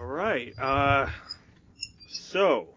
All 0.00 0.06
right. 0.06 0.56
Uh, 0.56 1.08
so 2.08 2.68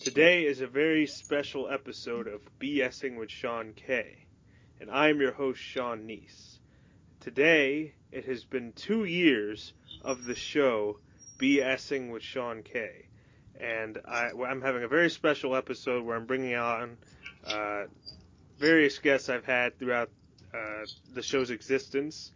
today 0.00 0.44
is 0.44 0.60
a 0.60 0.66
very 0.66 1.06
special 1.06 1.68
episode 1.68 2.26
of 2.26 2.40
BSing 2.58 3.16
with 3.16 3.30
Sean 3.30 3.74
K, 3.74 4.26
and 4.80 4.90
I 4.90 5.08
am 5.10 5.20
your 5.20 5.30
host 5.30 5.60
Sean 5.60 6.00
Neese. 6.00 6.58
Today 7.20 7.94
it 8.10 8.24
has 8.24 8.42
been 8.42 8.72
two 8.72 9.04
years 9.04 9.72
of 10.02 10.24
the 10.24 10.34
show 10.34 10.98
BSing 11.38 12.10
with 12.10 12.24
Sean 12.24 12.64
K, 12.64 13.06
and 13.60 13.98
I, 14.04 14.30
am 14.30 14.62
having 14.62 14.82
a 14.82 14.88
very 14.88 15.10
special 15.10 15.54
episode 15.54 16.04
where 16.04 16.16
I'm 16.16 16.26
bringing 16.26 16.56
on 16.56 16.96
uh, 17.46 17.84
various 18.58 18.98
guests 18.98 19.28
I've 19.28 19.46
had 19.46 19.78
throughout 19.78 20.10
uh, 20.52 20.86
the 21.14 21.22
show's 21.22 21.50
existence, 21.50 22.32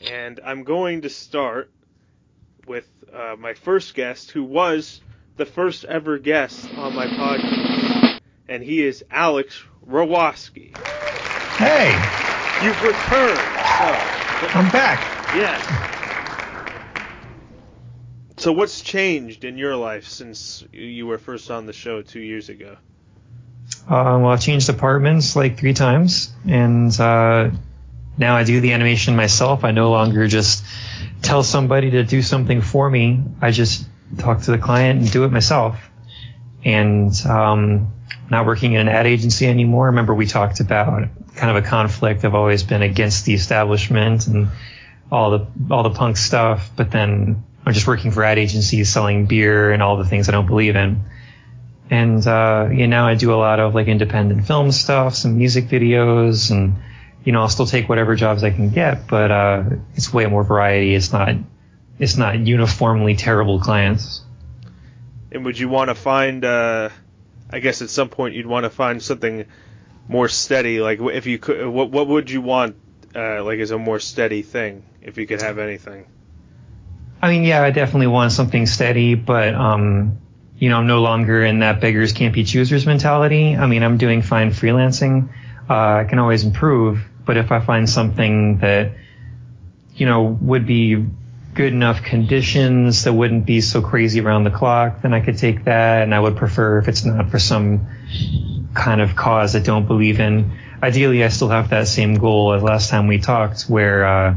and 0.00 0.40
I'm 0.42 0.64
going 0.64 1.02
to 1.02 1.10
start 1.10 1.70
with 2.66 2.88
uh, 3.12 3.36
my 3.38 3.54
first 3.54 3.94
guest, 3.94 4.30
who 4.30 4.44
was 4.44 5.00
the 5.36 5.46
first 5.46 5.84
ever 5.84 6.18
guest 6.18 6.68
on 6.76 6.94
my 6.94 7.06
podcast, 7.06 8.20
and 8.48 8.62
he 8.62 8.82
is 8.82 9.04
Alex 9.10 9.62
Rawoski. 9.88 10.76
Hey, 11.56 11.92
you've 12.64 12.82
returned. 12.82 13.38
So, 13.38 14.58
I'm 14.58 14.70
back. 14.70 15.00
Yes. 15.34 15.86
So, 18.38 18.52
what's 18.52 18.80
changed 18.82 19.44
in 19.44 19.56
your 19.56 19.76
life 19.76 20.06
since 20.08 20.64
you 20.72 21.06
were 21.06 21.18
first 21.18 21.50
on 21.50 21.66
the 21.66 21.72
show 21.72 22.02
two 22.02 22.20
years 22.20 22.48
ago? 22.48 22.76
Uh, 23.88 24.18
well, 24.20 24.26
I've 24.26 24.40
changed 24.40 24.68
apartments 24.68 25.36
like 25.36 25.58
three 25.58 25.74
times, 25.74 26.32
and 26.46 26.98
uh, 27.00 27.50
now 28.18 28.36
I 28.36 28.44
do 28.44 28.60
the 28.60 28.72
animation 28.72 29.16
myself. 29.16 29.64
I 29.64 29.70
no 29.70 29.90
longer 29.90 30.26
just 30.28 30.64
tell 31.22 31.42
somebody 31.42 31.90
to 31.92 32.04
do 32.04 32.22
something 32.22 32.60
for 32.60 32.88
me. 32.88 33.22
I 33.40 33.50
just 33.50 33.86
talk 34.18 34.42
to 34.42 34.50
the 34.50 34.58
client 34.58 35.00
and 35.00 35.10
do 35.10 35.24
it 35.24 35.32
myself. 35.32 35.78
And 36.64 37.14
um, 37.26 37.92
not 38.30 38.46
working 38.46 38.72
in 38.72 38.80
an 38.80 38.88
ad 38.88 39.06
agency 39.06 39.46
anymore. 39.46 39.86
Remember 39.86 40.14
we 40.14 40.26
talked 40.26 40.60
about 40.60 41.08
kind 41.36 41.56
of 41.56 41.62
a 41.62 41.66
conflict. 41.66 42.24
I've 42.24 42.34
always 42.34 42.62
been 42.62 42.82
against 42.82 43.24
the 43.24 43.34
establishment 43.34 44.26
and 44.26 44.48
all 45.10 45.30
the 45.30 45.46
all 45.70 45.82
the 45.82 45.90
punk 45.90 46.16
stuff, 46.16 46.70
but 46.76 46.90
then 46.90 47.44
I'm 47.64 47.72
just 47.72 47.86
working 47.86 48.10
for 48.10 48.24
ad 48.24 48.38
agencies 48.38 48.92
selling 48.92 49.26
beer 49.26 49.70
and 49.72 49.82
all 49.82 49.96
the 49.96 50.04
things 50.04 50.28
I 50.28 50.32
don't 50.32 50.46
believe 50.46 50.76
in. 50.76 51.04
And 51.88 52.26
uh, 52.26 52.68
yeah, 52.72 52.86
now 52.86 53.06
I 53.06 53.14
do 53.14 53.32
a 53.32 53.36
lot 53.36 53.60
of 53.60 53.74
like 53.74 53.86
independent 53.86 54.46
film 54.46 54.72
stuff, 54.72 55.14
some 55.14 55.38
music 55.38 55.66
videos, 55.66 56.50
and 56.50 56.76
you 57.26 57.32
know, 57.32 57.40
I'll 57.40 57.48
still 57.48 57.66
take 57.66 57.88
whatever 57.88 58.14
jobs 58.14 58.44
I 58.44 58.52
can 58.52 58.70
get, 58.70 59.08
but 59.08 59.32
uh, 59.32 59.64
it's 59.94 60.12
way 60.12 60.26
more 60.26 60.44
variety. 60.44 60.94
It's 60.94 61.12
not 61.12 61.34
it's 61.98 62.16
not 62.16 62.38
uniformly 62.38 63.16
terrible 63.16 63.58
clients. 63.60 64.22
And 65.32 65.44
would 65.44 65.58
you 65.58 65.68
want 65.68 65.88
to 65.88 65.96
find? 65.96 66.44
Uh, 66.44 66.90
I 67.50 67.58
guess 67.58 67.82
at 67.82 67.90
some 67.90 68.10
point 68.10 68.36
you'd 68.36 68.46
want 68.46 68.62
to 68.62 68.70
find 68.70 69.02
something 69.02 69.46
more 70.08 70.28
steady. 70.28 70.80
Like 70.80 71.00
if 71.00 71.26
you 71.26 71.38
could, 71.38 71.66
what 71.66 71.90
what 71.90 72.06
would 72.06 72.30
you 72.30 72.42
want? 72.42 72.76
Uh, 73.12 73.42
like 73.42 73.58
as 73.58 73.72
a 73.72 73.78
more 73.78 73.98
steady 73.98 74.42
thing, 74.42 74.84
if 75.02 75.18
you 75.18 75.26
could 75.26 75.42
have 75.42 75.58
anything. 75.58 76.06
I 77.20 77.30
mean, 77.30 77.42
yeah, 77.42 77.60
I 77.60 77.72
definitely 77.72 78.08
want 78.08 78.30
something 78.30 78.66
steady, 78.66 79.16
but 79.16 79.52
um, 79.52 80.18
you 80.58 80.68
know, 80.68 80.78
I'm 80.78 80.86
no 80.86 81.00
longer 81.00 81.44
in 81.44 81.58
that 81.58 81.80
beggars 81.80 82.12
can't 82.12 82.32
be 82.32 82.44
choosers 82.44 82.86
mentality. 82.86 83.56
I 83.56 83.66
mean, 83.66 83.82
I'm 83.82 83.96
doing 83.96 84.22
fine 84.22 84.52
freelancing. 84.52 85.30
Uh, 85.68 85.74
I 85.74 86.04
can 86.04 86.20
always 86.20 86.44
improve, 86.44 87.00
but 87.26 87.36
if 87.36 87.52
I 87.52 87.60
find 87.60 87.90
something 87.90 88.58
that, 88.58 88.92
you 89.94 90.06
know, 90.06 90.38
would 90.40 90.66
be 90.66 91.04
good 91.54 91.72
enough 91.72 92.02
conditions 92.02 93.04
that 93.04 93.12
wouldn't 93.12 93.46
be 93.46 93.60
so 93.60 93.82
crazy 93.82 94.20
around 94.20 94.44
the 94.44 94.50
clock, 94.50 95.02
then 95.02 95.12
I 95.12 95.20
could 95.20 95.36
take 95.36 95.64
that. 95.64 96.02
And 96.02 96.14
I 96.14 96.20
would 96.20 96.36
prefer 96.36 96.78
if 96.78 96.86
it's 96.86 97.04
not 97.04 97.30
for 97.30 97.38
some 97.38 97.88
kind 98.74 99.00
of 99.00 99.16
cause 99.16 99.56
I 99.56 99.58
don't 99.58 99.86
believe 99.86 100.20
in. 100.20 100.52
Ideally, 100.82 101.24
I 101.24 101.28
still 101.28 101.48
have 101.48 101.70
that 101.70 101.88
same 101.88 102.14
goal 102.14 102.52
as 102.52 102.62
last 102.62 102.90
time 102.90 103.06
we 103.06 103.18
talked, 103.18 103.62
where, 103.62 104.06
uh, 104.06 104.34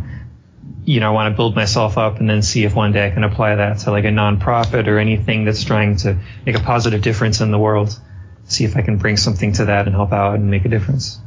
you 0.86 1.02
know, 1.02 1.10
I 1.10 1.14
want 1.14 1.32
to 1.32 1.36
build 1.36 1.56
myself 1.56 1.98
up 1.98 2.20
and 2.20 2.30
then 2.30 2.42
see 2.42 2.64
if 2.64 2.74
one 2.74 2.94
day 2.94 3.06
I 3.06 3.12
can 3.12 3.24
apply 3.24 3.56
that 3.56 3.80
to 3.80 3.92
like 3.92 4.06
a 4.06 4.10
nonprofit 4.10 4.88
or 4.88 4.98
anything 4.98 5.46
that's 5.46 5.64
trying 5.64 5.98
to 5.98 6.18
make 6.46 6.56
a 6.56 6.62
positive 6.62 7.02
difference 7.02 7.42
in 7.42 7.52
the 7.52 7.60
world. 7.60 8.00
See 8.46 8.64
if 8.64 8.78
I 8.78 8.82
can 8.82 8.98
bring 8.98 9.18
something 9.18 9.52
to 9.54 9.66
that 9.66 9.86
and 9.86 9.96
help 9.96 10.14
out 10.14 10.36
and 10.36 10.50
make 10.50 10.66
a 10.66 10.70
difference. 10.70 11.20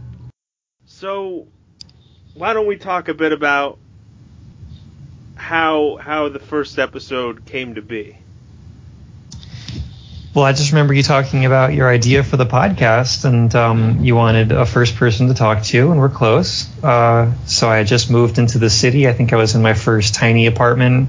So, 1.03 1.49
why 2.35 2.53
don't 2.53 2.69
we 2.69 2.77
talk 2.77 3.09
a 3.09 3.15
bit 3.15 3.33
about 3.33 3.77
how 5.35 5.97
how 5.97 6.29
the 6.29 6.39
first 6.39 6.79
episode 6.79 7.45
came 7.45 7.75
to 7.75 7.83
be? 7.83 8.17
Well, 10.33 10.45
I 10.45 10.53
just 10.53 10.71
remember 10.71 10.95
you 10.95 11.03
talking 11.03 11.45
about 11.45 11.75
your 11.75 11.89
idea 11.89 12.23
for 12.23 12.37
the 12.37 12.47
podcast, 12.47 13.25
and 13.25 13.53
um, 13.53 14.05
you 14.05 14.15
wanted 14.15 14.53
a 14.53 14.65
first 14.65 14.95
person 14.95 15.27
to 15.27 15.35
talk 15.35 15.65
to, 15.65 15.91
and 15.91 15.99
we're 15.99 16.09
close. 16.09 16.69
Uh, 16.85 17.33
so 17.47 17.69
I 17.69 17.83
just 17.83 18.09
moved 18.09 18.39
into 18.39 18.61
the 18.61 18.71
city. 18.71 19.09
I 19.09 19.13
think 19.13 19.33
I 19.33 19.37
was 19.37 19.57
in 19.57 19.63
my 19.63 19.75
first 19.75 20.15
tiny 20.15 20.47
apartment, 20.47 21.09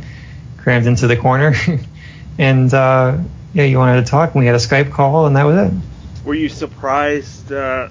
crammed 0.58 0.88
into 0.88 1.06
the 1.06 1.18
corner, 1.18 1.54
and 2.40 2.74
uh, 2.74 3.20
yeah, 3.54 3.66
you 3.66 3.78
wanted 3.78 4.04
to 4.04 4.10
talk, 4.10 4.34
and 4.34 4.40
we 4.40 4.48
had 4.48 4.56
a 4.56 4.58
Skype 4.58 4.92
call, 4.92 5.28
and 5.28 5.36
that 5.36 5.44
was 5.44 5.68
it. 5.68 6.26
Were 6.26 6.34
you 6.34 6.50
surprised 6.50 7.52
uh, 7.52 7.90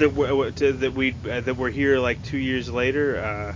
that 0.00 0.12
we're, 0.12 0.50
that 0.50 0.92
we 0.92 1.14
uh, 1.30 1.40
that 1.40 1.56
we're 1.56 1.70
here 1.70 1.98
like 1.98 2.22
two 2.22 2.38
years 2.38 2.70
later. 2.70 3.18
Uh, 3.18 3.54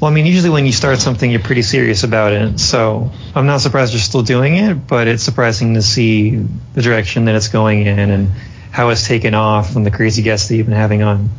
well, 0.00 0.10
I 0.10 0.14
mean, 0.14 0.26
usually 0.26 0.50
when 0.50 0.66
you 0.66 0.72
start 0.72 0.98
something, 0.98 1.30
you're 1.30 1.40
pretty 1.40 1.62
serious 1.62 2.04
about 2.04 2.32
it. 2.32 2.60
So 2.60 3.10
I'm 3.34 3.46
not 3.46 3.60
surprised 3.60 3.92
you're 3.92 4.02
still 4.02 4.22
doing 4.22 4.56
it, 4.56 4.74
but 4.86 5.08
it's 5.08 5.22
surprising 5.22 5.74
to 5.74 5.82
see 5.82 6.36
the 6.74 6.82
direction 6.82 7.24
that 7.24 7.36
it's 7.36 7.48
going 7.48 7.86
in 7.86 8.10
and 8.10 8.28
how 8.70 8.90
it's 8.90 9.06
taken 9.06 9.34
off 9.34 9.76
and 9.76 9.86
the 9.86 9.90
crazy 9.90 10.22
guests 10.22 10.48
that 10.48 10.56
you've 10.56 10.66
been 10.66 10.76
having 10.76 11.02
on. 11.02 11.30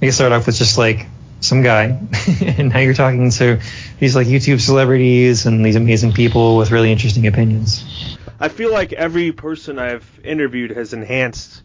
I 0.00 0.06
guess 0.06 0.16
start 0.16 0.32
off 0.32 0.46
with 0.46 0.56
just 0.56 0.76
like 0.76 1.06
some 1.40 1.62
guy, 1.62 2.00
and 2.40 2.70
now 2.70 2.80
you're 2.80 2.92
talking 2.92 3.30
to 3.30 3.60
these 3.98 4.16
like 4.16 4.26
YouTube 4.26 4.60
celebrities 4.60 5.46
and 5.46 5.64
these 5.64 5.76
amazing 5.76 6.12
people 6.12 6.56
with 6.56 6.70
really 6.70 6.92
interesting 6.92 7.26
opinions. 7.26 8.18
I 8.38 8.48
feel 8.48 8.72
like 8.72 8.92
every 8.92 9.30
person 9.30 9.78
I've 9.78 10.20
interviewed 10.24 10.72
has 10.72 10.92
enhanced 10.92 11.62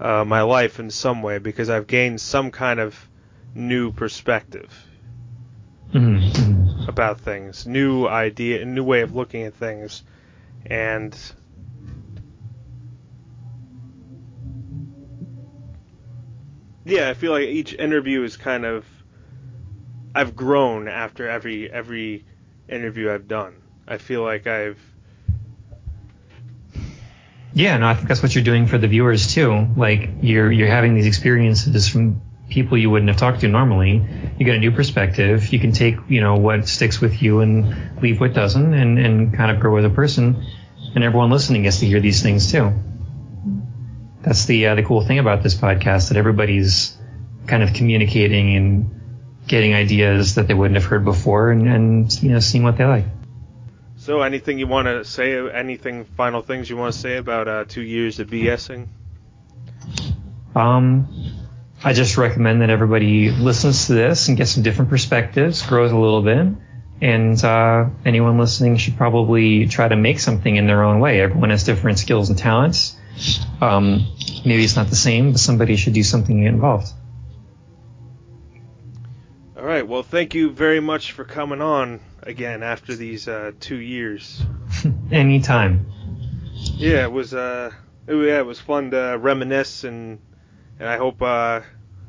uh, 0.00 0.24
my 0.24 0.42
life 0.42 0.80
in 0.80 0.90
some 0.90 1.22
way 1.22 1.38
because 1.38 1.68
I've 1.68 1.86
gained 1.86 2.20
some 2.20 2.50
kind 2.50 2.80
of 2.80 3.08
new 3.54 3.92
perspective 3.92 4.72
mm-hmm. 5.92 6.88
about 6.88 7.20
things, 7.20 7.66
new 7.66 8.06
idea, 8.06 8.62
a 8.62 8.64
new 8.64 8.84
way 8.84 9.02
of 9.02 9.14
looking 9.14 9.42
at 9.42 9.54
things, 9.54 10.02
and 10.64 11.16
yeah, 16.84 17.10
I 17.10 17.14
feel 17.14 17.32
like 17.32 17.48
each 17.48 17.74
interview 17.74 18.22
is 18.22 18.36
kind 18.36 18.64
of 18.64 18.86
I've 20.14 20.34
grown 20.34 20.88
after 20.88 21.28
every 21.28 21.70
every 21.70 22.24
interview 22.68 23.12
I've 23.12 23.28
done. 23.28 23.56
I 23.86 23.98
feel 23.98 24.22
like 24.22 24.46
I've 24.46 24.80
yeah, 27.52 27.76
no, 27.78 27.88
I 27.88 27.94
think 27.94 28.08
that's 28.08 28.22
what 28.22 28.34
you're 28.34 28.44
doing 28.44 28.66
for 28.66 28.78
the 28.78 28.88
viewers 28.88 29.34
too. 29.34 29.66
Like 29.76 30.10
you're 30.22 30.50
you're 30.50 30.68
having 30.68 30.94
these 30.94 31.06
experiences 31.06 31.88
from 31.88 32.22
people 32.48 32.76
you 32.76 32.90
wouldn't 32.90 33.08
have 33.08 33.18
talked 33.18 33.40
to 33.40 33.48
normally. 33.48 34.04
You 34.38 34.44
get 34.44 34.56
a 34.56 34.58
new 34.58 34.70
perspective. 34.70 35.52
You 35.52 35.58
can 35.58 35.72
take 35.72 35.96
you 36.08 36.20
know 36.20 36.36
what 36.36 36.68
sticks 36.68 37.00
with 37.00 37.22
you 37.22 37.40
and 37.40 38.00
leave 38.00 38.20
what 38.20 38.34
doesn't, 38.34 38.74
and 38.74 38.98
and 38.98 39.34
kind 39.34 39.50
of 39.50 39.60
grow 39.60 39.76
as 39.76 39.84
a 39.84 39.90
person. 39.90 40.44
And 40.94 41.04
everyone 41.04 41.30
listening 41.30 41.62
gets 41.62 41.80
to 41.80 41.86
hear 41.86 42.00
these 42.00 42.22
things 42.22 42.50
too. 42.50 42.72
That's 44.22 44.44
the 44.44 44.66
uh, 44.68 44.74
the 44.76 44.82
cool 44.82 45.04
thing 45.04 45.18
about 45.18 45.42
this 45.42 45.54
podcast 45.54 46.08
that 46.08 46.16
everybody's 46.16 46.96
kind 47.46 47.62
of 47.62 47.72
communicating 47.72 48.54
and 48.54 49.00
getting 49.48 49.74
ideas 49.74 50.36
that 50.36 50.46
they 50.46 50.54
wouldn't 50.54 50.76
have 50.76 50.84
heard 50.84 51.04
before, 51.04 51.50
and, 51.50 51.68
and 51.68 52.22
you 52.22 52.30
know 52.30 52.38
seeing 52.38 52.62
what 52.62 52.76
they 52.76 52.84
like. 52.84 53.06
So, 54.00 54.22
anything 54.22 54.58
you 54.58 54.66
want 54.66 54.86
to 54.86 55.04
say? 55.04 55.36
Anything 55.50 56.06
final 56.06 56.40
things 56.40 56.70
you 56.70 56.76
want 56.78 56.94
to 56.94 56.98
say 56.98 57.18
about 57.18 57.48
uh, 57.48 57.66
two 57.68 57.82
years 57.82 58.18
of 58.18 58.28
BSing? 58.28 58.88
Um, 60.56 61.06
I 61.84 61.92
just 61.92 62.16
recommend 62.16 62.62
that 62.62 62.70
everybody 62.70 63.28
listens 63.30 63.88
to 63.88 63.92
this 63.92 64.28
and 64.28 64.38
gets 64.38 64.52
some 64.52 64.62
different 64.62 64.88
perspectives, 64.88 65.60
grows 65.60 65.92
a 65.92 65.98
little 65.98 66.22
bit, 66.22 66.46
and 67.02 67.44
uh, 67.44 67.90
anyone 68.06 68.38
listening 68.38 68.78
should 68.78 68.96
probably 68.96 69.66
try 69.66 69.86
to 69.86 69.96
make 69.96 70.18
something 70.18 70.56
in 70.56 70.66
their 70.66 70.82
own 70.82 71.00
way. 71.00 71.20
Everyone 71.20 71.50
has 71.50 71.64
different 71.64 71.98
skills 71.98 72.30
and 72.30 72.38
talents. 72.38 72.96
Um, 73.60 74.06
maybe 74.46 74.64
it's 74.64 74.76
not 74.76 74.88
the 74.88 74.96
same, 74.96 75.32
but 75.32 75.40
somebody 75.40 75.76
should 75.76 75.92
do 75.92 76.02
something 76.02 76.44
involved. 76.44 76.88
All 79.60 79.66
right. 79.66 79.86
Well, 79.86 80.02
thank 80.02 80.34
you 80.34 80.48
very 80.52 80.80
much 80.80 81.12
for 81.12 81.22
coming 81.22 81.60
on 81.60 82.00
again 82.22 82.62
after 82.62 82.96
these 82.96 83.28
uh, 83.28 83.52
two 83.60 83.76
years. 83.76 84.42
Anytime. 85.12 85.84
Yeah, 86.54 87.02
it 87.02 87.12
was. 87.12 87.34
Uh, 87.34 87.70
it, 88.06 88.14
yeah, 88.14 88.38
it 88.38 88.46
was 88.46 88.58
fun 88.58 88.92
to 88.92 89.18
reminisce 89.20 89.84
and 89.84 90.18
and 90.78 90.88
I 90.88 90.96
hope 90.96 91.20
uh, 91.20 91.60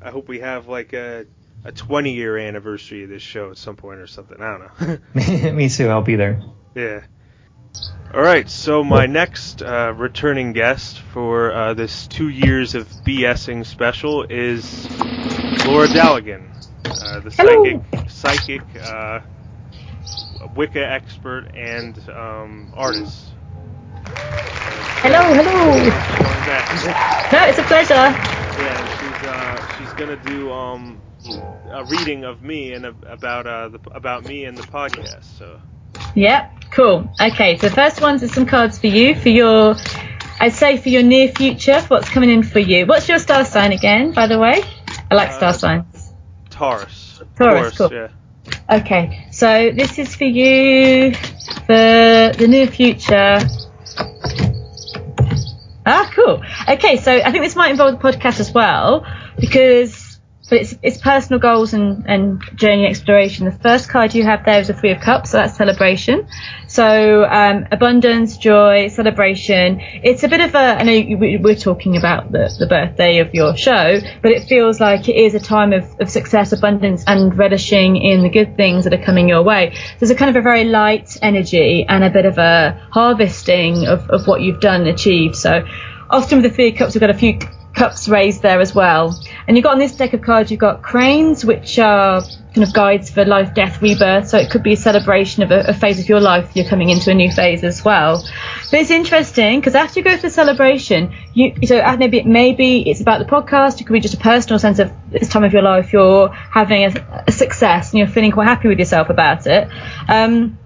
I 0.02 0.12
hope 0.12 0.30
we 0.30 0.40
have 0.40 0.70
like 0.70 0.94
a 0.94 1.26
a 1.66 1.74
20 1.74 2.14
year 2.14 2.38
anniversary 2.38 3.04
of 3.04 3.10
this 3.10 3.22
show 3.22 3.52
at 3.52 3.58
some 3.58 3.76
point 3.76 4.00
or 4.00 4.08
something. 4.08 4.42
I 4.42 4.58
don't 4.58 4.90
know. 5.14 5.52
Me 5.52 5.68
too. 5.68 5.90
I'll 5.90 6.02
be 6.02 6.16
there. 6.16 6.42
Yeah. 6.74 7.02
All 8.14 8.22
right. 8.22 8.50
So 8.50 8.82
my 8.82 9.08
next 9.08 9.62
uh, 9.62 9.94
returning 9.94 10.54
guest 10.54 11.00
for 11.00 11.52
uh, 11.52 11.74
this 11.74 12.08
two 12.08 12.30
years 12.30 12.76
of 12.76 12.88
BSing 12.88 13.66
special 13.66 14.24
is 14.24 14.90
Laura 15.66 15.88
Daligan, 15.88 16.52
uh, 17.02 17.20
the 17.22 17.32
Hello. 17.38 17.64
psychic, 17.64 17.82
psychic, 18.08 18.76
uh, 18.76 19.20
Wicca 20.56 20.86
expert 20.86 21.52
and 21.54 21.98
um, 22.10 22.72
artist. 22.76 23.34
Hello, 25.04 25.34
hello. 25.34 25.74
No, 27.32 27.46
it's 27.48 27.58
a 27.60 27.64
pleasure. 27.64 27.94
Yeah, 28.58 28.86
she's 28.86 29.24
uh, 29.24 29.62
she's 29.78 29.94
gonna 29.94 30.18
do 30.18 30.52
um, 30.52 31.02
a 31.72 31.84
reading 31.86 32.24
of 32.26 32.42
me 32.42 32.74
and 32.74 32.86
about 32.86 33.48
uh, 33.48 33.70
the, 33.70 33.80
about 33.94 34.24
me 34.26 34.46
and 34.46 34.58
the 34.58 34.64
podcast. 34.64 35.26
So 35.38 35.60
Yep, 36.16 36.52
cool. 36.72 37.10
Okay, 37.20 37.58
so 37.58 37.70
first 37.70 38.02
ones 38.02 38.24
are 38.24 38.28
some 38.28 38.46
cards 38.46 38.80
for 38.80 38.88
you 38.88 39.16
for 39.16 39.30
your, 39.30 39.76
I'd 40.40 40.54
say 40.54 40.78
for 40.78 40.90
your 40.90 41.04
near 41.04 41.30
future, 41.30 41.80
for 41.80 41.96
what's 41.96 42.10
coming 42.10 42.30
in 42.30 42.44
for 42.44 42.60
you. 42.60 42.86
What's 42.86 43.08
your 43.08 43.20
star 43.20 43.46
sign 43.46 43.72
again, 43.72 44.12
by 44.14 44.28
the 44.28 44.40
way? 44.40 44.64
I 45.10 45.16
like 45.16 45.32
star 45.32 45.54
Uh, 45.54 45.91
signs. 46.62 47.22
Taurus. 47.36 47.76
Taurus, 47.76 47.78
cool. 47.78 47.94
Yeah. 47.94 48.08
Okay, 48.70 49.28
so 49.32 49.72
this 49.72 50.00
is 50.00 50.16
for 50.16 50.24
you 50.26 51.14
for 51.14 52.32
the 52.38 52.48
near 52.48 52.68
future. 52.68 53.40
Ah, 55.86 56.12
cool. 56.14 56.44
Okay, 56.70 56.98
so 56.98 57.12
I 57.12 57.32
think 57.32 57.44
this 57.44 57.56
might 57.56 57.72
involve 57.72 58.00
the 58.00 58.12
podcast 58.12 58.40
as 58.40 58.52
well 58.52 59.06
because 59.40 60.01
but 60.52 60.60
it's 60.60 60.76
it's 60.84 60.98
personal 60.98 61.40
goals 61.40 61.74
and, 61.74 62.06
and 62.08 62.42
journey 62.56 62.86
exploration. 62.86 63.46
The 63.46 63.54
first 63.54 63.88
card 63.88 64.14
you 64.14 64.24
have 64.24 64.44
there 64.44 64.60
is 64.60 64.70
a 64.70 64.74
Three 64.74 64.92
of 64.92 65.00
Cups, 65.00 65.32
so 65.32 65.38
that's 65.38 65.56
celebration. 65.56 66.28
So 66.68 67.24
um, 67.24 67.68
abundance, 67.72 68.36
joy, 68.36 68.90
celebration. 68.90 69.80
It's 69.80 70.24
a 70.24 70.28
bit 70.28 70.42
of 70.42 70.54
a. 70.54 70.58
I 70.58 70.84
know 70.84 71.18
we're 71.42 71.56
talking 71.56 71.96
about 71.96 72.34
the, 72.34 72.54
the 72.60 72.68
birthday 72.68 73.20
of 73.20 73.34
your 73.34 73.56
show, 73.56 74.02
but 74.22 74.32
it 74.32 74.44
feels 74.50 74.82
like 74.82 75.08
it 75.08 75.16
is 75.16 75.36
a 75.36 75.40
time 75.40 75.72
of, 75.72 75.86
of 76.02 76.10
success, 76.10 76.52
abundance, 76.52 77.06
and 77.08 77.38
relishing 77.38 77.96
in 77.96 78.22
the 78.22 78.30
good 78.30 78.58
things 78.58 78.84
that 78.84 78.94
are 78.94 79.04
coming 79.04 79.30
your 79.30 79.44
way. 79.44 79.74
There's 80.00 80.12
a 80.12 80.16
kind 80.16 80.30
of 80.30 80.36
a 80.36 80.42
very 80.42 80.66
light 80.66 81.18
energy 81.22 81.86
and 81.88 82.04
a 82.04 82.10
bit 82.10 82.26
of 82.26 82.38
a 82.38 82.78
harvesting 82.92 83.88
of, 83.88 84.10
of 84.10 84.28
what 84.28 84.42
you've 84.42 84.60
done 84.60 84.86
achieved. 84.86 85.38
So 85.38 85.66
often 86.10 86.42
with 86.42 86.52
the 86.52 86.54
Three 86.54 86.72
of 86.72 86.76
Cups, 86.76 86.94
we've 86.94 87.00
got 87.00 87.10
a 87.10 87.14
few 87.14 87.40
cups 87.74 88.10
raised 88.10 88.42
there 88.42 88.60
as 88.60 88.76
well. 88.76 89.18
And 89.48 89.56
you've 89.56 89.64
got 89.64 89.74
on 89.74 89.80
this 89.80 89.96
deck 89.96 90.14
of 90.14 90.22
cards, 90.22 90.52
you've 90.52 90.60
got 90.60 90.82
cranes, 90.82 91.46
which 91.46 91.80
are 91.80 92.22
kind 92.54 92.68
of 92.68 92.74
guides 92.74 93.10
for 93.10 93.24
life, 93.24 93.54
death, 93.54 93.82
rebirth. 93.82 94.28
So 94.28 94.38
it 94.38 94.52
could 94.52 94.64
be 94.64 94.74
a 94.74 94.78
celebration 94.78 95.44
of 95.44 95.52
a, 95.52 95.70
a 95.70 95.74
phase 95.74 96.00
of 96.00 96.10
your 96.10 96.20
life. 96.20 96.52
You're 96.54 96.68
coming 96.68 96.90
into 96.90 97.12
a 97.12 97.14
new 97.14 97.32
phase 97.32 97.64
as 97.64 97.84
well. 97.84 98.24
But 98.70 98.82
it's 98.82 98.92
interesting 98.92 99.60
because 99.60 99.76
after 99.76 100.00
you 100.00 100.04
go 100.04 100.12
through 100.12 100.30
the 100.30 100.36
celebration, 100.36 101.14
you 101.34 101.54
so 101.66 101.80
uh, 101.80 101.96
maybe 101.98 102.24
maybe 102.24 102.90
it's 102.90 103.02
about 103.02 103.20
the 103.20 103.26
podcast. 103.26 103.80
It 103.80 103.86
could 103.86 103.94
be 103.94 104.02
just 104.02 104.16
a 104.16 104.18
personal 104.18 104.60
sense 104.60 104.80
of 104.80 104.92
this 105.10 105.30
time 105.30 105.44
of 105.44 105.54
your 105.54 105.62
life 105.62 105.94
you're 105.94 106.30
having 106.30 106.84
a, 106.86 107.24
a 107.28 107.32
success 107.32 107.92
and 107.92 108.00
you're 108.00 108.08
feeling 108.08 108.32
quite 108.32 108.48
happy 108.48 108.68
with 108.68 108.80
yourself 108.80 109.10
about 109.10 109.48
it. 109.48 109.70
Um, 110.08 110.58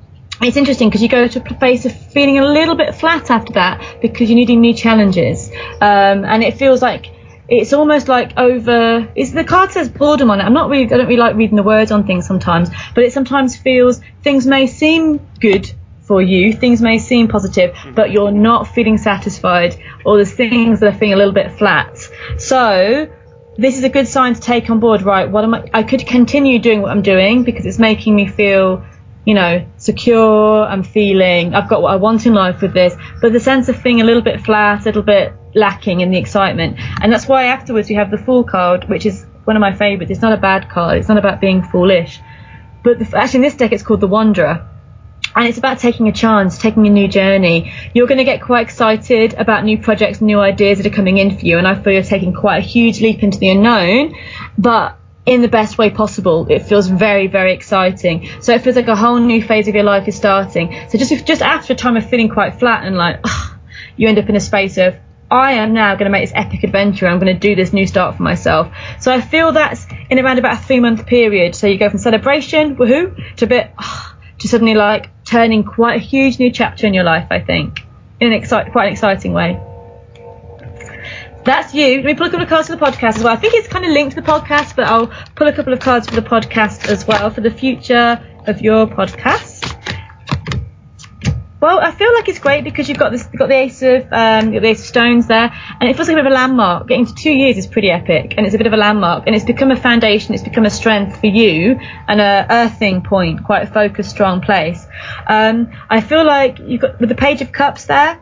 it's 0.42 0.58
interesting 0.58 0.90
because 0.90 1.02
you 1.02 1.10
go 1.10 1.28
to 1.28 1.40
a 1.40 1.44
place 1.56 1.86
of 1.86 1.96
feeling 1.96 2.40
a 2.40 2.46
little 2.46 2.76
bit 2.76 2.96
flat 2.96 3.32
after 3.32 3.54
that 3.54 4.00
because 4.02 4.30
you're 4.30 4.36
needing 4.36 4.62
new 4.62 4.74
challenges, 4.74 5.50
um, 5.82 6.26
and 6.26 6.44
it 6.44 6.58
feels 6.58 6.82
like 6.82 7.08
it's 7.48 7.74
almost 7.74 8.08
like 8.08 8.38
over. 8.38 9.12
It's 9.16 9.32
the 9.32 9.44
card 9.44 9.72
says 9.72 9.90
boredom 9.90 10.32
on 10.32 10.42
it. 10.42 10.44
I'm 10.44 10.54
not 10.54 10.70
really. 10.70 10.86
I 10.86 10.98
don't 10.98 11.08
really 11.08 11.18
like 11.18 11.36
reading 11.36 11.56
the 11.56 11.64
words 11.64 11.92
on 11.92 12.06
things 12.06 12.28
sometimes, 12.28 12.70
but 12.94 13.04
it 13.04 13.14
sometimes 13.14 13.56
feels 13.56 14.02
things 14.24 14.46
may 14.46 14.68
seem 14.68 15.26
good 15.40 15.72
for 16.02 16.22
you, 16.22 16.54
things 16.54 16.82
may 16.82 17.00
seem 17.00 17.28
positive, 17.28 17.76
but 17.96 18.12
you're 18.12 18.32
not 18.32 18.68
feeling 18.68 18.98
satisfied, 18.98 19.76
or 20.06 20.18
there's 20.18 20.34
things 20.34 20.80
that 20.80 20.94
are 20.94 20.98
feeling 20.98 21.14
a 21.14 21.18
little 21.18 21.34
bit 21.34 21.52
flat. 21.54 21.98
So 22.38 23.10
this 23.58 23.78
is 23.78 23.84
a 23.84 23.90
good 23.90 24.08
sign 24.08 24.36
to 24.36 24.42
take 24.42 24.70
on 24.70 24.80
board. 24.80 25.02
Right, 25.02 25.30
what 25.30 25.44
am 25.44 25.54
I? 25.54 25.70
I 25.74 25.84
could 25.84 26.06
continue 26.06 26.60
doing 26.60 26.82
what 26.82 26.92
I'm 26.92 27.02
doing 27.02 27.44
because 27.44 27.66
it's 27.66 27.80
making 27.80 28.16
me 28.16 28.28
feel 28.28 28.86
you 29.26 29.34
know, 29.34 29.66
secure. 29.86 30.64
I'm 30.64 30.84
feeling 30.84 31.54
I've 31.54 31.70
got 31.70 31.82
what 31.82 31.94
I 31.94 31.96
want 31.98 32.26
in 32.26 32.34
life 32.34 32.62
with 32.62 32.74
this, 32.74 32.96
but 33.22 33.32
the 33.32 33.40
sense 33.40 33.70
of 33.70 33.82
feeling 33.82 34.02
a 34.02 34.04
little 34.04 34.22
bit 34.22 34.42
flat, 34.42 34.82
a 34.82 34.86
little 34.86 35.04
bit 35.04 35.34
lacking 35.54 36.02
in 36.02 36.12
the 36.12 36.18
excitement. 36.18 36.78
And 37.02 37.12
that's 37.12 37.28
why 37.28 37.46
afterwards 37.46 37.88
we 37.90 37.96
have 37.96 38.12
the 38.12 38.18
Fool 38.18 38.44
card, 38.44 38.90
which 38.90 39.06
is 39.06 39.26
one 39.46 39.56
of 39.56 39.62
my 39.62 39.74
favourites. 39.74 40.12
It's 40.12 40.22
not 40.22 40.34
a 40.34 40.38
bad 40.38 40.70
card. 40.70 40.98
It's 40.98 41.08
not 41.08 41.18
about 41.18 41.40
being 41.40 41.64
foolish, 41.64 42.20
but 42.84 43.00
the, 43.00 43.18
actually 43.18 43.38
in 43.38 43.42
this 43.44 43.56
deck 43.56 43.72
it's 43.72 43.84
called 43.84 44.02
the 44.02 44.08
Wanderer. 44.08 44.70
And 45.38 45.48
it's 45.48 45.58
about 45.58 45.80
taking 45.80 46.08
a 46.08 46.14
chance, 46.14 46.58
taking 46.58 46.88
a 46.88 46.90
new 46.90 47.10
journey. 47.10 47.74
You're 47.94 48.08
going 48.08 48.20
to 48.20 48.24
get 48.24 48.42
quite 48.42 48.62
excited 48.62 49.34
about 49.34 49.66
new 49.66 49.78
projects, 49.78 50.22
new 50.22 50.40
ideas 50.40 50.78
that 50.78 50.88
are 50.88 50.96
coming 50.96 51.18
in 51.18 51.38
for 51.38 51.46
you. 51.46 51.58
And 51.58 51.68
I 51.68 51.76
feel 51.76 51.92
you're 51.92 52.04
taking 52.04 52.32
quite 52.34 52.58
a 52.58 52.66
huge 52.66 53.02
leap 53.02 53.22
into 53.22 53.38
the 53.38 53.50
unknown, 53.50 54.16
but 54.58 54.98
in 55.26 55.42
the 55.42 55.48
best 55.48 55.78
way 55.78 55.90
possible. 55.90 56.48
It 56.50 56.64
feels 56.64 56.88
very, 56.88 57.28
very 57.28 57.54
exciting. 57.54 58.30
So 58.42 58.54
it 58.54 58.62
feels 58.62 58.76
like 58.76 58.88
a 58.88 58.96
whole 58.96 59.18
new 59.18 59.42
phase 59.42 59.68
of 59.68 59.76
your 59.76 59.84
life 59.84 60.08
is 60.08 60.16
starting. 60.16 60.76
So 60.90 60.98
just 60.98 61.26
just 61.26 61.42
after 61.42 61.74
a 61.74 61.76
time 61.76 61.98
of 61.98 62.08
feeling 62.10 62.30
quite 62.30 62.60
flat 62.60 62.86
and 62.86 62.96
like, 62.96 63.20
ugh, 63.24 63.58
you 63.98 64.08
end 64.08 64.20
up 64.20 64.30
in 64.30 64.36
a 64.36 64.40
space 64.40 64.78
of, 64.78 64.96
I 65.32 65.54
am 65.54 65.74
now 65.74 65.96
going 65.96 66.06
to 66.06 66.12
make 66.12 66.24
this 66.24 66.36
epic 66.36 66.64
adventure. 66.64 67.08
I'm 67.08 67.20
going 67.20 67.34
to 67.34 67.40
do 67.40 67.56
this 67.56 67.74
new 67.74 67.88
start 67.88 68.18
for 68.18 68.24
myself. 68.24 68.72
So 69.00 69.12
I 69.12 69.22
feel 69.22 69.52
that's 69.52 69.88
in 70.10 70.20
around 70.20 70.38
about 70.38 70.60
a 70.60 70.62
three 70.62 70.80
month 70.80 71.08
period. 71.08 71.56
So 71.56 71.66
you 71.68 71.78
go 71.80 71.90
from 71.90 72.00
celebration, 72.00 72.76
woohoo, 72.76 73.36
to 73.38 73.46
a 73.46 73.48
bit, 73.48 73.72
ugh, 73.78 74.16
to 74.40 74.48
suddenly 74.48 74.76
like 74.76 75.10
turning 75.26 75.64
quite 75.64 75.96
a 75.96 76.04
huge 76.04 76.38
new 76.38 76.52
chapter 76.52 76.86
in 76.86 76.94
your 76.94 77.04
life. 77.04 77.28
I 77.32 77.40
think 77.40 77.80
in 78.20 78.32
an 78.32 78.40
exci- 78.40 78.72
quite 78.72 78.88
an 78.88 78.94
exciting 78.94 79.34
way. 79.34 79.60
That's 81.46 81.76
you. 81.76 81.98
Let 81.98 82.06
me 82.06 82.14
pull 82.16 82.26
a 82.26 82.30
couple 82.32 82.44
of 82.44 82.50
cards 82.50 82.70
for 82.70 82.76
the 82.76 82.84
podcast 82.84 83.18
as 83.18 83.24
well. 83.24 83.34
I 83.34 83.36
think 83.36 83.54
it's 83.54 83.68
kind 83.68 83.86
of 83.86 83.92
linked 83.92 84.16
to 84.16 84.22
the 84.22 84.28
podcast, 84.28 84.76
but 84.76 84.88
I'll 84.88 85.08
pull 85.36 85.48
a 85.48 85.54
couple 85.54 85.74
of 85.74 85.80
cards 85.80 86.08
for 86.08 86.16
the 86.16 86.24
podcast 86.24 86.90
as 86.90 87.06
well 87.06 87.30
for 87.30 87.42
the 87.42 87.52
future 87.52 88.20
of 88.48 88.62
your 88.62 88.88
podcast. 88.88 89.62
Well, 91.62 91.80
I 91.80 91.92
feel 91.92 92.14
like 92.14 92.28
it's 92.30 92.40
great 92.40 92.64
because 92.64 92.90
you've 92.90 92.98
got 92.98 93.12
this, 93.12 93.28
you've 93.32 93.40
got 93.40 93.50
the 93.50 93.56
ace 93.56 93.82
of, 93.84 94.04
um, 94.12 94.52
the 94.52 94.66
ace 94.66 94.82
of 94.82 94.86
stones 94.88 95.28
there, 95.28 95.52
and 95.80 95.90
it 95.90 95.96
feels 95.96 96.08
like 96.08 96.16
a 96.16 96.22
bit 96.22 96.26
of 96.26 96.32
a 96.32 96.36
landmark. 96.36 96.88
Getting 96.88 97.06
to 97.06 97.14
two 97.16 97.32
years 97.32 97.58
is 97.58 97.68
pretty 97.68 97.90
epic, 97.90 98.34
and 98.38 98.46
it's 98.46 98.56
a 98.56 98.58
bit 98.58 98.68
of 98.68 98.74
a 98.74 98.78
landmark, 98.78 99.24
and 99.28 99.36
it's 99.36 99.46
become 99.46 99.72
a 99.72 99.76
foundation, 99.76 100.34
it's 100.34 100.44
become 100.44 100.66
a 100.66 100.70
strength 100.70 101.20
for 101.20 101.28
you, 101.28 101.80
and 102.08 102.22
a 102.22 102.46
earthing 102.50 103.04
point, 103.04 103.44
quite 103.44 103.64
a 103.64 103.68
focused, 103.68 104.10
strong 104.10 104.42
place. 104.42 104.86
Um, 105.28 105.72
I 105.90 106.02
feel 106.02 106.26
like 106.26 106.60
you've 106.60 106.82
got 106.82 107.00
with 107.00 107.10
the 107.10 107.16
page 107.16 107.42
of 107.42 107.52
cups 107.52 107.86
there, 107.86 108.20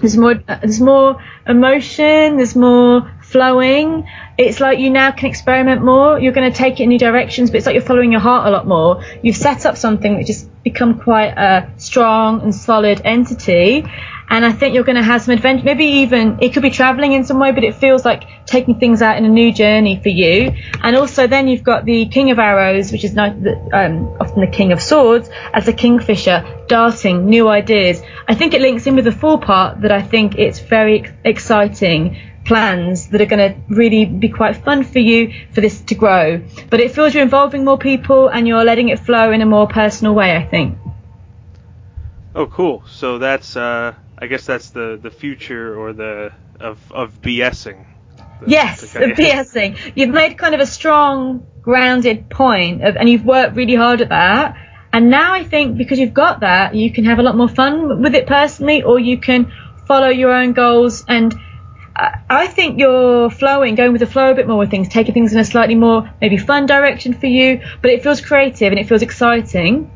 there's 0.00 0.16
more 0.16 0.40
uh, 0.48 0.58
there's 0.60 0.80
more 0.80 1.22
emotion 1.46 2.36
there's 2.36 2.56
more 2.56 3.10
flowing. 3.22 4.08
It's 4.38 4.58
like 4.58 4.78
you 4.78 4.88
now 4.88 5.10
can 5.10 5.28
experiment 5.28 5.84
more. 5.84 6.18
You're 6.18 6.32
going 6.32 6.50
to 6.50 6.56
take 6.56 6.80
it 6.80 6.84
in 6.84 6.88
new 6.88 6.98
directions 6.98 7.50
but 7.50 7.58
it's 7.58 7.66
like 7.66 7.74
you're 7.74 7.82
following 7.82 8.10
your 8.12 8.20
heart 8.20 8.46
a 8.46 8.50
lot 8.50 8.66
more. 8.66 9.04
You've 9.22 9.36
set 9.36 9.66
up 9.66 9.76
something 9.76 10.16
which 10.16 10.28
has 10.28 10.44
become 10.64 10.98
quite 10.98 11.34
a 11.36 11.70
strong 11.76 12.40
and 12.42 12.54
solid 12.54 13.02
entity 13.04 13.84
and 14.30 14.44
I 14.44 14.52
think 14.52 14.74
you're 14.74 14.84
going 14.84 14.96
to 14.96 15.02
have 15.02 15.22
some 15.22 15.34
adventure 15.34 15.64
maybe 15.64 15.84
even 15.84 16.38
it 16.40 16.52
could 16.52 16.62
be 16.62 16.70
traveling 16.70 17.12
in 17.12 17.24
some 17.24 17.38
way 17.38 17.52
but 17.52 17.64
it 17.64 17.74
feels 17.74 18.04
like 18.04 18.24
taking 18.46 18.78
things 18.78 19.02
out 19.02 19.16
in 19.16 19.24
a 19.24 19.28
new 19.28 19.52
journey 19.52 20.00
for 20.02 20.08
you. 20.08 20.52
And 20.82 20.96
also 20.96 21.26
then 21.26 21.48
you've 21.48 21.62
got 21.62 21.84
the 21.84 22.06
king 22.06 22.30
of 22.30 22.38
arrows 22.38 22.92
which 22.92 23.04
is 23.04 23.14
not 23.14 23.32
um, 23.72 24.08
often 24.20 24.40
the 24.40 24.50
king 24.50 24.72
of 24.72 24.82
swords 24.82 25.28
as 25.52 25.66
the 25.66 25.72
kingfisher 25.72 26.64
darting 26.68 27.26
new 27.26 27.48
ideas. 27.48 28.02
I 28.26 28.34
think 28.34 28.54
it 28.54 28.60
links 28.60 28.86
in 28.86 28.96
with 28.96 29.04
the 29.04 29.12
four 29.12 29.40
part 29.40 29.82
that 29.82 29.92
I 29.92 30.02
think 30.02 30.36
it's 30.36 30.58
very 30.58 31.04
exciting 31.24 32.18
plans 32.44 33.08
that 33.08 33.20
are 33.20 33.26
going 33.26 33.52
to 33.52 33.60
really 33.68 34.06
be 34.06 34.30
quite 34.30 34.56
fun 34.56 34.82
for 34.82 34.98
you 34.98 35.32
for 35.52 35.60
this 35.60 35.82
to 35.82 35.94
grow. 35.94 36.42
But 36.70 36.80
it 36.80 36.92
feels 36.92 37.12
you're 37.14 37.22
involving 37.22 37.64
more 37.64 37.78
people 37.78 38.28
and 38.28 38.48
you're 38.48 38.64
letting 38.64 38.88
it 38.88 38.98
flow 38.98 39.32
in 39.32 39.42
a 39.42 39.46
more 39.46 39.68
personal 39.68 40.14
way 40.14 40.36
I 40.36 40.44
think. 40.44 40.78
Oh, 42.34 42.46
cool. 42.46 42.84
So 42.86 43.18
that's 43.18 43.56
uh, 43.56 43.94
I 44.20 44.26
guess 44.26 44.44
that's 44.46 44.70
the 44.70 44.98
the 45.00 45.10
future 45.10 45.78
or 45.78 45.92
the 45.92 46.32
of 46.60 46.78
of 46.92 47.20
BSing. 47.22 47.84
The- 48.40 48.50
Yes, 48.50 48.80
the 48.92 48.98
BSing. 49.18 49.92
You've 49.96 50.10
made 50.10 50.38
kind 50.38 50.54
of 50.54 50.60
a 50.60 50.66
strong, 50.66 51.46
grounded 51.62 52.28
point 52.30 52.84
of, 52.84 52.96
and 52.96 53.08
you've 53.08 53.24
worked 53.24 53.56
really 53.56 53.74
hard 53.74 54.00
at 54.00 54.08
that. 54.10 54.56
And 54.92 55.10
now 55.10 55.34
I 55.34 55.44
think 55.44 55.76
because 55.76 55.98
you've 55.98 56.14
got 56.14 56.40
that, 56.40 56.74
you 56.74 56.92
can 56.92 57.04
have 57.04 57.18
a 57.18 57.22
lot 57.22 57.36
more 57.36 57.48
fun 57.48 58.00
with 58.02 58.14
it 58.14 58.26
personally, 58.26 58.82
or 58.82 58.98
you 58.98 59.18
can 59.18 59.52
follow 59.86 60.08
your 60.08 60.32
own 60.32 60.52
goals. 60.52 61.04
And 61.08 61.34
I- 61.96 62.18
I 62.30 62.46
think 62.46 62.78
you're 62.78 63.28
flowing, 63.30 63.74
going 63.74 63.92
with 63.92 64.00
the 64.00 64.06
flow 64.06 64.30
a 64.30 64.34
bit 64.34 64.46
more 64.48 64.58
with 64.58 64.70
things, 64.70 64.88
taking 64.88 65.14
things 65.14 65.32
in 65.32 65.38
a 65.38 65.44
slightly 65.44 65.74
more 65.74 66.08
maybe 66.20 66.36
fun 66.38 66.66
direction 66.66 67.12
for 67.14 67.26
you, 67.26 67.60
but 67.82 67.90
it 67.90 68.02
feels 68.02 68.20
creative 68.20 68.70
and 68.72 68.78
it 68.78 68.88
feels 68.88 69.02
exciting. 69.02 69.90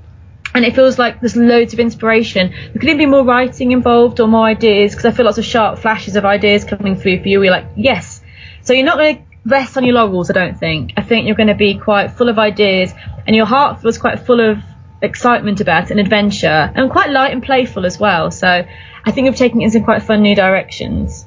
And 0.55 0.65
it 0.65 0.75
feels 0.75 0.99
like 0.99 1.21
there's 1.21 1.37
loads 1.37 1.73
of 1.73 1.81
inspiration. 1.81 2.51
There 2.51 2.73
could 2.75 2.85
even 2.85 2.99
be 2.99 3.07
more 3.07 3.25
writing 3.25 3.73
involved 3.73 4.21
or 4.21 4.29
more 4.29 4.45
ideas 4.45 4.93
because 4.93 5.07
I 5.07 5.11
feel 5.11 5.25
lots 5.25 5.39
of 5.39 5.45
sharp 5.45 5.79
flashes 5.79 6.17
of 6.17 6.25
ideas 6.25 6.65
coming 6.65 6.97
through 6.97 7.23
for 7.23 7.29
you. 7.29 7.43
You're 7.43 7.53
like, 7.53 7.67
yes. 7.77 8.21
So 8.63 8.73
you're 8.73 8.85
not 8.85 8.97
going 8.97 9.17
to 9.17 9.23
rest 9.47 9.77
on 9.77 9.85
your 9.85 9.95
laurels, 9.95 10.31
I 10.31 10.35
don't 10.35 10.59
think. 10.59 10.93
I 10.97 11.03
think 11.03 11.27
you're 11.27 11.37
going 11.37 11.49
to 11.49 11.55
be 11.55 11.79
quite 11.79 12.13
full 12.13 12.29
of 12.29 12.39
ideas 12.39 12.93
and 13.27 13.35
your 13.35 13.47
heart 13.47 13.83
was 13.83 13.99
quite 13.99 14.21
full 14.27 14.41
of 14.41 14.59
excitement 15.03 15.61
about 15.61 15.91
an 15.91 15.99
adventure, 15.99 16.73
and 16.75 16.91
quite 16.91 17.11
light 17.11 17.33
and 17.33 17.43
playful 17.43 17.85
as 17.85 17.99
well. 17.99 18.31
So 18.31 18.47
I 18.47 19.11
think 19.11 19.27
you've 19.27 19.37
taken 19.37 19.61
it 19.61 19.75
in 19.75 19.85
quite 19.85 20.03
fun 20.03 20.23
new 20.23 20.35
directions. 20.35 21.27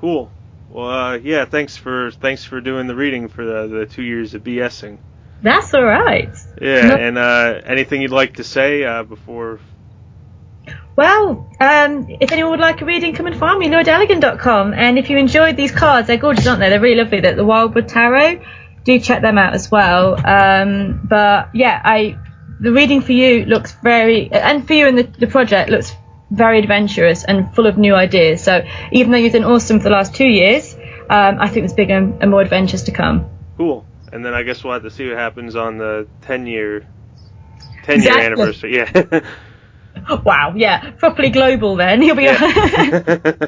Cool. 0.00 0.30
Well, 0.70 0.90
uh, 0.90 1.16
yeah, 1.18 1.44
thanks 1.44 1.76
for 1.76 2.10
thanks 2.10 2.44
for 2.44 2.60
doing 2.60 2.88
the 2.88 2.96
reading 2.96 3.28
for 3.28 3.44
the, 3.44 3.68
the 3.68 3.86
two 3.86 4.02
years 4.02 4.34
of 4.34 4.42
BSing. 4.42 4.98
That's 5.44 5.74
all 5.74 5.84
right. 5.84 6.30
Yeah, 6.58 6.88
No- 6.88 6.96
and 6.96 7.18
uh, 7.18 7.60
anything 7.66 8.00
you'd 8.00 8.10
like 8.10 8.36
to 8.36 8.44
say 8.44 8.82
uh, 8.82 9.02
before? 9.02 9.60
Well, 10.96 11.50
um, 11.60 12.06
if 12.08 12.32
anyone 12.32 12.52
would 12.52 12.60
like 12.60 12.80
a 12.80 12.86
reading, 12.86 13.14
come 13.14 13.26
and 13.26 13.36
find 13.36 13.58
me, 13.58 13.68
lauradaligan.com. 13.68 14.72
And 14.72 14.98
if 14.98 15.10
you 15.10 15.18
enjoyed 15.18 15.56
these 15.56 15.70
cards, 15.70 16.06
they're 16.06 16.16
gorgeous, 16.16 16.46
aren't 16.46 16.60
they? 16.60 16.70
They're 16.70 16.80
really 16.80 17.02
lovely. 17.02 17.20
They're 17.20 17.34
the 17.34 17.44
Wildwood 17.44 17.88
Tarot. 17.88 18.42
Do 18.84 18.98
check 18.98 19.20
them 19.20 19.36
out 19.36 19.52
as 19.52 19.70
well. 19.70 20.14
Um, 20.26 21.00
but 21.04 21.50
yeah, 21.52 21.78
I 21.84 22.16
the 22.60 22.72
reading 22.72 23.02
for 23.02 23.12
you 23.12 23.44
looks 23.44 23.72
very, 23.82 24.32
and 24.32 24.66
for 24.66 24.72
you 24.72 24.86
and 24.86 24.96
the, 24.96 25.02
the 25.02 25.26
project 25.26 25.68
looks 25.68 25.92
very 26.30 26.58
adventurous 26.58 27.22
and 27.24 27.54
full 27.54 27.66
of 27.66 27.76
new 27.76 27.94
ideas. 27.94 28.42
So 28.42 28.64
even 28.92 29.12
though 29.12 29.18
you've 29.18 29.34
done 29.34 29.44
awesome 29.44 29.80
for 29.80 29.84
the 29.84 29.90
last 29.90 30.14
two 30.14 30.28
years, 30.28 30.74
um, 31.10 31.38
I 31.38 31.48
think 31.48 31.66
there's 31.66 31.74
bigger 31.74 31.96
and 31.96 32.30
more 32.30 32.40
adventures 32.40 32.84
to 32.84 32.92
come. 32.92 33.28
Cool. 33.58 33.84
And 34.14 34.24
then 34.24 34.32
I 34.32 34.44
guess 34.44 34.62
we'll 34.62 34.74
have 34.74 34.84
to 34.84 34.92
see 34.92 35.08
what 35.08 35.18
happens 35.18 35.56
on 35.56 35.76
the 35.76 36.06
10 36.22 36.46
year 36.46 36.86
10 37.82 38.00
year 38.00 38.12
Exactly. 38.12 38.24
anniversary. 38.24 38.76
Yeah. 38.76 39.20
Wow, 40.24 40.54
yeah, 40.56 40.90
properly 40.90 41.30
global 41.30 41.76
then. 41.76 42.02
You'll 42.02 42.16
be 42.16 42.24
yeah. 42.24 42.42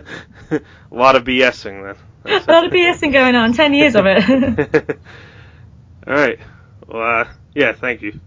a 0.50 0.61
lot 0.92 1.16
of 1.16 1.25
BSing 1.25 1.96
then. 2.25 2.42
a 2.49 2.50
lot 2.50 2.64
of 2.64 2.73
BSing 2.73 3.12
going 3.12 3.35
on. 3.35 3.52
Ten 3.52 3.75
years 3.75 3.96
of 3.96 4.04
it. 4.06 4.99
All 6.06 6.14
right. 6.14 6.38
Well, 6.87 7.20
uh, 7.23 7.28
yeah, 7.52 7.73
thank 7.73 8.00
you. 8.00 8.20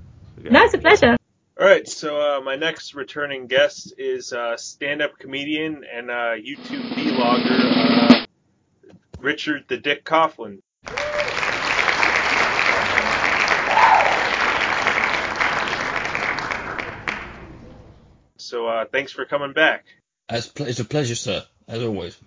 no, 0.44 0.64
it's 0.64 0.74
a 0.74 0.80
pleasure. 0.80 1.16
All 1.60 1.66
right, 1.66 1.88
so 1.88 2.20
uh, 2.20 2.42
my 2.42 2.58
next 2.58 2.94
returning 2.94 3.48
guest 3.48 3.94
is 3.98 4.34
uh, 4.34 4.58
stand-up 4.58 5.18
comedian 5.18 5.86
and 5.92 6.12
uh, 6.12 6.36
YouTube 6.36 6.92
vlogger 6.92 8.12
uh, 8.12 8.26
Richard 9.20 9.64
the 9.70 9.78
Dick 9.78 10.04
Coughlin. 10.04 10.60
So 18.50 18.68
uh, 18.68 18.86
thanks 18.92 19.12
for 19.12 19.26
coming 19.26 19.54
back. 19.54 19.86
It's, 20.28 20.80
a 20.80 20.86
pleasure, 20.86 21.16
sir, 21.16 21.44
as 21.68 21.84
always. 21.84 22.18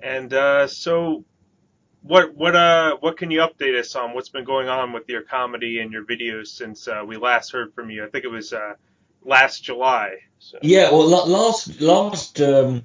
And 0.00 0.32
uh, 0.32 0.66
so, 0.66 1.24
what 2.02 2.34
what 2.34 2.54
uh 2.56 2.96
what 3.00 3.18
can 3.18 3.30
you 3.30 3.40
update 3.40 3.78
us 3.78 3.94
on? 3.94 4.14
What's 4.14 4.28
been 4.30 4.44
going 4.44 4.68
on 4.68 4.92
with 4.92 5.08
your 5.08 5.22
comedy 5.22 5.80
and 5.80 5.92
your 5.92 6.04
videos 6.04 6.48
since 6.48 6.88
uh, 6.88 7.02
we 7.06 7.16
last 7.16 7.52
heard 7.52 7.74
from 7.74 7.90
you? 7.90 8.04
I 8.04 8.08
think 8.08 8.24
it 8.24 8.30
was 8.30 8.52
uh, 8.52 8.74
last 9.24 9.62
July. 9.64 10.16
So. 10.38 10.58
Yeah, 10.62 10.90
well, 10.90 11.06
last 11.06 11.80
last 11.80 12.40
um, 12.40 12.84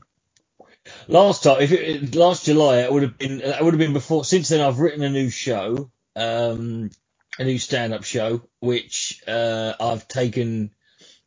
last 1.08 1.44
time, 1.44 1.62
if 1.62 1.72
it, 1.72 2.16
last 2.16 2.46
July, 2.46 2.80
it 2.80 2.92
would 2.92 3.04
have 3.04 3.18
been 3.18 3.42
it 3.42 3.64
would 3.64 3.74
have 3.74 3.80
been 3.80 3.94
before. 3.94 4.26
Since 4.26 4.50
then, 4.50 4.62
I've 4.62 4.80
written 4.80 5.04
a 5.04 5.10
new 5.10 5.30
show, 5.30 5.92
um, 6.16 6.90
a 7.40 7.44
new 7.44 7.60
stand-up 7.60 8.04
show, 8.04 8.42
which 8.60 9.22
uh, 9.28 9.74
I've 9.80 10.08
taken. 10.08 10.72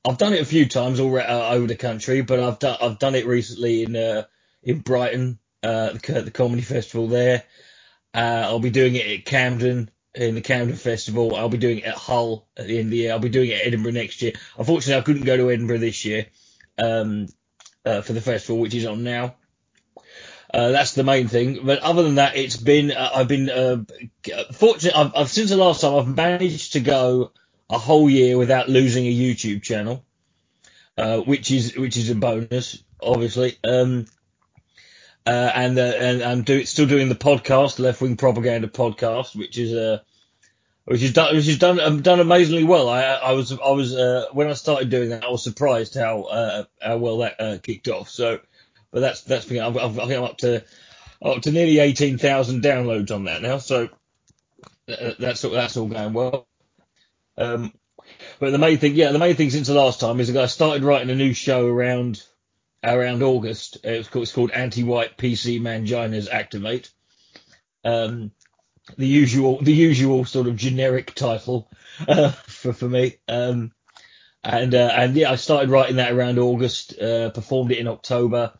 I've 0.06 0.18
done 0.18 0.34
it 0.34 0.40
a 0.40 0.46
few 0.46 0.66
times 0.66 1.00
all 1.00 1.18
uh, 1.18 1.50
over 1.50 1.66
the 1.66 1.74
country, 1.74 2.20
but 2.20 2.38
I've 2.38 2.60
done 2.60 2.76
I've 2.80 2.98
done 2.98 3.16
it 3.16 3.26
recently 3.26 3.82
in 3.82 3.96
uh, 3.96 4.24
in 4.62 4.78
Brighton, 4.78 5.40
uh, 5.64 5.92
the, 5.92 6.22
the 6.22 6.30
comedy 6.30 6.62
festival 6.62 7.08
there. 7.08 7.42
Uh, 8.14 8.44
I'll 8.44 8.60
be 8.60 8.70
doing 8.70 8.94
it 8.94 9.06
at 9.06 9.24
Camden 9.24 9.90
in 10.14 10.34
the 10.34 10.40
Camden 10.40 10.76
Festival. 10.76 11.34
I'll 11.34 11.48
be 11.48 11.58
doing 11.58 11.78
it 11.78 11.84
at 11.84 11.94
Hull 11.96 12.48
at 12.56 12.66
the 12.66 12.78
end 12.78 12.86
of 12.86 12.90
the 12.92 12.96
year. 12.98 13.12
I'll 13.12 13.18
be 13.18 13.28
doing 13.28 13.50
it 13.50 13.60
at 13.60 13.66
Edinburgh 13.66 13.92
next 13.92 14.22
year. 14.22 14.32
Unfortunately, 14.56 15.00
I 15.00 15.04
couldn't 15.04 15.24
go 15.24 15.36
to 15.36 15.50
Edinburgh 15.50 15.78
this 15.78 16.04
year 16.04 16.26
um, 16.78 17.26
uh, 17.84 18.00
for 18.00 18.12
the 18.12 18.20
festival, 18.20 18.58
which 18.58 18.74
is 18.74 18.86
on 18.86 19.02
now. 19.02 19.34
Uh, 20.54 20.70
that's 20.70 20.94
the 20.94 21.04
main 21.04 21.28
thing. 21.28 21.66
But 21.66 21.80
other 21.80 22.04
than 22.04 22.14
that, 22.14 22.36
it's 22.36 22.56
been 22.56 22.92
uh, 22.92 23.10
I've 23.14 23.28
been 23.28 23.50
uh, 23.50 23.84
fortunate. 24.52 24.96
I've, 24.96 25.12
I've 25.16 25.30
since 25.30 25.50
the 25.50 25.56
last 25.56 25.80
time 25.80 25.94
I've 25.94 26.16
managed 26.16 26.74
to 26.74 26.80
go 26.80 27.32
a 27.68 27.78
whole 27.78 28.08
year 28.08 28.38
without 28.38 28.68
losing 28.68 29.06
a 29.06 29.14
YouTube 29.14 29.62
channel, 29.62 30.04
uh, 30.96 31.18
which 31.18 31.50
is 31.50 31.76
which 31.76 31.96
is 31.96 32.10
a 32.10 32.14
bonus, 32.14 32.82
obviously. 33.02 33.58
Um, 33.64 34.06
uh, 35.26 35.50
and 35.54 35.78
uh, 35.78 35.82
and 35.82 36.22
I'm 36.22 36.42
do, 36.42 36.64
still 36.64 36.86
doing 36.86 37.08
the 37.08 37.16
podcast, 37.16 37.78
Left 37.80 38.00
Wing 38.00 38.16
Propaganda 38.16 38.68
podcast, 38.68 39.34
which 39.34 39.58
is 39.58 39.74
uh, 39.74 39.98
which 40.84 41.02
is 41.02 41.12
done 41.12 41.34
which 41.34 41.48
is 41.48 41.58
done 41.58 41.80
um, 41.80 42.02
done 42.02 42.20
amazingly 42.20 42.62
well. 42.62 42.88
I 42.88 43.02
I 43.02 43.32
was 43.32 43.52
I 43.52 43.70
was 43.70 43.94
uh, 43.94 44.26
when 44.32 44.48
I 44.48 44.52
started 44.52 44.88
doing 44.88 45.10
that, 45.10 45.24
I 45.24 45.30
was 45.30 45.42
surprised 45.42 45.96
how 45.96 46.22
uh, 46.22 46.64
how 46.80 46.98
well 46.98 47.18
that 47.18 47.62
kicked 47.64 47.88
off. 47.88 48.08
So, 48.08 48.38
but 48.92 49.00
that's 49.00 49.22
that's 49.22 49.46
been 49.46 49.60
I've, 49.60 49.76
I've, 49.76 49.98
I 49.98 50.06
think 50.06 50.18
I'm 50.18 50.24
up 50.24 50.38
to 50.38 50.64
up 51.20 51.42
to 51.42 51.50
nearly 51.50 51.80
eighteen 51.80 52.18
thousand 52.18 52.62
downloads 52.62 53.10
on 53.10 53.24
that 53.24 53.42
now. 53.42 53.58
So 53.58 53.88
that's 54.86 55.42
that's 55.42 55.76
all 55.76 55.88
going 55.88 56.12
well. 56.12 56.46
Um, 57.38 57.72
but 58.38 58.50
the 58.50 58.58
main 58.58 58.78
thing, 58.78 58.94
yeah, 58.94 59.12
the 59.12 59.18
main 59.18 59.34
thing 59.34 59.50
since 59.50 59.66
the 59.66 59.74
last 59.74 60.00
time 60.00 60.20
is 60.20 60.32
that 60.32 60.42
I 60.42 60.46
started 60.46 60.84
writing 60.84 61.10
a 61.10 61.14
new 61.14 61.32
show 61.32 61.66
around 61.66 62.22
around 62.82 63.22
August. 63.22 63.78
Uh, 63.84 63.90
It's 63.90 64.08
called, 64.08 64.32
called 64.32 64.50
Anti-White 64.50 65.16
PC 65.16 65.60
Manginas 65.60 66.28
Activate. 66.30 66.90
Um, 67.84 68.30
the 68.96 69.06
usual, 69.06 69.60
the 69.60 69.72
usual 69.72 70.24
sort 70.24 70.46
of 70.46 70.56
generic 70.56 71.14
title 71.14 71.68
uh, 72.08 72.30
for 72.30 72.72
for 72.72 72.88
me. 72.88 73.16
Um, 73.28 73.72
and 74.44 74.74
uh, 74.74 74.92
and 74.94 75.16
yeah, 75.16 75.32
I 75.32 75.36
started 75.36 75.70
writing 75.70 75.96
that 75.96 76.12
around 76.12 76.38
August. 76.38 76.98
Uh, 76.98 77.30
performed 77.30 77.72
it 77.72 77.78
in 77.78 77.88
October, 77.88 78.52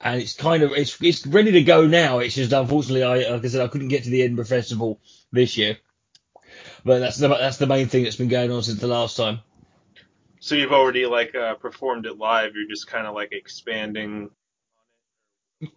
and 0.00 0.20
it's 0.20 0.34
kind 0.34 0.62
of 0.62 0.72
it's 0.72 1.00
it's 1.00 1.26
ready 1.26 1.52
to 1.52 1.62
go 1.62 1.86
now. 1.86 2.18
It's 2.18 2.34
just 2.34 2.52
unfortunately, 2.52 3.02
I 3.02 3.30
like 3.30 3.44
I 3.44 3.48
said, 3.48 3.62
I 3.62 3.68
couldn't 3.68 3.88
get 3.88 4.04
to 4.04 4.10
the 4.10 4.22
Edinburgh 4.22 4.44
Festival 4.44 5.00
this 5.32 5.56
year. 5.56 5.78
But 6.86 7.00
that's 7.00 7.16
the 7.16 7.26
that's 7.26 7.56
the 7.56 7.66
main 7.66 7.88
thing 7.88 8.04
that's 8.04 8.14
been 8.14 8.28
going 8.28 8.52
on 8.52 8.62
since 8.62 8.80
the 8.80 8.86
last 8.86 9.16
time. 9.16 9.40
So 10.38 10.54
you've 10.54 10.70
already 10.70 11.04
like 11.06 11.34
uh, 11.34 11.54
performed 11.54 12.06
it 12.06 12.16
live. 12.16 12.52
You're 12.54 12.68
just 12.68 12.86
kind 12.86 13.08
of 13.08 13.14
like 13.14 13.32
expanding. 13.32 14.30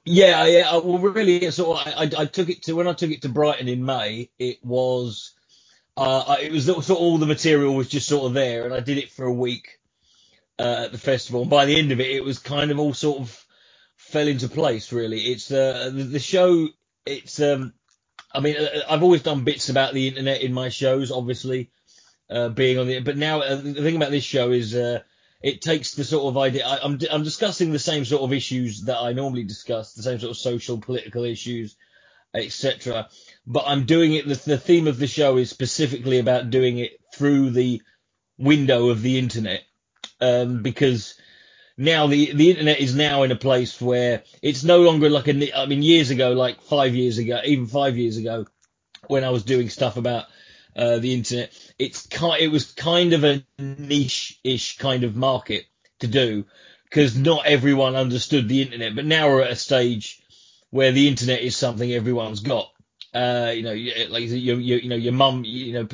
Yeah, 0.05 0.45
yeah. 0.45 0.77
Well, 0.77 0.99
really, 0.99 1.43
of, 1.47 1.59
I, 1.59 1.93
I, 1.97 2.09
I 2.15 2.25
took 2.25 2.49
it 2.49 2.61
to 2.63 2.73
when 2.73 2.87
I 2.87 2.93
took 2.93 3.09
it 3.09 3.23
to 3.23 3.29
Brighton 3.29 3.67
in 3.67 3.83
May. 3.83 4.29
It 4.37 4.63
was, 4.63 5.33
uh, 5.97 6.35
it 6.39 6.51
was 6.51 6.65
sort 6.65 6.77
of 6.77 6.91
all 6.91 7.17
the 7.17 7.25
material 7.25 7.73
was 7.73 7.89
just 7.89 8.07
sort 8.07 8.27
of 8.27 8.35
there, 8.35 8.65
and 8.65 8.73
I 8.73 8.79
did 8.79 8.99
it 8.99 9.09
for 9.09 9.25
a 9.25 9.33
week 9.33 9.79
uh, 10.59 10.83
at 10.85 10.91
the 10.91 10.99
festival. 10.99 11.41
And 11.41 11.49
by 11.49 11.65
the 11.65 11.75
end 11.75 11.91
of 11.91 11.99
it, 11.99 12.11
it 12.11 12.23
was 12.23 12.37
kind 12.37 12.69
of 12.69 12.77
all 12.77 12.93
sort 12.93 13.19
of 13.19 13.45
fell 13.95 14.27
into 14.27 14.47
place. 14.47 14.91
Really, 14.91 15.21
it's 15.21 15.51
uh, 15.51 15.89
the 15.91 16.03
the 16.03 16.19
show. 16.19 16.67
It's 17.07 17.41
um, 17.41 17.73
I 18.33 18.39
mean, 18.39 18.57
uh, 18.57 18.81
I've 18.89 19.03
always 19.03 19.23
done 19.23 19.43
bits 19.43 19.69
about 19.69 19.93
the 19.93 20.07
internet 20.07 20.41
in 20.41 20.53
my 20.53 20.69
shows, 20.69 21.11
obviously, 21.11 21.71
uh, 22.29 22.49
being 22.49 22.77
on 22.77 22.87
the. 22.87 22.99
But 22.99 23.17
now 23.17 23.41
uh, 23.41 23.55
the 23.55 23.81
thing 23.81 23.95
about 23.95 24.11
this 24.11 24.23
show 24.23 24.51
is. 24.51 24.75
Uh, 24.75 24.99
it 25.41 25.61
takes 25.61 25.93
the 25.93 26.03
sort 26.03 26.25
of 26.25 26.37
idea. 26.37 26.65
I, 26.65 26.79
I'm 26.83 26.99
I'm 27.11 27.23
discussing 27.23 27.71
the 27.71 27.79
same 27.79 28.05
sort 28.05 28.23
of 28.23 28.33
issues 28.33 28.83
that 28.83 28.97
I 28.97 29.13
normally 29.13 29.43
discuss, 29.43 29.93
the 29.93 30.03
same 30.03 30.19
sort 30.19 30.31
of 30.31 30.37
social, 30.37 30.79
political 30.79 31.23
issues, 31.23 31.77
etc. 32.33 33.07
But 33.47 33.63
I'm 33.67 33.85
doing 33.85 34.13
it. 34.13 34.27
The, 34.27 34.35
the 34.35 34.57
theme 34.57 34.87
of 34.87 34.99
the 34.99 35.07
show 35.07 35.37
is 35.37 35.49
specifically 35.49 36.19
about 36.19 36.49
doing 36.49 36.79
it 36.79 36.99
through 37.13 37.51
the 37.51 37.81
window 38.37 38.89
of 38.89 39.01
the 39.01 39.17
internet, 39.17 39.63
um, 40.19 40.61
because 40.61 41.15
now 41.79 42.07
the 42.07 42.33
the 42.33 42.49
internet 42.51 42.79
is 42.79 42.93
now 42.93 43.23
in 43.23 43.31
a 43.31 43.37
place 43.37 43.79
where 43.79 44.23
it's 44.41 44.65
no 44.65 44.81
longer 44.81 45.09
like 45.09 45.29
a. 45.29 45.57
I 45.57 45.65
mean, 45.65 45.81
years 45.81 46.09
ago, 46.09 46.33
like 46.33 46.61
five 46.61 46.93
years 46.93 47.17
ago, 47.17 47.39
even 47.45 47.67
five 47.67 47.97
years 47.97 48.17
ago, 48.17 48.45
when 49.07 49.23
I 49.23 49.29
was 49.29 49.43
doing 49.43 49.69
stuff 49.69 49.95
about 49.95 50.25
uh, 50.75 50.99
the 50.99 51.13
internet, 51.13 51.57
it's 51.79 52.05
ki- 52.05 52.41
it 52.41 52.51
was 52.51 52.71
kind 52.73 53.13
of 53.13 53.23
a 53.23 53.45
niche-ish 53.57 54.77
kind 54.77 55.05
of 55.05 55.15
market 55.15 55.65
to 55.99 56.07
do 56.07 56.45
because 56.83 57.17
not 57.17 57.45
everyone 57.45 57.95
understood 57.95 58.49
the 58.49 58.61
internet. 58.61 58.93
But 58.93 59.05
now 59.05 59.29
we're 59.29 59.43
at 59.43 59.51
a 59.51 59.55
stage 59.55 60.21
where 60.71 60.91
the 60.91 61.07
internet 61.07 61.39
is 61.39 61.55
something 61.55 61.89
everyone's 61.93 62.41
got. 62.41 62.69
Uh, 63.13 63.53
you 63.55 63.63
know, 63.63 63.73
like 64.09 64.23
you, 64.23 64.57
you, 64.57 64.75
you 64.75 64.89
know, 64.89 64.97
your 64.97 65.13
mum, 65.13 65.45
you 65.45 65.73
know, 65.73 65.87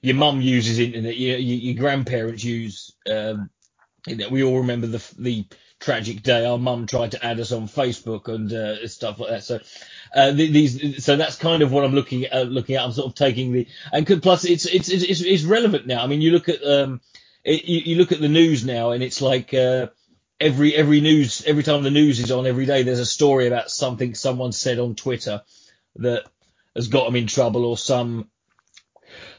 your 0.00 0.16
mum 0.16 0.40
uses 0.40 0.78
internet. 0.78 1.16
You, 1.16 1.36
you, 1.36 1.54
your 1.56 1.80
grandparents 1.82 2.42
use. 2.42 2.92
Um, 3.10 3.50
we 4.06 4.42
all 4.42 4.58
remember 4.58 4.86
the 4.86 5.14
the 5.18 5.46
tragic 5.80 6.22
day 6.22 6.44
our 6.44 6.58
mum 6.58 6.86
tried 6.86 7.12
to 7.12 7.24
add 7.24 7.38
us 7.38 7.52
on 7.52 7.68
Facebook 7.68 8.26
and 8.28 8.52
uh, 8.52 8.86
stuff 8.88 9.20
like 9.20 9.30
that. 9.30 9.44
So 9.44 9.60
uh, 10.14 10.32
these, 10.32 11.04
so 11.04 11.16
that's 11.16 11.36
kind 11.36 11.62
of 11.62 11.72
what 11.72 11.84
I'm 11.84 11.94
looking 11.94 12.24
at. 12.24 12.32
Uh, 12.32 12.42
looking 12.42 12.76
at, 12.76 12.84
I'm 12.84 12.92
sort 12.92 13.08
of 13.08 13.14
taking 13.14 13.52
the 13.52 13.66
and 13.92 14.06
could, 14.06 14.22
plus 14.22 14.44
it's 14.44 14.66
it's 14.66 14.88
it's 14.88 15.04
it's 15.04 15.20
it's 15.20 15.44
relevant 15.44 15.86
now. 15.86 16.02
I 16.02 16.06
mean, 16.06 16.20
you 16.20 16.32
look 16.32 16.48
at 16.48 16.64
um, 16.64 17.00
it, 17.44 17.64
you, 17.64 17.80
you 17.92 17.96
look 17.96 18.12
at 18.12 18.20
the 18.20 18.28
news 18.28 18.64
now, 18.64 18.90
and 18.90 19.02
it's 19.02 19.20
like 19.20 19.54
uh, 19.54 19.88
every 20.40 20.74
every 20.74 21.00
news 21.00 21.44
every 21.46 21.62
time 21.62 21.82
the 21.82 21.90
news 21.90 22.20
is 22.20 22.30
on 22.30 22.46
every 22.46 22.66
day, 22.66 22.82
there's 22.82 22.98
a 22.98 23.06
story 23.06 23.46
about 23.46 23.70
something 23.70 24.14
someone 24.14 24.52
said 24.52 24.78
on 24.78 24.94
Twitter 24.94 25.42
that 25.96 26.24
has 26.74 26.88
got 26.88 27.04
them 27.06 27.16
in 27.16 27.26
trouble, 27.26 27.64
or 27.64 27.76
some 27.76 28.30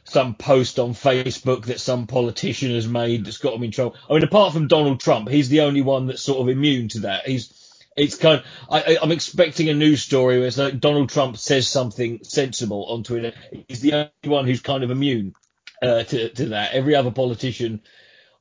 some 0.09 0.35
post 0.35 0.79
on 0.79 0.93
Facebook 0.93 1.65
that 1.65 1.79
some 1.79 2.07
politician 2.07 2.73
has 2.73 2.87
made 2.87 3.25
that's 3.25 3.37
got 3.37 3.53
him 3.53 3.63
in 3.63 3.71
trouble. 3.71 3.95
I 4.09 4.13
mean, 4.13 4.23
apart 4.23 4.53
from 4.53 4.67
Donald 4.67 4.99
Trump, 4.99 5.29
he's 5.29 5.49
the 5.49 5.61
only 5.61 5.81
one 5.81 6.07
that's 6.07 6.21
sort 6.21 6.39
of 6.39 6.49
immune 6.49 6.89
to 6.89 6.99
that. 7.01 7.27
He's 7.27 7.55
it's 7.95 8.15
kind. 8.15 8.39
Of, 8.39 8.45
I, 8.69 8.97
I'm 9.01 9.11
expecting 9.11 9.69
a 9.69 9.73
news 9.73 10.01
story 10.01 10.37
where 10.37 10.47
it's 10.47 10.57
like 10.57 10.79
Donald 10.79 11.09
Trump 11.09 11.37
says 11.37 11.67
something 11.67 12.19
sensible 12.23 12.85
on 12.85 13.03
Twitter. 13.03 13.33
He's 13.67 13.81
the 13.81 13.93
only 13.93 14.09
one 14.23 14.45
who's 14.45 14.61
kind 14.61 14.83
of 14.83 14.91
immune 14.91 15.33
uh, 15.81 16.03
to 16.03 16.29
to 16.29 16.45
that. 16.47 16.73
Every 16.73 16.95
other 16.95 17.11
politician 17.11 17.81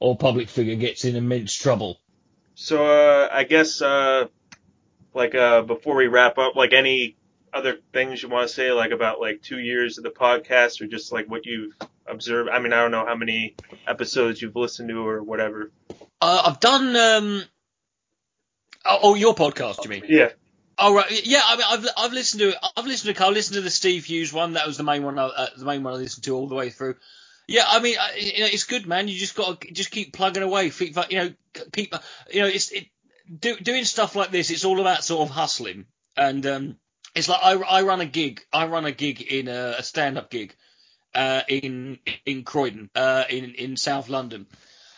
or 0.01 0.17
public 0.17 0.49
figure 0.49 0.77
gets 0.77 1.05
in 1.05 1.17
immense 1.17 1.55
trouble. 1.55 1.99
So 2.55 2.87
uh, 2.87 3.29
I 3.33 3.45
guess 3.45 3.83
uh, 3.83 4.27
like 5.15 5.35
uh, 5.35 5.63
before 5.63 5.97
we 5.97 6.07
wrap 6.07 6.39
up, 6.39 6.57
like 6.57 6.73
any 6.73 7.17
other 7.53 7.79
things 7.93 8.23
you 8.23 8.29
want 8.29 8.49
to 8.49 8.55
say, 8.55 8.73
like 8.73 8.91
about 8.91 9.21
like 9.21 9.43
two 9.43 9.59
years 9.59 9.99
of 9.99 10.05
the 10.05 10.11
podcast, 10.11 10.81
or 10.81 10.87
just 10.87 11.13
like 11.13 11.29
what 11.29 11.47
you've 11.47 11.75
observed? 12.07 12.49
I 12.51 12.59
mean, 12.59 12.73
I 12.73 12.83
don't 12.83 12.91
know 12.91 13.07
how 13.07 13.17
many 13.17 13.55
episodes 13.87 14.41
you've 14.41 14.57
listened 14.57 14.89
to 14.89 15.07
or 15.07 15.23
whatever. 15.23 15.71
Uh, 16.21 16.43
I've 16.47 16.61
done. 16.61 16.97
Um, 16.97 17.43
oh, 18.85 18.99
oh, 19.03 19.15
your 19.15 19.35
podcast, 19.35 19.85
you 19.85 19.91
mean? 19.91 20.05
Yeah. 20.09 20.31
Oh 20.81 20.95
right, 20.95 21.27
yeah. 21.27 21.43
I 21.45 21.57
mean, 21.57 21.67
I've 21.69 21.89
I've 21.97 22.13
listened 22.13 22.41
to 22.41 22.55
I've 22.77 22.87
listened 22.87 23.17
to 23.17 23.25
I 23.25 23.31
listened 23.31 23.57
to 23.57 23.63
the 23.63 23.71
Steve 23.71 24.05
Hughes 24.05 24.33
one. 24.33 24.53
That 24.53 24.67
was 24.67 24.77
the 24.77 24.85
main 24.85 25.03
one. 25.03 25.19
I, 25.19 25.25
uh, 25.25 25.47
the 25.57 25.65
main 25.65 25.83
one 25.83 25.95
I 25.95 25.97
listened 25.97 26.25
to 26.25 26.37
all 26.37 26.47
the 26.47 26.55
way 26.55 26.71
through. 26.71 26.95
Yeah, 27.49 27.65
I 27.67 27.81
mean, 27.81 27.97
I, 27.99 28.15
you 28.17 28.41
know, 28.41 28.49
it's 28.53 28.65
good, 28.65 28.87
man. 28.87 29.09
You 29.09 29.19
just 29.19 29.35
got 29.35 29.61
to 29.63 29.73
just 29.73 29.91
keep 29.91 30.13
plugging 30.13 30.43
away. 30.43 30.69
Keep, 30.69 30.97
you 31.11 31.19
know, 31.19 31.33
keep, 31.73 31.95
you 32.31 32.43
know, 32.43 32.47
it's 32.47 32.71
it, 32.71 32.89
do, 33.41 33.57
doing 33.57 33.85
stuff 33.85 34.15
like 34.15 34.31
this. 34.31 34.51
It's 34.51 34.67
all 34.67 34.81
about 34.81 35.03
sort 35.03 35.29
of 35.29 35.35
hustling, 35.35 35.87
and 36.17 36.47
um, 36.47 36.77
it's 37.15 37.29
like 37.29 37.41
I, 37.43 37.53
I 37.55 37.83
run 37.83 38.01
a 38.01 38.07
gig. 38.07 38.43
I 38.53 38.67
run 38.67 38.85
a 38.85 38.93
gig 38.93 39.21
in 39.23 39.49
a, 39.49 39.77
a 39.79 39.83
stand-up 39.83 40.31
gig 40.31 40.55
uh, 41.15 41.43
in 41.49 41.99
in 42.25 42.45
Croydon, 42.45 42.91
uh, 42.95 43.25
in 43.29 43.55
in 43.55 43.77
South 43.77 44.09
London, 44.09 44.47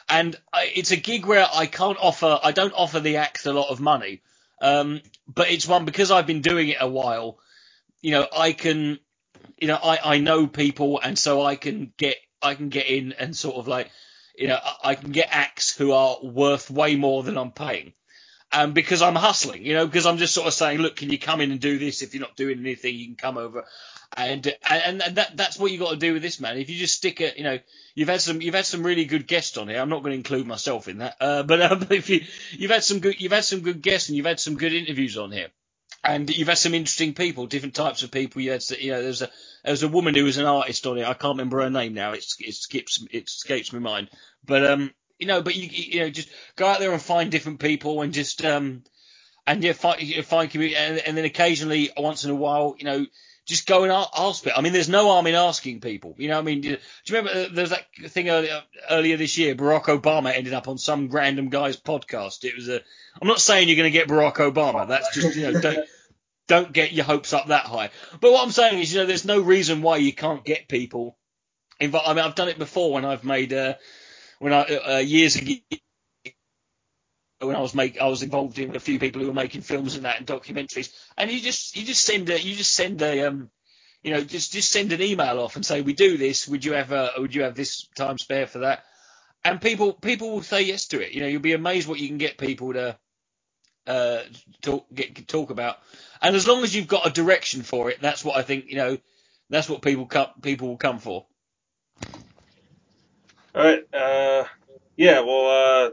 and 0.09 0.37
I, 0.53 0.71
it's 0.75 0.91
a 0.91 0.97
gig 0.97 1.27
where 1.27 1.47
I 1.53 1.67
can't 1.67 1.99
offer. 2.01 2.39
I 2.43 2.53
don't 2.53 2.75
offer 2.75 3.01
the 3.01 3.19
act 3.19 3.47
a 3.47 3.53
lot 3.53 3.71
of 3.71 3.81
money 3.81 4.23
um, 4.61 5.01
but 5.27 5.51
it's 5.51 5.67
one 5.67 5.85
because 5.85 6.11
I've 6.11 6.27
been 6.27 6.43
doing 6.43 6.69
it 6.69 6.77
a 6.81 6.89
while. 6.89 7.39
You 8.03 8.13
know, 8.13 8.27
I 8.37 8.53
can, 8.53 8.99
you 9.59 9.69
know, 9.69 9.79
I, 9.83 9.99
I 10.17 10.19
know 10.19 10.47
people, 10.47 11.01
and 11.03 11.19
so 11.19 11.43
I 11.43 11.57
can 11.57 11.93
get 11.97 12.17
I 12.43 12.55
can 12.55 12.69
get 12.69 12.87
in 12.87 13.13
and 13.13 13.37
sort 13.37 13.57
of 13.57 13.69
like, 13.69 13.91
you 14.37 14.49
know, 14.49 14.59
I 14.83 14.95
can 14.95 15.13
get 15.13 15.29
acts 15.31 15.77
who 15.77 15.93
are 15.93 16.19
worth 16.23 16.71
way 16.71 16.97
more 16.97 17.23
than 17.23 17.37
I'm 17.37 17.53
paying. 17.53 17.93
Um, 18.53 18.73
because 18.73 19.01
I'm 19.01 19.15
hustling, 19.15 19.65
you 19.65 19.75
know, 19.75 19.87
because 19.87 20.07
I'm 20.07 20.19
just 20.19 20.35
sort 20.35 20.49
of 20.49 20.55
saying, 20.55 20.79
look, 20.79 20.97
can 20.97 21.11
you 21.11 21.19
come 21.19 21.41
in 21.41 21.53
and 21.53 21.61
do 21.61 21.79
this? 21.79 22.03
If 22.03 22.15
you're 22.15 22.23
not 22.23 22.37
doing 22.37 22.59
anything, 22.59 22.97
you 22.97 23.07
can 23.07 23.15
come 23.15 23.39
over, 23.39 23.65
and 24.17 24.45
and, 24.69 25.03
and 25.03 25.17
that 25.17 25.37
that's 25.37 25.59
what 25.59 25.71
you've 25.71 25.81
got 25.81 25.91
to 25.91 25.97
do 25.97 26.15
with 26.15 26.23
this 26.23 26.41
man. 26.41 26.59
If 26.59 26.69
you 26.69 26.77
just 26.77 26.97
stick 26.97 27.21
it, 27.21 27.39
you 27.39 27.45
know, 27.45 27.59
you've 27.95 28.09
had 28.09 28.21
some 28.21 28.41
you've 28.41 28.55
had 28.55 28.67
some 28.67 28.85
really 28.85 29.05
good 29.05 29.29
guests 29.29 29.57
on 29.57 29.69
here. 29.69 29.79
I'm 29.81 29.89
not 29.89 30.03
going 30.03 30.13
to 30.13 30.17
include 30.17 30.47
myself 30.49 30.89
in 30.89 30.99
that, 30.99 31.17
uh, 31.21 31.43
but, 31.45 31.79
but 31.79 31.93
if 31.93 32.11
you 32.11 32.23
you've 32.51 32.73
had 32.73 32.83
some 32.83 32.99
good 32.99 33.21
you've 33.21 33.33
had 33.33 33.45
some 33.45 33.61
good 33.61 33.83
guests 33.83 34.09
and 34.09 34.17
you've 34.17 34.27
had 34.27 34.41
some 34.41 34.57
good 34.57 34.73
interviews 34.73 35.17
on 35.17 35.31
here, 35.31 35.49
and 36.03 36.29
you've 36.31 36.49
had 36.49 36.59
some 36.59 36.75
interesting 36.75 37.15
people, 37.15 37.47
different 37.47 37.75
types 37.75 38.03
of 38.03 38.11
people. 38.11 38.43
You 38.43 38.53
had 38.53 38.69
you 38.81 38.91
know 38.93 39.03
there's 39.03 39.23
a 39.23 39.31
there's 39.65 39.83
a 39.83 39.89
woman 39.89 40.15
who 40.15 40.25
was 40.25 40.39
an 40.39 40.47
artist 40.47 40.87
on 40.87 40.99
it. 40.99 41.05
I 41.07 41.15
can't 41.15 41.35
remember 41.35 41.63
her 41.63 41.71
name 41.71 41.95
now. 41.95 42.13
It, 42.13 42.25
it 42.41 42.55
skips 42.55 43.05
it 43.13 43.25
escapes 43.29 43.73
my 43.73 43.79
mind, 43.79 44.11
but 44.45 44.65
um 44.67 44.93
you 45.21 45.27
know 45.27 45.43
but 45.43 45.55
you 45.55 45.69
you 45.71 46.01
know 46.01 46.11
just 46.11 46.29
go 46.57 46.67
out 46.67 46.81
there 46.81 46.93
and 46.93 47.03
find 47.03 47.31
different 47.31 47.61
people 47.61 48.03
and 48.03 48.13
just 48.13 48.45
um 48.45 48.83
and 49.47 49.63
yeah 49.63 49.73
find 49.73 50.03
you 50.03 50.23
find 50.23 50.51
community 50.51 50.77
and, 50.77 50.99
and 50.99 51.17
then 51.17 51.25
occasionally 51.25 51.91
once 51.97 52.25
in 52.25 52.31
a 52.31 52.35
while 52.35 52.75
you 52.79 52.85
know 52.85 53.07
just 53.51 53.67
go 53.67 53.83
and 53.83 53.93
ask 53.93 54.47
it. 54.47 54.53
I 54.57 54.61
mean, 54.61 54.73
there's 54.73 54.89
no 54.89 55.09
harm 55.09 55.27
in 55.27 55.35
asking 55.35 55.81
people. 55.81 56.15
You 56.19 56.29
know, 56.29 56.39
I 56.39 56.43
mean, 56.43 56.61
do 56.61 56.69
you 56.69 56.79
remember 57.11 57.31
uh, 57.31 57.49
there's 57.53 57.71
that 57.71 57.87
thing 58.07 58.29
earlier, 58.31 58.63
earlier 58.89 59.17
this 59.17 59.37
year? 59.39 59.57
Barack 59.57 59.85
Obama 59.85 60.33
ended 60.33 60.55
up 60.55 60.69
on 60.69 60.79
some 60.79 61.09
random 61.09 61.49
guy's 61.49 61.77
podcast. 61.77 62.45
It 62.45 62.55
was 62.55 62.69
a. 62.69 62.81
I'm 63.21 63.27
not 63.27 63.41
saying 63.41 63.69
you're 63.69 63.77
going 63.77 63.93
to 63.93 63.99
get 63.99 64.09
Barack 64.09 64.37
Obama. 64.37 64.87
That's 64.87 65.13
just 65.15 65.37
you 65.37 65.51
know 65.51 65.61
don't 65.61 65.89
don't 66.47 66.73
get 66.73 66.93
your 66.93 67.05
hopes 67.05 67.33
up 67.33 67.49
that 67.49 67.67
high. 67.67 67.91
But 68.21 68.33
what 68.33 68.45
I'm 68.45 68.53
saying 68.53 68.79
is, 68.79 68.93
you 68.93 69.01
know, 69.01 69.07
there's 69.07 69.25
no 69.25 69.41
reason 69.41 69.83
why 69.83 69.97
you 69.97 70.13
can't 70.13 70.45
get 70.45 70.69
people 70.69 71.17
involved. 71.81 72.09
I 72.09 72.15
mean, 72.15 72.25
I've 72.25 72.37
done 72.37 72.49
it 72.49 72.59
before 72.59 72.93
when 72.93 73.05
I've 73.05 73.25
made 73.25 73.53
uh, 73.53 73.75
when 74.41 74.53
I 74.53 74.63
uh, 74.63 74.99
years 74.99 75.37
ago 75.37 75.55
when 77.41 77.57
I 77.57 77.61
was 77.61 77.75
make 77.75 78.01
I 78.01 78.07
was 78.09 78.23
involved 78.23 78.59
in 78.59 78.77
a 78.77 78.81
few 78.81 78.99
people 78.99 79.21
who 79.21 79.29
were 79.29 79.35
making 79.35 79.63
films 79.63 79.97
and 79.97 80.05
that 80.05 80.19
and 80.19 80.27
documentaries. 80.27 80.93
And 81.17 81.31
you 81.31 81.41
just 81.41 81.77
you 81.77 81.85
just 81.85 82.05
send 82.05 82.29
a 82.31 82.41
you 82.41 82.55
just 82.55 82.75
send 82.75 83.01
a 83.03 83.27
um 83.27 83.51
you 84.03 84.13
know 84.13 84.23
just 84.23 84.53
just 84.53 84.73
send 84.73 84.93
an 84.93 85.03
email 85.03 85.41
off 85.41 85.57
and 85.57 85.65
say 85.65 85.81
we 85.83 85.93
do 85.93 86.17
this. 86.19 86.49
Would 86.49 86.65
you 86.65 86.75
ever 86.75 87.11
would 87.19 87.35
you 87.35 87.43
have 87.43 87.55
this 87.55 87.87
time 87.97 88.19
spare 88.19 88.47
for 88.47 88.61
that? 88.61 88.85
And 89.45 89.61
people 89.61 89.93
people 89.93 90.33
will 90.33 90.43
say 90.43 90.63
yes 90.63 90.87
to 90.89 91.01
it. 91.01 91.13
You 91.13 91.21
know 91.21 91.27
you'll 91.29 91.41
be 91.41 91.55
amazed 91.55 91.89
what 91.89 91.99
you 92.01 92.09
can 92.09 92.19
get 92.19 92.39
people 92.39 92.75
to 92.75 92.99
uh 93.87 94.21
talk 94.63 94.87
get 94.93 95.29
talk 95.29 95.51
about. 95.51 95.79
And 96.21 96.37
as 96.37 96.47
long 96.47 96.63
as 96.63 96.75
you've 96.75 96.89
got 96.89 97.07
a 97.07 97.11
direction 97.11 97.63
for 97.63 97.91
it, 97.91 98.01
that's 98.03 98.25
what 98.25 98.37
I 98.37 98.43
think 98.43 98.67
you 98.69 98.77
know 98.77 98.99
that's 99.51 99.69
what 99.69 99.83
people 99.83 100.07
come 100.07 100.29
people 100.43 100.69
will 100.69 100.77
come 100.77 100.99
for. 100.99 101.27
All 103.55 103.65
right. 103.65 103.95
Uh, 103.95 104.45
yeah. 104.97 105.21
Well. 105.21 105.87
Uh, 105.87 105.91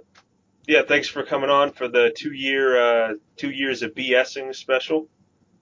yeah, 0.67 0.81
thanks 0.85 1.07
for 1.07 1.23
coming 1.23 1.49
on 1.49 1.71
for 1.71 1.87
the 1.87 2.13
two 2.15 2.33
year 2.33 2.77
uh, 2.77 3.13
two 3.37 3.49
years 3.49 3.83
of 3.83 3.95
BSing 3.95 4.53
special. 4.53 5.07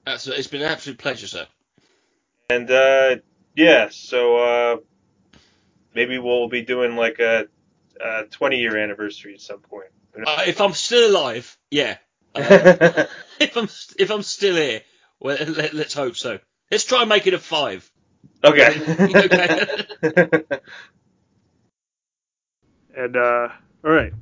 That's, 0.05 0.27
it's 0.27 0.47
been 0.47 0.62
an 0.62 0.67
absolute 0.67 0.97
pleasure, 0.97 1.27
sir. 1.27 1.47
And 2.49 2.69
uh, 2.69 3.17
yeah, 3.55 3.89
so 3.91 4.38
uh, 4.38 4.77
maybe 5.93 6.17
we'll 6.17 6.49
be 6.49 6.63
doing 6.63 6.95
like 6.95 7.19
a, 7.19 7.47
a 8.03 8.23
20 8.23 8.58
year 8.58 8.77
anniversary 8.77 9.36
at 9.36 9.41
some 9.41 9.60
point. 9.60 9.88
Uh, 10.25 10.43
if 10.47 10.60
I'm 10.60 10.73
still 10.73 11.12
alive, 11.12 11.58
yeah. 11.69 11.97
Uh, 12.34 13.05
if 13.39 13.55
I'm 13.58 13.67
if 13.99 14.10
I'm 14.10 14.23
still 14.23 14.55
here, 14.55 14.81
well, 15.19 15.38
let, 15.38 15.73
us 15.73 15.93
hope 15.93 16.15
so. 16.15 16.39
Let's 16.71 16.84
try 16.84 17.01
and 17.01 17.10
make 17.10 17.27
it 17.27 17.34
a 17.34 17.39
five. 17.39 17.89
Okay. 18.43 18.81
okay. 18.99 20.43
and 22.95 23.15
uh, 23.15 23.49
all 23.84 23.91
right. 23.91 24.13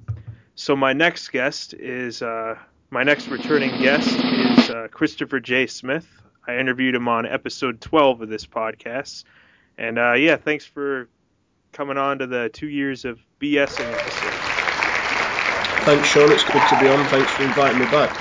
So 0.55 0.75
my 0.75 0.93
next 0.93 1.29
guest 1.29 1.73
is 1.73 2.21
uh, 2.21 2.55
my 2.89 3.03
next 3.03 3.27
returning 3.27 3.71
guest 3.81 4.09
is 4.09 4.69
uh, 4.69 4.87
Christopher 4.91 5.39
J. 5.39 5.67
Smith. 5.67 6.07
I 6.47 6.57
interviewed 6.57 6.95
him 6.95 7.07
on 7.07 7.25
episode 7.25 7.79
12 7.81 8.21
of 8.21 8.29
this 8.29 8.45
podcast, 8.45 9.23
and 9.77 9.97
uh, 9.97 10.13
yeah, 10.13 10.35
thanks 10.35 10.65
for 10.65 11.09
coming 11.71 11.97
on 11.97 12.19
to 12.19 12.27
the 12.27 12.49
two 12.49 12.67
years 12.67 13.05
of 13.05 13.19
BSing 13.39 13.91
episode. 13.91 14.33
Thanks, 15.85 16.07
Sean. 16.09 16.31
It's 16.31 16.43
good 16.43 16.61
to 16.69 16.79
be 16.79 16.87
on. 16.87 17.05
Thanks 17.07 17.31
for 17.31 17.43
inviting 17.43 17.79
me 17.79 17.85
back. 17.85 18.11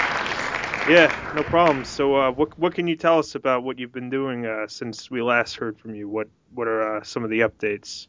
Yeah, 0.89 1.33
no 1.37 1.45
problem. 1.45 1.85
So, 1.85 2.17
uh, 2.17 2.33
what 2.33 2.59
what 2.59 2.75
can 2.75 2.89
you 2.89 2.97
tell 2.97 3.19
us 3.19 3.35
about 3.37 3.63
what 3.63 3.79
you've 3.79 3.93
been 3.93 4.11
doing 4.11 4.47
uh, 4.47 4.67
since 4.67 5.11
we 5.11 5.23
last 5.23 5.57
heard 5.57 5.79
from 5.79 5.95
you? 5.95 6.09
What 6.09 6.29
what 6.55 6.67
are 6.67 6.97
uh, 6.97 7.03
some 7.05 7.23
of 7.23 7.31
the 7.31 7.41
updates? 7.41 8.09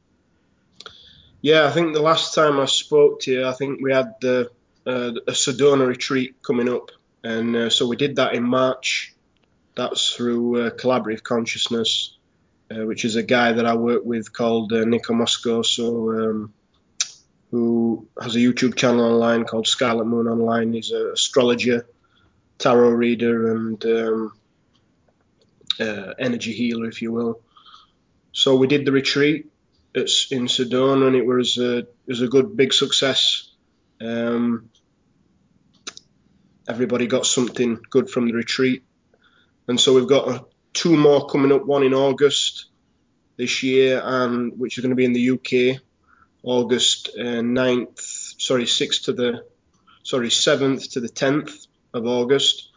Yeah, 1.43 1.65
I 1.65 1.71
think 1.71 1.93
the 1.93 2.01
last 2.01 2.33
time 2.33 2.57
I 2.57 2.65
spoke 2.65 3.19
to 3.23 3.31
you, 3.33 3.45
I 3.45 3.51
think 3.51 3.81
we 3.81 3.91
had 3.91 4.15
the 4.21 4.49
uh, 4.87 5.11
a 5.27 5.33
Sedona 5.33 5.85
retreat 5.85 6.41
coming 6.41 6.69
up, 6.69 6.91
and 7.21 7.53
uh, 7.53 7.69
so 7.69 7.85
we 7.85 7.97
did 7.97 8.15
that 8.15 8.33
in 8.33 8.43
March. 8.43 9.13
That's 9.75 10.15
through 10.15 10.67
uh, 10.67 10.69
Collaborative 10.69 11.21
Consciousness, 11.21 12.15
uh, 12.71 12.85
which 12.85 13.03
is 13.03 13.17
a 13.17 13.23
guy 13.23 13.51
that 13.51 13.65
I 13.65 13.75
work 13.75 14.05
with 14.05 14.31
called 14.31 14.71
uh, 14.71 14.85
Nico 14.85 15.13
Moscoso, 15.13 16.29
um, 16.29 16.53
who 17.51 18.07
has 18.21 18.37
a 18.37 18.39
YouTube 18.39 18.75
channel 18.77 19.03
online 19.03 19.43
called 19.43 19.67
Scarlet 19.67 20.05
Moon 20.05 20.29
Online. 20.29 20.71
He's 20.71 20.91
an 20.91 21.11
astrologer, 21.13 21.85
tarot 22.57 22.91
reader, 22.91 23.53
and 23.53 23.85
um, 23.85 24.33
uh, 25.77 26.13
energy 26.17 26.53
healer, 26.53 26.87
if 26.87 27.01
you 27.01 27.11
will. 27.11 27.41
So 28.31 28.55
we 28.55 28.67
did 28.67 28.85
the 28.85 28.93
retreat 28.93 29.49
it's 29.93 30.31
in 30.31 30.47
Sedona, 30.47 31.07
and 31.07 31.15
it 31.15 31.25
was 31.25 31.57
a 31.57 31.79
it 31.79 31.87
was 32.07 32.21
a 32.21 32.27
good 32.27 32.55
big 32.57 32.73
success. 32.73 33.49
Um, 34.01 34.69
everybody 36.67 37.07
got 37.07 37.25
something 37.25 37.79
good 37.89 38.09
from 38.09 38.27
the 38.27 38.33
retreat, 38.33 38.83
and 39.67 39.79
so 39.79 39.93
we've 39.93 40.07
got 40.07 40.27
uh, 40.27 40.39
two 40.73 40.97
more 40.97 41.27
coming 41.27 41.51
up. 41.51 41.65
One 41.65 41.83
in 41.83 41.93
August 41.93 42.67
this 43.37 43.63
year, 43.63 44.01
and 44.03 44.59
which 44.59 44.77
is 44.77 44.81
going 44.81 44.91
to 44.91 44.95
be 44.95 45.05
in 45.05 45.13
the 45.13 45.31
UK, 45.31 45.81
August 46.43 47.09
uh, 47.17 47.41
9th, 47.41 48.41
sorry, 48.41 48.65
6th 48.65 49.05
to 49.05 49.13
the, 49.13 49.45
sorry, 50.03 50.29
7th 50.29 50.91
to 50.91 50.99
the 50.99 51.09
10th 51.09 51.67
of 51.93 52.05
August, 52.05 52.69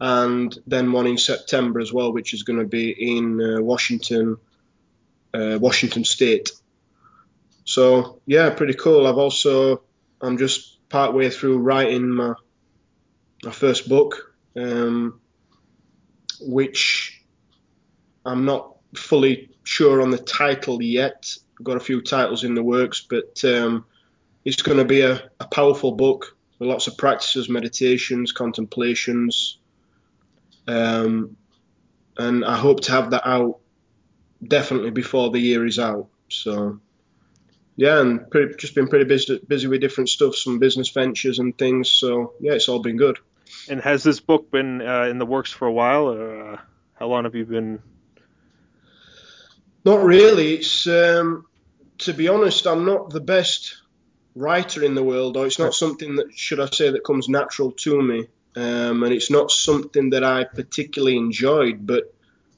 and 0.00 0.56
then 0.66 0.92
one 0.92 1.06
in 1.06 1.18
September 1.18 1.80
as 1.80 1.92
well, 1.92 2.12
which 2.12 2.34
is 2.34 2.42
going 2.42 2.58
to 2.58 2.66
be 2.66 2.90
in 2.90 3.40
uh, 3.40 3.62
Washington, 3.62 4.36
uh, 5.32 5.58
Washington 5.60 6.04
State. 6.04 6.50
So 7.72 8.20
yeah, 8.26 8.50
pretty 8.50 8.74
cool. 8.74 9.06
I've 9.06 9.16
also 9.16 9.82
I'm 10.20 10.36
just 10.36 10.86
part 10.90 11.14
way 11.14 11.30
through 11.30 11.56
writing 11.56 12.06
my 12.10 12.34
my 13.42 13.50
first 13.50 13.88
book, 13.88 14.34
um, 14.54 15.20
which 16.42 17.24
I'm 18.26 18.44
not 18.44 18.76
fully 18.94 19.56
sure 19.64 20.02
on 20.02 20.10
the 20.10 20.18
title 20.18 20.82
yet. 20.82 21.34
I've 21.58 21.64
got 21.64 21.78
a 21.78 21.80
few 21.88 22.02
titles 22.02 22.44
in 22.44 22.54
the 22.54 22.62
works, 22.62 23.06
but 23.08 23.42
um, 23.44 23.86
it's 24.44 24.60
going 24.60 24.76
to 24.76 24.84
be 24.84 25.00
a, 25.00 25.30
a 25.40 25.46
powerful 25.46 25.92
book 25.92 26.36
with 26.58 26.68
lots 26.68 26.88
of 26.88 26.98
practices, 26.98 27.48
meditations, 27.48 28.32
contemplations, 28.32 29.56
um, 30.68 31.38
and 32.18 32.44
I 32.44 32.58
hope 32.58 32.80
to 32.82 32.92
have 32.92 33.12
that 33.12 33.26
out 33.26 33.60
definitely 34.46 34.90
before 34.90 35.30
the 35.30 35.40
year 35.40 35.64
is 35.64 35.78
out. 35.78 36.08
So 36.28 36.78
yeah, 37.76 38.00
and 38.00 38.30
pretty, 38.30 38.54
just 38.56 38.74
been 38.74 38.88
pretty 38.88 39.04
busy, 39.04 39.40
busy 39.46 39.66
with 39.66 39.80
different 39.80 40.08
stuff, 40.08 40.36
some 40.36 40.58
business 40.58 40.90
ventures 40.90 41.38
and 41.38 41.56
things. 41.56 41.90
So 41.90 42.34
yeah, 42.40 42.52
it's 42.52 42.68
all 42.68 42.80
been 42.80 42.96
good. 42.96 43.18
And 43.68 43.80
has 43.80 44.02
this 44.02 44.20
book 44.20 44.50
been 44.50 44.80
uh, 44.82 45.04
in 45.04 45.18
the 45.18 45.26
works 45.26 45.50
for 45.50 45.66
a 45.66 45.72
while, 45.72 46.08
or 46.08 46.52
uh, 46.52 46.60
how 46.94 47.08
long 47.08 47.24
have 47.24 47.34
you 47.34 47.44
been? 47.44 47.82
Not 49.84 50.02
really. 50.04 50.54
It's 50.54 50.86
um, 50.86 51.46
to 51.98 52.12
be 52.12 52.28
honest, 52.28 52.66
I'm 52.66 52.84
not 52.84 53.10
the 53.10 53.20
best 53.20 53.76
writer 54.34 54.82
in 54.82 54.94
the 54.94 55.02
world, 55.02 55.36
or 55.36 55.46
it's 55.46 55.58
not 55.58 55.74
something 55.74 56.16
that 56.16 56.32
should 56.34 56.60
I 56.60 56.66
say 56.66 56.90
that 56.90 57.04
comes 57.04 57.28
natural 57.28 57.72
to 57.72 58.02
me, 58.02 58.26
um, 58.56 59.02
and 59.02 59.12
it's 59.12 59.30
not 59.30 59.50
something 59.50 60.10
that 60.10 60.24
I 60.24 60.44
particularly 60.44 61.16
enjoyed. 61.16 61.86
But 61.86 62.14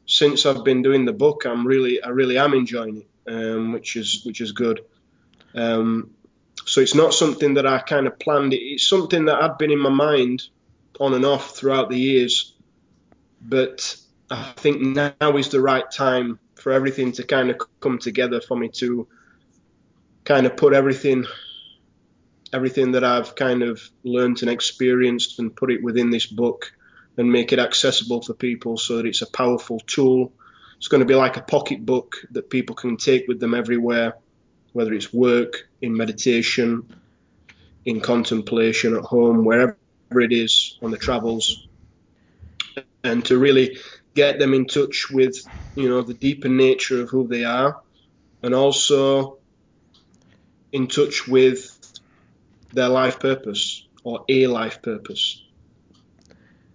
since 0.07 0.47
I've 0.47 0.65
been 0.65 0.83
doing 0.83 1.05
the 1.05 1.13
book, 1.13 1.45
I'm 1.47 1.67
really, 1.67 2.03
I 2.03 2.11
really 2.11 2.39
am 2.39 2.55
enjoying 2.55 2.99
it, 2.99 3.33
um, 3.33 3.73
which 3.73 3.97
is 3.97 4.23
which 4.25 4.41
is 4.41 4.53
good. 4.53 4.81
Um, 5.55 6.11
so 6.65 6.81
it's 6.81 6.95
not 6.95 7.15
something 7.15 7.55
that 7.55 7.67
I 7.67 7.79
kind 7.79 8.07
of 8.07 8.19
planned. 8.19 8.55
It's 8.55 8.89
something 8.89 9.27
that 9.27 9.41
had 9.41 9.59
been 9.59 9.71
in 9.71 9.79
my 9.79 9.91
mind 9.91 10.43
on 10.99 11.15
and 11.15 11.25
off 11.25 11.57
throughout 11.57 11.91
the 11.91 11.99
years, 11.99 12.55
but 13.41 13.97
I 14.31 14.53
think 14.57 14.81
now 14.81 15.37
is 15.37 15.49
the 15.49 15.61
right 15.61 15.89
time 15.91 16.39
for 16.55 16.73
everything 16.73 17.13
to 17.13 17.25
kind 17.25 17.51
of 17.51 17.61
come 17.81 17.99
together 17.99 18.41
for 18.41 18.57
me 18.57 18.69
to 18.69 19.07
kind 20.25 20.47
of 20.47 20.57
put 20.57 20.73
everything 20.73 21.27
everything 22.53 22.93
that 22.93 23.03
I've 23.03 23.35
kind 23.35 23.63
of 23.63 23.83
learned 24.05 24.43
and 24.43 24.51
experienced 24.51 25.41
and 25.41 25.55
put 25.55 25.73
it 25.73 25.83
within 25.83 26.11
this 26.11 26.27
book 26.27 26.73
and 27.17 27.31
make 27.31 27.53
it 27.53 27.59
accessible 27.59 28.23
for 28.23 28.33
people 28.33 28.77
so 28.77 28.97
that 28.97 29.07
it's 29.07 29.23
a 29.23 29.31
powerful 29.31 29.81
tool. 29.81 30.33
It's 30.77 30.87
going 30.87 31.01
to 31.01 31.07
be 31.07 31.17
like 31.17 31.37
a 31.37 31.43
pocket 31.43 31.85
book 31.85 32.17
that 32.31 32.51
people 32.51 32.77
can 32.77 32.97
take 32.97 33.27
with 33.27 33.41
them 33.41 33.55
everywhere 33.55 34.15
whether 34.75 34.93
it's 34.93 35.13
work, 35.15 35.55
in 35.81 35.97
meditation, 35.97 36.89
in 37.85 38.01
contemplation 38.01 38.95
at 38.97 39.05
home, 39.05 39.45
wherever 39.45 39.79
it 40.11 40.33
is 40.33 40.77
on 40.83 40.91
the 40.91 40.99
travels, 40.99 41.69
and 43.05 43.25
to 43.25 43.39
really 43.39 43.79
get 44.15 44.39
them 44.39 44.53
in 44.53 44.67
touch 44.67 45.07
with, 45.11 45.37
you 45.77 45.89
know, 45.89 46.03
the 46.03 46.15
deeper 46.15 46.49
nature 46.49 47.01
of 47.03 47.09
who 47.09 47.29
they 47.29 47.45
are, 47.45 47.81
and 48.43 48.55
also 48.55 49.39
in 50.73 50.89
touch 50.89 51.29
with 51.29 51.71
their 52.73 52.89
life 52.89 53.21
purpose 53.21 53.87
or 54.03 54.25
a 54.29 54.49
life 54.49 54.83
purpose. 54.83 55.41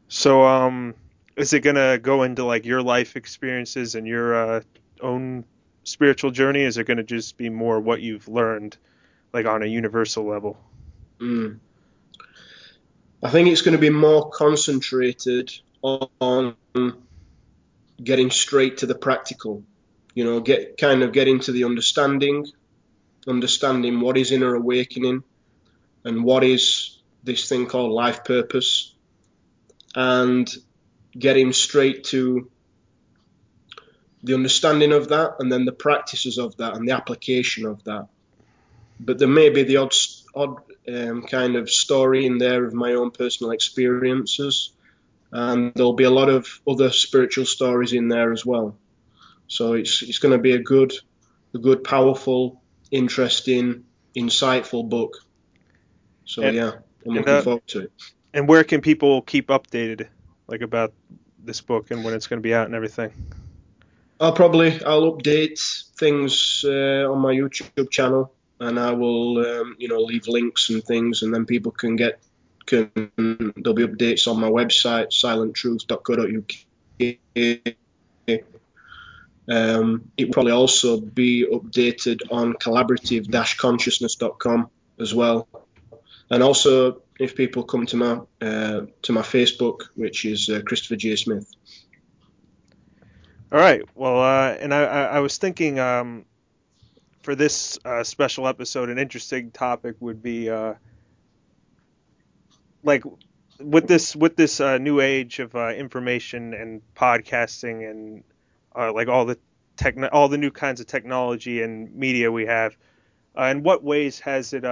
So, 0.07 0.43
um, 0.43 0.95
is 1.35 1.51
it 1.53 1.59
gonna 1.59 1.97
go 1.99 2.23
into 2.23 2.45
like 2.45 2.65
your 2.65 2.81
life 2.81 3.17
experiences 3.17 3.95
and 3.95 4.07
your 4.07 4.35
uh, 4.35 4.61
own 5.01 5.45
spiritual 5.89 6.31
journey? 6.31 6.61
Is 6.61 6.77
it 6.77 6.85
going 6.85 6.97
to 6.97 7.03
just 7.03 7.37
be 7.37 7.49
more 7.49 7.79
what 7.79 8.01
you've 8.01 8.27
learned, 8.27 8.77
like 9.33 9.45
on 9.45 9.63
a 9.63 9.65
universal 9.65 10.25
level? 10.25 10.57
Mm. 11.19 11.59
I 13.21 13.29
think 13.29 13.49
it's 13.49 13.61
going 13.61 13.75
to 13.75 13.81
be 13.81 13.89
more 13.89 14.29
concentrated 14.29 15.51
on 15.81 16.55
getting 18.01 18.31
straight 18.31 18.77
to 18.77 18.85
the 18.85 18.95
practical. 18.95 19.63
You 20.13 20.23
know, 20.23 20.39
get 20.39 20.77
kind 20.77 21.03
of 21.03 21.11
getting 21.11 21.39
to 21.41 21.51
the 21.51 21.65
understanding, 21.65 22.47
understanding 23.27 23.99
what 23.99 24.17
is 24.17 24.31
inner 24.31 24.55
awakening, 24.55 25.23
and 26.03 26.23
what 26.23 26.43
is 26.43 26.99
this 27.23 27.49
thing 27.49 27.67
called 27.67 27.91
life 27.91 28.23
purpose, 28.23 28.93
and 29.95 30.49
getting 31.17 31.53
straight 31.53 32.05
to 32.05 32.49
the 34.23 34.33
understanding 34.33 34.91
of 34.91 35.09
that 35.09 35.35
and 35.39 35.51
then 35.51 35.65
the 35.65 35.71
practices 35.71 36.37
of 36.37 36.55
that 36.57 36.75
and 36.75 36.87
the 36.87 36.93
application 36.93 37.65
of 37.65 37.83
that. 37.85 38.07
But 38.99 39.17
there 39.17 39.27
may 39.27 39.49
be 39.49 39.63
the 39.63 39.77
odd, 39.77 39.93
odd 40.35 40.57
um, 40.87 41.23
kind 41.23 41.55
of 41.55 41.69
story 41.69 42.25
in 42.25 42.37
there 42.37 42.65
of 42.65 42.73
my 42.73 42.93
own 42.93 43.11
personal 43.11 43.51
experiences, 43.51 44.73
and 45.31 45.73
there'll 45.75 45.93
be 45.93 46.03
a 46.03 46.11
lot 46.11 46.29
of 46.29 46.59
other 46.67 46.91
spiritual 46.91 47.45
stories 47.45 47.93
in 47.93 48.09
there 48.09 48.33
as 48.33 48.45
well. 48.45 48.75
So 49.47 49.73
it's 49.73 50.01
it's 50.01 50.19
going 50.19 50.33
to 50.33 50.41
be 50.41 50.51
a 50.51 50.59
good, 50.59 50.93
a 51.53 51.57
good, 51.57 51.83
powerful, 51.83 52.61
interesting, 52.91 53.85
insightful 54.15 54.89
book. 54.89 55.17
So 56.25 56.43
and, 56.43 56.55
yeah, 56.55 56.71
I'm 57.05 57.13
looking 57.13 57.33
uh, 57.33 57.41
forward 57.41 57.67
to 57.67 57.79
it. 57.83 57.91
And 58.33 58.47
where 58.47 58.63
can 58.63 58.81
people 58.81 59.21
keep 59.21 59.47
updated, 59.47 60.07
like 60.47 60.61
about 60.61 60.93
this 61.43 61.61
book 61.61 61.89
and 61.89 62.03
when 62.03 62.13
it's 62.13 62.27
going 62.27 62.39
to 62.39 62.43
be 62.43 62.53
out 62.53 62.65
and 62.65 62.75
everything? 62.75 63.11
I'll 64.19 64.33
probably 64.33 64.83
I'll 64.83 65.13
update 65.13 65.59
things 65.97 66.65
uh, 66.65 67.09
on 67.09 67.19
my 67.19 67.33
YouTube 67.33 67.89
channel, 67.89 68.33
and 68.59 68.77
I 68.79 68.91
will 68.91 69.39
um, 69.45 69.75
you 69.79 69.87
know 69.87 69.99
leave 69.99 70.27
links 70.27 70.69
and 70.69 70.83
things, 70.83 71.23
and 71.23 71.33
then 71.33 71.45
people 71.45 71.71
can 71.71 71.95
get 71.95 72.19
can 72.65 72.91
there'll 73.17 73.73
be 73.73 73.87
updates 73.87 74.27
on 74.27 74.37
my 74.39 74.49
website 74.49 75.11
silenttruth.co.uk. 75.11 77.75
Um, 79.51 80.11
it 80.15 80.25
will 80.25 80.33
probably 80.33 80.51
also 80.51 80.99
be 80.99 81.43
updated 81.51 82.21
on 82.29 82.53
collaborative-consciousness.com 82.53 84.69
as 84.99 85.15
well, 85.15 85.47
and 86.29 86.43
also 86.43 87.01
if 87.19 87.35
people 87.35 87.63
come 87.63 87.87
to 87.87 87.95
my 87.95 88.19
uh, 88.41 88.81
to 89.01 89.13
my 89.13 89.21
Facebook, 89.21 89.87
which 89.95 90.25
is 90.25 90.49
uh, 90.49 90.61
Christopher 90.65 90.97
J 90.97 91.15
Smith. 91.15 91.49
All 93.51 93.59
right. 93.59 93.81
Well, 93.95 94.21
uh, 94.21 94.51
and 94.59 94.71
I, 94.71 94.83
I, 94.83 95.19
was 95.21 95.39
thinking 95.39 95.79
um, 95.79 96.25
for 97.23 97.33
this 97.33 97.79
uh, 97.83 98.03
special 98.03 98.47
episode, 98.47 98.89
an 98.89 98.99
interesting 98.99 99.49
topic 99.49 99.95
would 99.99 100.21
be 100.21 100.51
uh, 100.51 100.75
like 102.83 103.03
with 103.59 103.87
this 103.87 104.15
with 104.15 104.35
this 104.35 104.59
uh, 104.59 104.77
new 104.77 104.99
age 104.99 105.39
of 105.39 105.55
uh, 105.55 105.69
information 105.69 106.53
and 106.53 106.83
podcasting 106.95 107.89
and 107.89 108.23
uh, 108.75 108.93
like 108.93 109.07
all 109.07 109.25
the 109.25 109.39
techn- 109.77 110.09
all 110.11 110.27
the 110.27 110.37
new 110.37 110.51
kinds 110.51 110.79
of 110.79 110.85
technology 110.85 111.63
and 111.63 111.95
media 111.95 112.31
we 112.31 112.45
have. 112.45 112.77
in 113.35 113.63
what 113.63 113.83
ways 113.83 114.19
has 114.19 114.53
it 114.53 114.63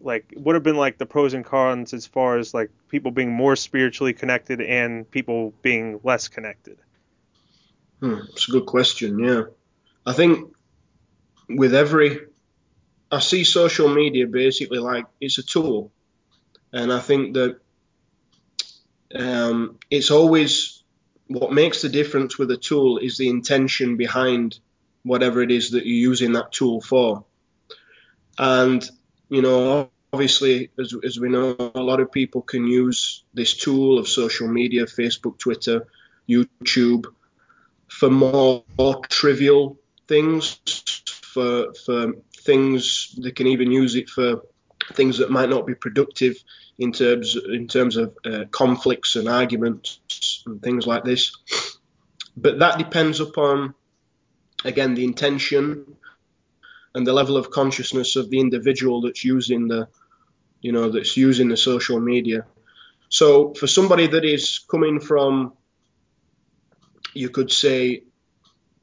like 0.00 0.34
what 0.36 0.54
have 0.54 0.62
been 0.62 0.76
like 0.76 0.98
the 0.98 1.06
pros 1.06 1.32
and 1.32 1.46
cons 1.46 1.94
as 1.94 2.04
far 2.04 2.36
as 2.36 2.52
like 2.52 2.70
people 2.88 3.10
being 3.10 3.32
more 3.32 3.56
spiritually 3.56 4.12
connected 4.12 4.60
and 4.60 5.10
people 5.10 5.54
being 5.62 5.98
less 6.02 6.28
connected? 6.28 6.76
Hmm, 8.00 8.20
it's 8.30 8.48
a 8.48 8.52
good 8.52 8.66
question. 8.66 9.18
Yeah, 9.18 9.42
I 10.04 10.12
think 10.12 10.54
with 11.48 11.74
every, 11.74 12.20
I 13.10 13.20
see 13.20 13.44
social 13.44 13.88
media 13.88 14.26
basically 14.26 14.78
like 14.78 15.06
it's 15.20 15.38
a 15.38 15.42
tool, 15.42 15.92
and 16.72 16.92
I 16.92 17.00
think 17.00 17.34
that 17.34 17.58
um, 19.14 19.78
it's 19.90 20.10
always 20.10 20.82
what 21.28 21.52
makes 21.52 21.82
the 21.82 21.88
difference 21.88 22.38
with 22.38 22.50
a 22.50 22.56
tool 22.56 22.98
is 22.98 23.16
the 23.16 23.28
intention 23.28 23.96
behind 23.96 24.58
whatever 25.02 25.42
it 25.42 25.50
is 25.50 25.70
that 25.70 25.86
you're 25.86 26.10
using 26.10 26.32
that 26.32 26.52
tool 26.52 26.80
for. 26.80 27.24
And 28.38 28.84
you 29.28 29.40
know, 29.40 29.90
obviously, 30.12 30.70
as, 30.78 30.94
as 31.04 31.18
we 31.18 31.28
know, 31.28 31.56
a 31.74 31.80
lot 31.80 32.00
of 32.00 32.12
people 32.12 32.42
can 32.42 32.66
use 32.66 33.24
this 33.32 33.54
tool 33.54 33.98
of 33.98 34.08
social 34.08 34.48
media, 34.48 34.84
Facebook, 34.84 35.38
Twitter, 35.38 35.86
YouTube 36.28 37.06
for 37.94 38.10
more, 38.10 38.64
more 38.76 39.00
trivial 39.08 39.78
things, 40.08 40.60
for 41.06 41.72
for 41.86 42.12
things 42.38 43.14
they 43.22 43.30
can 43.30 43.46
even 43.46 43.70
use 43.70 43.94
it 43.94 44.10
for 44.10 44.42
things 44.92 45.18
that 45.18 45.30
might 45.30 45.48
not 45.48 45.66
be 45.66 45.74
productive 45.74 46.36
in 46.78 46.92
terms 46.92 47.36
in 47.36 47.68
terms 47.68 47.96
of 47.96 48.16
uh, 48.24 48.44
conflicts 48.50 49.16
and 49.16 49.28
arguments 49.28 50.42
and 50.46 50.60
things 50.62 50.86
like 50.86 51.04
this. 51.04 51.36
But 52.36 52.58
that 52.58 52.78
depends 52.78 53.20
upon 53.20 53.74
again 54.64 54.94
the 54.94 55.04
intention 55.04 55.96
and 56.94 57.06
the 57.06 57.12
level 57.12 57.36
of 57.36 57.50
consciousness 57.50 58.16
of 58.16 58.30
the 58.30 58.40
individual 58.40 59.02
that's 59.02 59.24
using 59.24 59.68
the 59.68 59.88
you 60.60 60.72
know 60.72 60.90
that's 60.90 61.16
using 61.16 61.48
the 61.48 61.56
social 61.56 62.00
media. 62.00 62.46
So 63.08 63.54
for 63.54 63.68
somebody 63.68 64.08
that 64.08 64.24
is 64.24 64.60
coming 64.68 64.98
from 64.98 65.52
you 67.14 67.30
could 67.30 67.50
say, 67.50 68.02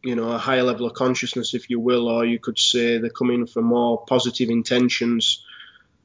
you 0.03 0.15
know, 0.15 0.31
a 0.31 0.37
higher 0.37 0.63
level 0.63 0.87
of 0.87 0.93
consciousness, 0.93 1.53
if 1.53 1.69
you 1.69 1.79
will, 1.79 2.07
or 2.07 2.25
you 2.25 2.39
could 2.39 2.57
say 2.57 2.97
they're 2.97 3.09
coming 3.09 3.45
for 3.45 3.61
more 3.61 4.03
positive 4.05 4.49
intentions, 4.49 5.43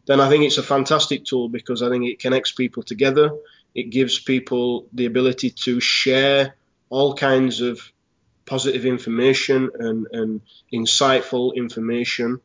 then 0.07 0.21
I 0.21 0.29
think 0.29 0.45
it's 0.45 0.59
a 0.59 0.63
fantastic 0.63 1.25
tool 1.25 1.49
because 1.49 1.83
I 1.83 1.89
think 1.89 2.05
it 2.07 2.21
connects 2.21 2.53
people 2.53 2.83
together. 2.83 3.31
It 3.75 3.91
gives 3.91 4.19
people 4.19 4.87
the 4.93 5.07
ability 5.07 5.51
to 5.65 5.81
share 5.81 6.55
all 6.89 7.15
kinds 7.15 7.61
of 7.61 7.81
positive 8.45 8.87
information 8.87 9.71
and, 9.79 10.07
and 10.13 10.41
insightful 10.73 11.55
information. 11.55 12.41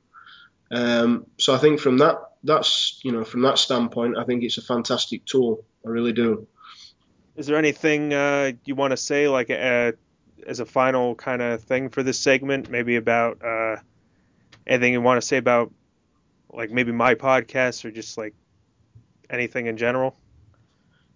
Um, 0.72 1.28
so 1.38 1.54
I 1.54 1.58
think 1.58 1.80
from 1.80 2.00
that 2.00 2.18
that's 2.44 3.00
you 3.04 3.12
know 3.12 3.24
from 3.24 3.42
that 3.44 3.60
standpoint, 3.60 4.18
I 4.18 4.24
think 4.24 4.44
it's 4.44 4.58
a 4.58 4.64
fantastic 4.64 5.26
tool. 5.26 5.64
I 5.86 5.90
really 5.90 6.14
do. 6.14 6.48
Is 7.36 7.48
there 7.48 7.58
anything 7.58 8.14
uh, 8.14 8.52
you 8.66 8.76
want 8.76 8.92
to 8.92 8.98
say, 8.98 9.28
like 9.28 9.50
uh, 9.50 9.94
as 10.46 10.60
a 10.60 10.66
final 10.66 11.16
kind 11.16 11.42
of 11.42 11.64
thing 11.64 11.90
for 11.90 12.04
this 12.04 12.20
segment? 12.20 12.70
Maybe 12.70 12.98
about 12.98 13.44
uh, 13.44 13.78
anything 14.68 14.94
you 14.94 15.02
want 15.02 15.22
to 15.22 15.26
say 15.26 15.38
about, 15.38 15.72
like 16.52 16.72
maybe 16.72 16.92
my 16.92 17.16
podcast 17.16 17.86
or 17.86 17.92
just 17.92 18.18
like 18.18 18.34
anything 19.30 19.68
in 19.68 19.78
general? 19.78 20.16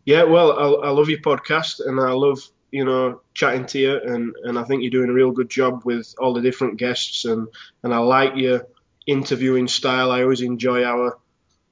Yeah, 0.05 0.23
well, 0.23 0.51
I, 0.53 0.87
I 0.87 0.89
love 0.91 1.09
your 1.09 1.19
podcast 1.19 1.85
and 1.85 1.99
I 1.99 2.11
love 2.11 2.39
you 2.71 2.83
know 2.83 3.21
chatting 3.33 3.65
to 3.65 3.79
you 3.79 4.01
and 4.01 4.35
and 4.43 4.59
I 4.59 4.63
think 4.63 4.81
you're 4.81 4.91
doing 4.91 5.09
a 5.09 5.13
real 5.13 5.31
good 5.31 5.49
job 5.49 5.83
with 5.85 6.13
all 6.19 6.33
the 6.33 6.41
different 6.41 6.77
guests 6.77 7.23
and 7.25 7.47
and 7.83 7.93
I 7.93 7.99
like 7.99 8.35
your 8.35 8.67
interviewing 9.07 9.67
style. 9.67 10.11
I 10.11 10.23
always 10.23 10.41
enjoy 10.41 10.83
our 10.83 11.17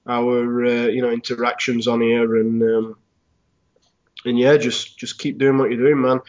our 0.07 0.65
uh, 0.65 0.87
you 0.87 1.01
know 1.01 1.11
interactions 1.11 1.87
on 1.87 2.01
here 2.01 2.35
and 2.37 2.61
um, 2.63 2.97
and 4.25 4.37
yeah, 4.39 4.57
just 4.57 4.97
just 4.97 5.19
keep 5.19 5.37
doing 5.37 5.57
what 5.57 5.69
you're 5.71 5.83
doing, 5.85 6.01
man. 6.01 6.19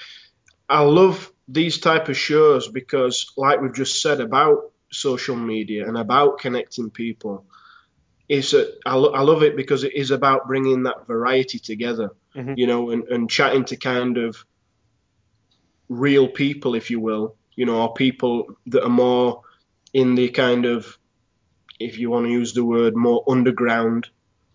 I 0.68 0.80
love 0.82 1.30
these 1.48 1.78
type 1.78 2.08
of 2.08 2.16
shows 2.16 2.68
because, 2.68 3.32
like 3.36 3.60
we've 3.60 3.74
just 3.74 4.00
said 4.00 4.20
about 4.20 4.72
social 4.90 5.36
media 5.36 5.86
and 5.86 5.96
about 5.98 6.38
connecting 6.38 6.90
people, 6.90 7.44
is 8.28 8.54
a, 8.54 8.68
I, 8.86 8.94
lo- 8.94 9.12
I 9.12 9.20
love 9.20 9.42
it 9.42 9.56
because 9.56 9.84
it 9.84 9.94
is 9.94 10.10
about 10.10 10.46
bringing 10.46 10.84
that 10.84 11.06
variety 11.06 11.58
together, 11.58 12.10
Mhm. 12.34 12.54
you 12.56 12.66
know, 12.66 12.90
and, 12.90 13.04
and 13.08 13.28
chatting 13.30 13.64
to 13.66 13.76
kind 13.76 14.16
of 14.16 14.44
real 15.88 16.28
people, 16.28 16.74
if 16.74 16.90
you 16.90 17.00
will, 17.00 17.36
you 17.54 17.66
know, 17.66 17.82
or 17.82 17.94
people 17.94 18.56
that 18.66 18.82
are 18.84 18.88
more 18.88 19.42
in 19.92 20.14
the 20.14 20.28
kind 20.30 20.64
of, 20.64 20.98
if 21.78 21.98
you 21.98 22.10
want 22.10 22.26
to 22.26 22.32
use 22.32 22.52
the 22.54 22.64
word, 22.64 22.96
more 22.96 23.22
underground, 23.28 24.08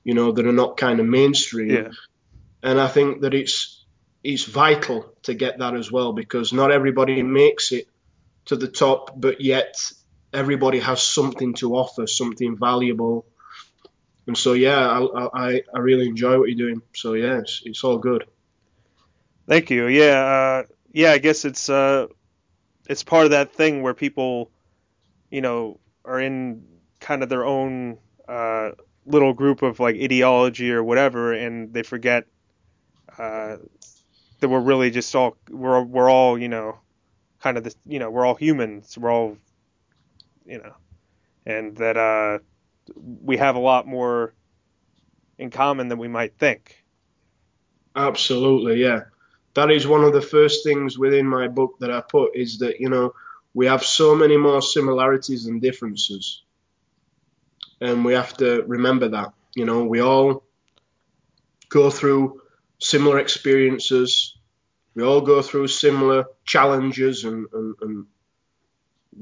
you 0.03 0.13
know, 0.13 0.31
that 0.31 0.45
are 0.47 0.51
not 0.51 0.77
kind 0.77 0.99
of 0.99 1.05
mainstream 1.05 1.69
Yeah. 1.69 1.89
And 2.63 2.79
I 2.79 2.87
think 2.87 3.21
that 3.21 3.33
it's 3.33 3.85
it's 4.23 4.43
vital 4.43 5.13
to 5.23 5.33
get 5.33 5.59
that 5.59 5.75
as 5.75 5.91
well 5.91 6.13
because 6.13 6.51
not 6.51 6.71
everybody 6.71 7.23
makes 7.23 7.71
it 7.71 7.87
to 8.45 8.55
the 8.57 8.67
top, 8.67 9.19
but 9.19 9.39
yet 9.39 9.75
everybody 10.33 10.79
has 10.79 11.01
something 11.01 11.53
to 11.55 11.75
offer, 11.75 12.05
something 12.05 12.57
valuable. 12.57 13.25
And 14.27 14.37
so 14.37 14.53
yeah, 14.53 14.77
I 14.77 15.27
I, 15.33 15.61
I 15.73 15.79
really 15.79 16.07
enjoy 16.07 16.37
what 16.37 16.49
you're 16.49 16.67
doing. 16.67 16.81
So 16.93 17.13
yeah, 17.13 17.39
it's, 17.39 17.61
it's 17.65 17.83
all 17.83 17.97
good. 17.97 18.25
Thank 19.47 19.71
you. 19.71 19.87
Yeah, 19.87 20.19
uh, 20.19 20.63
yeah. 20.91 21.11
I 21.11 21.17
guess 21.17 21.45
it's 21.45 21.69
uh, 21.69 22.07
it's 22.87 23.03
part 23.03 23.25
of 23.25 23.31
that 23.31 23.53
thing 23.53 23.81
where 23.81 23.93
people, 23.93 24.51
you 25.31 25.41
know, 25.41 25.79
are 26.05 26.19
in 26.19 26.65
kind 26.99 27.23
of 27.23 27.29
their 27.29 27.45
own 27.45 27.97
uh, 28.27 28.71
little 29.05 29.33
group 29.33 29.63
of 29.63 29.79
like 29.79 29.95
ideology 29.95 30.71
or 30.71 30.83
whatever, 30.83 31.33
and 31.33 31.73
they 31.73 31.81
forget 31.81 32.25
uh, 33.19 33.57
that 34.39 34.49
we're 34.49 34.59
really 34.59 34.89
just 34.89 35.13
all 35.15 35.37
we're 35.49 35.83
we're 35.83 36.09
all 36.09 36.37
you 36.37 36.47
know, 36.47 36.79
kind 37.41 37.57
of 37.57 37.63
this 37.63 37.75
you 37.85 37.99
know 37.99 38.09
we're 38.09 38.25
all 38.25 38.35
humans. 38.35 38.97
We're 38.97 39.11
all, 39.11 39.37
you 40.45 40.59
know, 40.59 40.73
and 41.45 41.75
that 41.77 41.97
uh, 41.97 42.39
we 42.95 43.37
have 43.37 43.55
a 43.55 43.59
lot 43.59 43.85
more 43.85 44.33
in 45.37 45.49
common 45.49 45.87
than 45.89 45.99
we 45.99 46.07
might 46.07 46.37
think. 46.37 46.83
Absolutely, 47.95 48.81
yeah. 48.81 49.01
That 49.55 49.71
is 49.71 49.87
one 49.87 50.03
of 50.03 50.13
the 50.13 50.21
first 50.21 50.63
things 50.63 50.97
within 50.97 51.25
my 51.25 51.47
book 51.47 51.79
that 51.79 51.91
I 51.91 52.01
put 52.01 52.35
is 52.35 52.59
that, 52.59 52.79
you 52.79 52.89
know, 52.89 53.13
we 53.53 53.65
have 53.65 53.83
so 53.83 54.15
many 54.15 54.37
more 54.37 54.61
similarities 54.61 55.45
than 55.45 55.59
differences. 55.59 56.43
And 57.81 58.05
we 58.05 58.13
have 58.13 58.37
to 58.37 58.63
remember 58.67 59.09
that. 59.09 59.33
You 59.55 59.65
know, 59.65 59.83
we 59.85 60.01
all 60.01 60.43
go 61.69 61.89
through 61.89 62.41
similar 62.79 63.19
experiences. 63.19 64.35
We 64.95 65.03
all 65.03 65.21
go 65.21 65.41
through 65.41 65.67
similar 65.67 66.25
challenges 66.45 67.23
and, 67.23 67.47
and, 67.53 67.75
and 67.81 68.05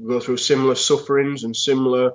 go 0.06 0.20
through 0.20 0.38
similar 0.38 0.74
sufferings 0.74 1.44
and 1.44 1.54
similar 1.54 2.12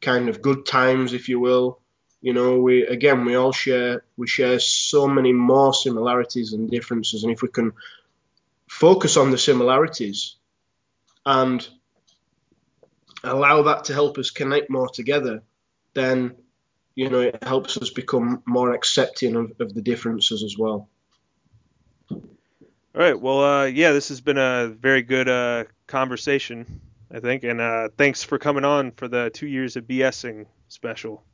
kind 0.00 0.28
of 0.28 0.42
good 0.42 0.66
times, 0.66 1.12
if 1.12 1.28
you 1.28 1.40
will. 1.40 1.80
You 2.20 2.32
know, 2.32 2.60
we 2.60 2.86
again 2.86 3.24
we 3.24 3.34
all 3.34 3.52
share 3.52 4.04
we 4.16 4.28
share 4.28 4.60
so 4.60 5.08
many 5.08 5.32
more 5.32 5.74
similarities 5.74 6.52
than 6.52 6.68
differences, 6.68 7.24
and 7.24 7.32
if 7.32 7.42
we 7.42 7.48
can 7.48 7.72
focus 8.68 9.16
on 9.16 9.32
the 9.32 9.38
similarities 9.38 10.36
and 11.26 11.66
allow 13.24 13.62
that 13.62 13.84
to 13.84 13.92
help 13.92 14.18
us 14.18 14.30
connect 14.30 14.70
more 14.70 14.88
together, 14.88 15.42
then 15.94 16.36
you 16.94 17.08
know 17.08 17.20
it 17.20 17.42
helps 17.42 17.76
us 17.78 17.90
become 17.90 18.42
more 18.46 18.72
accepting 18.72 19.36
of, 19.36 19.52
of 19.60 19.74
the 19.74 19.82
differences 19.82 20.42
as 20.42 20.56
well. 20.56 20.88
All 22.94 23.00
right. 23.00 23.18
Well, 23.18 23.42
uh, 23.42 23.64
yeah, 23.64 23.92
this 23.92 24.10
has 24.10 24.20
been 24.20 24.36
a 24.36 24.68
very 24.68 25.02
good 25.02 25.28
uh, 25.28 25.64
conversation, 25.86 26.82
I 27.10 27.20
think, 27.20 27.42
and 27.42 27.60
uh, 27.60 27.88
thanks 27.96 28.22
for 28.22 28.38
coming 28.38 28.64
on 28.64 28.90
for 28.90 29.08
the 29.08 29.30
two 29.30 29.46
years 29.46 29.76
of 29.76 29.84
BSing 29.84 30.46
special. 30.68 31.24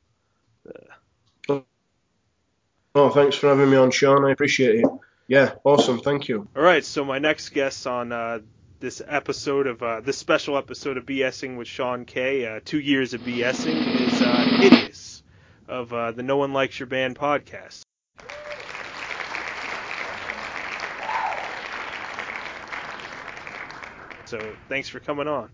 Oh, 2.94 3.10
thanks 3.10 3.36
for 3.36 3.48
having 3.48 3.70
me 3.70 3.76
on, 3.76 3.90
Sean. 3.90 4.24
I 4.24 4.30
appreciate 4.30 4.76
it. 4.76 4.86
Yeah, 5.26 5.54
awesome. 5.64 6.00
Thank 6.00 6.28
you. 6.28 6.48
All 6.56 6.62
right. 6.62 6.84
So 6.84 7.04
my 7.04 7.18
next 7.18 7.50
guest 7.50 7.86
on 7.86 8.12
uh, 8.12 8.40
this 8.80 9.02
episode 9.06 9.66
of 9.66 9.82
uh, 9.82 10.00
this 10.00 10.16
special 10.16 10.56
episode 10.56 10.96
of 10.96 11.04
BSing 11.04 11.56
with 11.58 11.68
Sean 11.68 12.04
K. 12.04 12.46
Uh, 12.46 12.60
two 12.64 12.80
years 12.80 13.14
of 13.14 13.20
BSing 13.22 14.08
is 14.08 14.22
uh, 14.22 14.58
Hideous 14.60 15.22
of 15.68 15.92
uh, 15.92 16.10
the 16.12 16.22
No 16.22 16.36
One 16.38 16.52
Likes 16.52 16.78
Your 16.78 16.86
Band 16.86 17.16
podcast. 17.16 17.82
So 24.24 24.38
thanks 24.68 24.88
for 24.88 25.00
coming 25.00 25.26
on. 25.28 25.48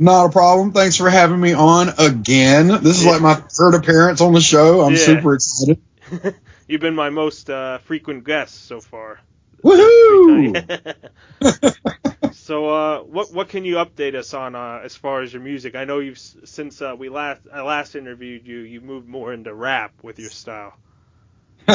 Not 0.00 0.26
a 0.26 0.28
problem. 0.30 0.72
Thanks 0.72 0.96
for 0.96 1.10
having 1.10 1.40
me 1.40 1.52
on 1.54 1.88
again. 1.98 2.68
This 2.68 2.98
is 2.98 3.04
Yeah. 3.04 3.12
like 3.12 3.22
my 3.22 3.34
third 3.34 3.74
appearance 3.74 4.20
on 4.20 4.32
the 4.32 4.40
show. 4.40 4.80
I'm 4.82 4.92
Yeah. 4.92 4.98
super 4.98 5.34
excited. 5.34 5.78
You've 6.68 6.80
been 6.80 6.94
my 6.94 7.10
most 7.10 7.48
uh, 7.50 7.78
frequent 7.78 8.24
guest 8.24 8.66
so 8.66 8.80
far. 8.80 9.20
Woohoo! 9.62 11.10
so, 12.32 12.68
uh, 12.68 13.00
what 13.02 13.32
what 13.32 13.48
can 13.48 13.64
you 13.64 13.76
update 13.76 14.14
us 14.14 14.34
on 14.34 14.54
uh, 14.54 14.80
as 14.84 14.94
far 14.94 15.22
as 15.22 15.32
your 15.32 15.42
music? 15.42 15.74
I 15.74 15.84
know 15.84 15.98
you've 15.98 16.18
since 16.18 16.80
uh, 16.80 16.94
we 16.96 17.08
last 17.08 17.40
I 17.52 17.62
last 17.62 17.96
interviewed 17.96 18.46
you, 18.46 18.58
you 18.58 18.80
moved 18.80 19.08
more 19.08 19.32
into 19.32 19.52
rap 19.52 19.92
with 20.02 20.18
your 20.18 20.30
style. 20.30 20.74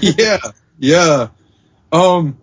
yeah, 0.00 0.38
yeah. 0.78 1.28
Um, 1.92 2.38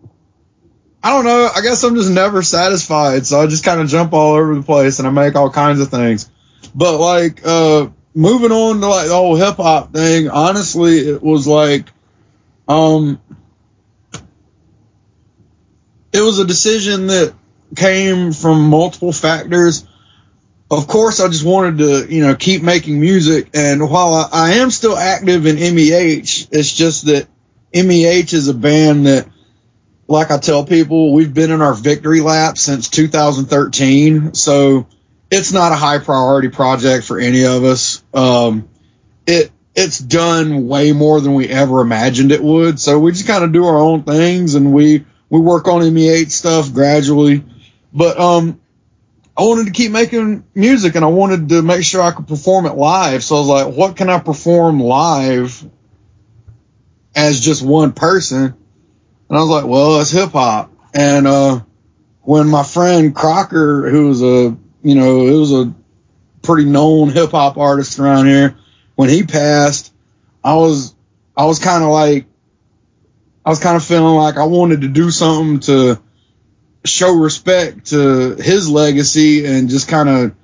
I 1.03 1.11
don't 1.11 1.25
know. 1.25 1.49
I 1.55 1.61
guess 1.61 1.83
I'm 1.83 1.95
just 1.95 2.09
never 2.09 2.41
satisfied, 2.41 3.27
so 3.27 3.39
I 3.39 3.47
just 3.47 3.63
kind 3.63 3.79
of 3.79 3.87
jump 3.87 4.13
all 4.13 4.33
over 4.33 4.55
the 4.55 4.63
place 4.63 4.97
and 4.99 5.07
I 5.07 5.11
make 5.11 5.35
all 5.35 5.51
kinds 5.51 5.79
of 5.79 5.89
things. 5.89 6.31
But 6.73 6.97
like, 6.97 7.45
uh, 7.45 7.89
moving 8.15 8.51
on 8.51 8.81
to 8.81 8.87
like 8.87 9.07
the 9.07 9.13
whole 9.13 9.35
hip 9.35 9.57
hop 9.57 9.93
thing, 9.93 10.29
honestly, 10.29 10.97
it 10.97 11.21
was 11.21 11.45
like, 11.45 11.91
um, 12.67 13.21
it 16.15 16.21
was 16.21 16.39
a 16.39 16.45
decision 16.45 17.07
that 17.07 17.33
came 17.75 18.31
from 18.31 18.69
multiple 18.69 19.11
factors. 19.11 19.85
Of 20.71 20.87
course, 20.87 21.19
I 21.19 21.27
just 21.27 21.43
wanted 21.43 21.77
to, 21.79 22.13
you 22.13 22.25
know, 22.25 22.35
keep 22.35 22.63
making 22.63 22.99
music. 22.99 23.49
And 23.53 23.89
while 23.89 24.13
I, 24.13 24.29
I 24.31 24.51
am 24.53 24.71
still 24.71 24.97
active 24.97 25.45
in 25.45 25.57
MEH, 25.57 26.47
it's 26.51 26.73
just 26.73 27.07
that 27.07 27.27
MEH 27.73 28.33
is 28.33 28.47
a 28.47 28.53
band 28.53 29.07
that, 29.07 29.27
like 30.07 30.31
I 30.31 30.37
tell 30.37 30.65
people, 30.65 31.13
we've 31.13 31.33
been 31.33 31.51
in 31.51 31.61
our 31.61 31.73
victory 31.73 32.21
lap 32.21 32.57
since 32.57 32.89
2013. 32.89 34.33
So 34.35 34.87
it's 35.29 35.51
not 35.51 35.73
a 35.73 35.75
high 35.75 35.99
priority 35.99 36.49
project 36.49 37.05
for 37.05 37.19
any 37.19 37.45
of 37.45 37.63
us. 37.65 38.03
Um, 38.13 38.69
it, 39.27 39.51
it's 39.75 39.99
done 39.99 40.67
way 40.67 40.93
more 40.93 41.19
than 41.19 41.33
we 41.33 41.49
ever 41.49 41.81
imagined 41.81 42.31
it 42.31 42.41
would. 42.41 42.79
So 42.79 42.99
we 42.99 43.11
just 43.11 43.27
kind 43.27 43.43
of 43.43 43.51
do 43.51 43.65
our 43.65 43.77
own 43.77 44.03
things 44.03 44.55
and 44.55 44.71
we, 44.71 45.05
we 45.35 45.41
work 45.41 45.67
on 45.67 45.81
MEH 45.93 46.29
stuff 46.29 46.73
gradually. 46.73 47.43
But, 47.93 48.17
um, 48.17 48.61
I 49.37 49.43
wanted 49.43 49.65
to 49.65 49.73
keep 49.73 49.91
making 49.91 50.45
music 50.55 50.95
and 50.95 51.03
I 51.03 51.09
wanted 51.09 51.49
to 51.49 51.61
make 51.61 51.83
sure 51.83 52.01
I 52.01 52.11
could 52.11 52.27
perform 52.27 52.65
it 52.65 52.75
live. 52.75 53.21
So 53.21 53.35
I 53.35 53.39
was 53.39 53.47
like, 53.49 53.75
what 53.75 53.97
can 53.97 54.09
I 54.09 54.19
perform 54.19 54.79
live 54.79 55.69
as 57.13 57.41
just 57.41 57.61
one 57.61 57.91
person? 57.91 58.43
And 59.27 59.37
I 59.37 59.41
was 59.41 59.49
like, 59.49 59.65
well, 59.65 59.99
it's 59.99 60.11
hip 60.11 60.31
hop. 60.31 60.71
And, 60.93 61.27
uh, 61.27 61.59
when 62.21 62.47
my 62.47 62.63
friend 62.63 63.13
Crocker, 63.13 63.89
who 63.89 64.07
was 64.07 64.21
a, 64.23 64.55
you 64.83 64.95
know, 64.95 65.27
it 65.27 65.37
was 65.37 65.51
a 65.51 65.73
pretty 66.43 66.69
known 66.69 67.09
hip 67.09 67.31
hop 67.31 67.57
artist 67.57 67.99
around 67.99 68.27
here, 68.27 68.55
when 68.95 69.09
he 69.09 69.23
passed, 69.23 69.93
I 70.41 70.55
was, 70.55 70.95
I 71.35 71.43
was 71.43 71.59
kind 71.59 71.83
of 71.83 71.89
like, 71.89 72.25
I 73.45 73.49
was 73.49 73.59
kind 73.59 73.75
of 73.75 73.83
feeling 73.83 74.15
like 74.15 74.37
I 74.37 74.45
wanted 74.45 74.81
to 74.81 74.87
do 74.87 75.11
something 75.11 75.59
to 75.61 76.01
show 76.83 77.13
respect 77.13 77.87
to 77.87 78.35
his 78.35 78.69
legacy 78.69 79.45
and 79.45 79.69
just 79.69 79.87
kind 79.87 80.09
of, 80.09 80.35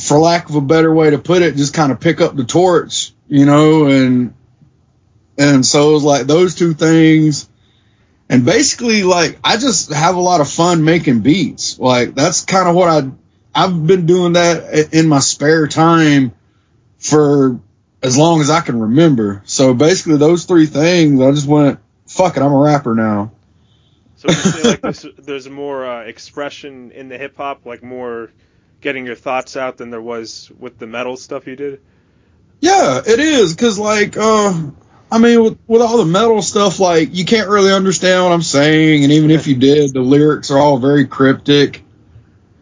for 0.00 0.18
lack 0.18 0.48
of 0.48 0.54
a 0.54 0.60
better 0.60 0.92
way 0.92 1.10
to 1.10 1.18
put 1.18 1.42
it, 1.42 1.56
just 1.56 1.74
kind 1.74 1.92
of 1.92 2.00
pick 2.00 2.20
up 2.20 2.34
the 2.36 2.44
torch, 2.44 3.12
you 3.26 3.44
know, 3.44 3.86
and 3.86 4.34
and 5.36 5.64
so 5.64 5.90
it 5.90 5.92
was 5.94 6.04
like 6.04 6.26
those 6.26 6.54
two 6.54 6.74
things. 6.74 7.48
And 8.30 8.44
basically, 8.44 9.04
like, 9.04 9.38
I 9.42 9.56
just 9.56 9.92
have 9.92 10.16
a 10.16 10.20
lot 10.20 10.40
of 10.40 10.50
fun 10.50 10.84
making 10.84 11.20
beats. 11.20 11.78
Like, 11.78 12.14
that's 12.14 12.44
kind 12.44 12.68
of 12.68 12.74
what 12.74 12.88
I, 12.88 13.10
I've 13.54 13.86
been 13.86 14.04
doing 14.04 14.34
that 14.34 14.92
in 14.92 15.08
my 15.08 15.20
spare 15.20 15.66
time 15.66 16.32
for 16.98 17.60
as 18.02 18.16
long 18.16 18.40
as 18.40 18.50
I 18.50 18.60
can 18.60 18.80
remember. 18.80 19.42
So 19.44 19.74
basically, 19.74 20.18
those 20.18 20.44
three 20.44 20.66
things, 20.66 21.20
I 21.20 21.30
just 21.32 21.46
went, 21.46 21.80
fuck 22.06 22.36
it, 22.36 22.42
I'm 22.42 22.52
a 22.52 22.58
rapper 22.58 22.94
now. 22.94 23.32
So 24.16 24.28
would 24.28 24.36
you 24.36 24.50
say 24.50 24.68
like 24.70 24.80
there's, 24.80 25.06
there's 25.18 25.48
more 25.48 25.86
uh, 25.86 26.02
expression 26.02 26.90
in 26.92 27.08
the 27.08 27.18
hip 27.18 27.36
hop, 27.36 27.66
like 27.66 27.82
more 27.82 28.30
getting 28.80 29.06
your 29.06 29.14
thoughts 29.14 29.56
out 29.56 29.76
than 29.76 29.90
there 29.90 30.02
was 30.02 30.50
with 30.58 30.78
the 30.78 30.86
metal 30.86 31.16
stuff 31.16 31.46
you 31.46 31.56
did? 31.56 31.80
Yeah, 32.60 33.00
it 33.06 33.20
is. 33.20 33.54
Cause 33.54 33.78
like, 33.78 34.16
uh, 34.16 34.70
I 35.10 35.18
mean, 35.18 35.42
with, 35.42 35.58
with 35.66 35.82
all 35.82 35.98
the 35.98 36.04
metal 36.04 36.42
stuff, 36.42 36.80
like 36.80 37.14
you 37.14 37.24
can't 37.24 37.48
really 37.48 37.72
understand 37.72 38.24
what 38.24 38.32
I'm 38.32 38.42
saying, 38.42 39.04
and 39.04 39.12
even 39.12 39.30
if 39.30 39.46
you 39.46 39.54
did, 39.54 39.92
the 39.92 40.00
lyrics 40.00 40.50
are 40.50 40.58
all 40.58 40.78
very 40.78 41.06
cryptic 41.06 41.84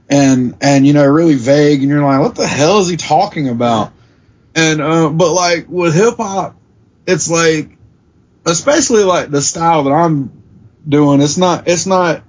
and 0.09 0.57
and 0.61 0.87
you 0.87 0.92
know 0.92 1.05
really 1.07 1.35
vague, 1.35 1.81
and 1.81 1.88
you're 1.88 2.03
like, 2.03 2.20
what 2.20 2.37
the 2.37 2.46
hell 2.46 2.79
is 2.79 2.88
he 2.88 2.96
talking 2.96 3.49
about? 3.49 3.92
And 4.57 4.81
uh, 4.81 5.11
but 5.11 5.33
like 5.33 5.69
with 5.69 5.95
hip 5.95 6.16
hop, 6.16 6.57
it's 7.07 7.31
like, 7.31 7.77
especially 8.45 9.05
like 9.05 9.31
the 9.31 9.42
style 9.42 9.85
that 9.85 9.92
I'm 9.92 10.42
doing, 10.88 11.21
it's 11.21 11.37
not 11.37 11.69
it's 11.69 11.87
not. 11.87 12.25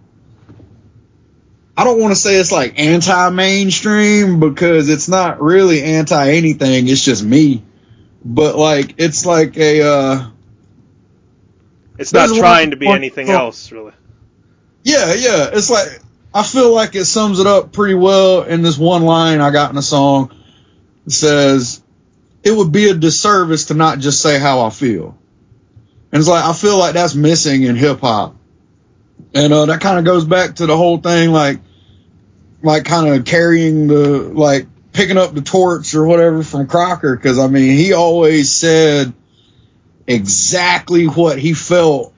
I 1.76 1.84
don't 1.84 2.00
want 2.00 2.12
to 2.12 2.20
say 2.20 2.36
it's 2.36 2.52
like 2.52 2.78
anti-mainstream 2.80 4.40
because 4.40 4.90
it's 4.90 5.08
not 5.08 5.42
really 5.42 5.82
anti 5.84 6.32
anything. 6.32 6.88
It's 6.88 7.04
just 7.04 7.24
me 7.24 7.64
but 8.28 8.56
like 8.58 8.96
it's 8.98 9.26
like 9.26 9.58
a 9.58 9.82
uh 9.82 10.28
It's 11.98 12.14
not 12.14 12.36
trying 12.38 12.72
to 12.72 12.78
be 12.78 12.88
anything 12.88 13.30
else, 13.30 13.72
really. 13.72 13.94
yeah 14.84 15.14
yeah 15.14 15.50
it's 15.54 15.70
like 15.70 15.88
i 16.34 16.44
feel 16.44 16.74
like 16.74 16.96
it 16.96 17.06
sums 17.06 17.40
it 17.40 17.48
up 17.48 17.72
pretty 17.72 17.94
well 17.96 18.44
in 18.44 18.62
this 18.62 18.78
one 18.78 19.04
line 19.04 19.40
i 19.40 19.50
got 19.52 19.72
in 19.72 19.78
a 19.78 19.82
song 19.82 20.32
it 21.06 21.12
says 21.12 21.82
it 22.44 22.52
would 22.52 22.72
be 22.72 22.90
a 22.90 22.94
disservice 22.94 23.66
to 23.66 23.74
not 23.74 24.00
just 24.00 24.22
say 24.22 24.40
how 24.40 24.62
i 24.62 24.70
feel. 24.70 25.18
And 26.12 26.20
it's 26.20 26.30
like 26.30 26.46
i 26.46 26.54
feel 26.54 26.78
like 26.78 26.94
that's 26.94 27.16
missing 27.16 27.64
in 27.64 27.76
hip-hop. 27.76 28.36
And 29.34 29.54
uh 29.54 29.66
that 29.68 29.82
kind 29.82 30.00
of 30.00 30.06
goes 30.06 30.26
back 30.26 30.56
to 30.56 30.66
the 30.66 30.78
whole 30.78 30.98
thing 30.98 31.32
like 31.32 31.60
like 32.64 32.86
kind 32.86 33.14
of 33.14 33.26
carrying 33.26 33.88
the 33.88 34.20
like 34.20 34.68
picking 34.94 35.18
up 35.18 35.34
the 35.34 35.42
torch 35.42 35.94
or 35.94 36.06
whatever 36.06 36.44
from 36.44 36.68
Crocker. 36.68 37.16
Because 37.16 37.40
I 37.40 37.48
mean 37.48 37.78
he 37.78 37.94
always 37.94 38.52
said 38.52 39.14
exactly 40.08 41.06
what 41.06 41.38
he 41.38 41.54
felt, 41.54 42.14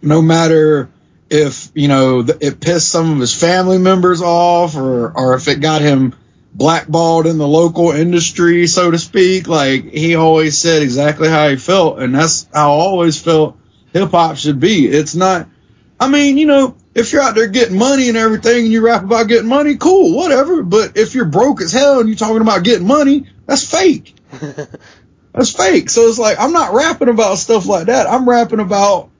no 0.00 0.22
matter 0.22 0.90
if 1.28 1.70
you 1.74 1.88
know 1.88 2.24
it 2.40 2.60
pissed 2.60 2.88
some 2.88 3.12
of 3.12 3.18
his 3.18 3.34
family 3.34 3.78
members 3.78 4.22
off 4.22 4.76
or 4.76 5.12
or 5.12 5.34
if 5.34 5.46
it 5.48 5.60
got 5.60 5.82
him 5.82 6.14
blackballed 6.52 7.26
in 7.26 7.38
the 7.38 7.46
local 7.46 7.90
industry, 7.90 8.66
so 8.66 8.90
to 8.90 8.98
speak. 8.98 9.48
Like 9.48 9.84
he 9.84 10.16
always 10.16 10.58
said 10.58 10.82
exactly 10.82 11.28
how 11.28 11.48
he 11.48 11.56
felt, 11.56 12.00
and 12.00 12.14
that's 12.14 12.48
how 12.52 12.72
I 12.72 12.74
always 12.74 13.20
felt 13.20 13.56
hip 13.92 14.10
hop 14.10 14.36
should 14.36 14.60
be. 14.60 14.86
It's 14.86 15.14
not. 15.14 15.48
I 15.98 16.08
mean, 16.08 16.38
you 16.38 16.46
know, 16.46 16.76
if 16.94 17.12
you're 17.12 17.22
out 17.22 17.34
there 17.34 17.46
getting 17.46 17.78
money 17.78 18.08
and 18.08 18.16
everything 18.16 18.64
and 18.64 18.72
you 18.72 18.84
rap 18.84 19.04
about 19.04 19.28
getting 19.28 19.48
money, 19.48 19.76
cool, 19.76 20.16
whatever. 20.16 20.62
But 20.62 20.96
if 20.96 21.14
you're 21.14 21.26
broke 21.26 21.60
as 21.60 21.72
hell 21.72 22.00
and 22.00 22.08
you're 22.08 22.16
talking 22.16 22.40
about 22.40 22.64
getting 22.64 22.86
money, 22.86 23.26
that's 23.46 23.68
fake. 23.68 24.16
that's 25.32 25.52
fake. 25.52 25.90
So 25.90 26.08
it's 26.08 26.18
like, 26.18 26.40
I'm 26.40 26.52
not 26.52 26.72
rapping 26.74 27.08
about 27.08 27.38
stuff 27.38 27.66
like 27.66 27.86
that. 27.86 28.06
I'm 28.06 28.28
rapping 28.28 28.60
about 28.60 29.10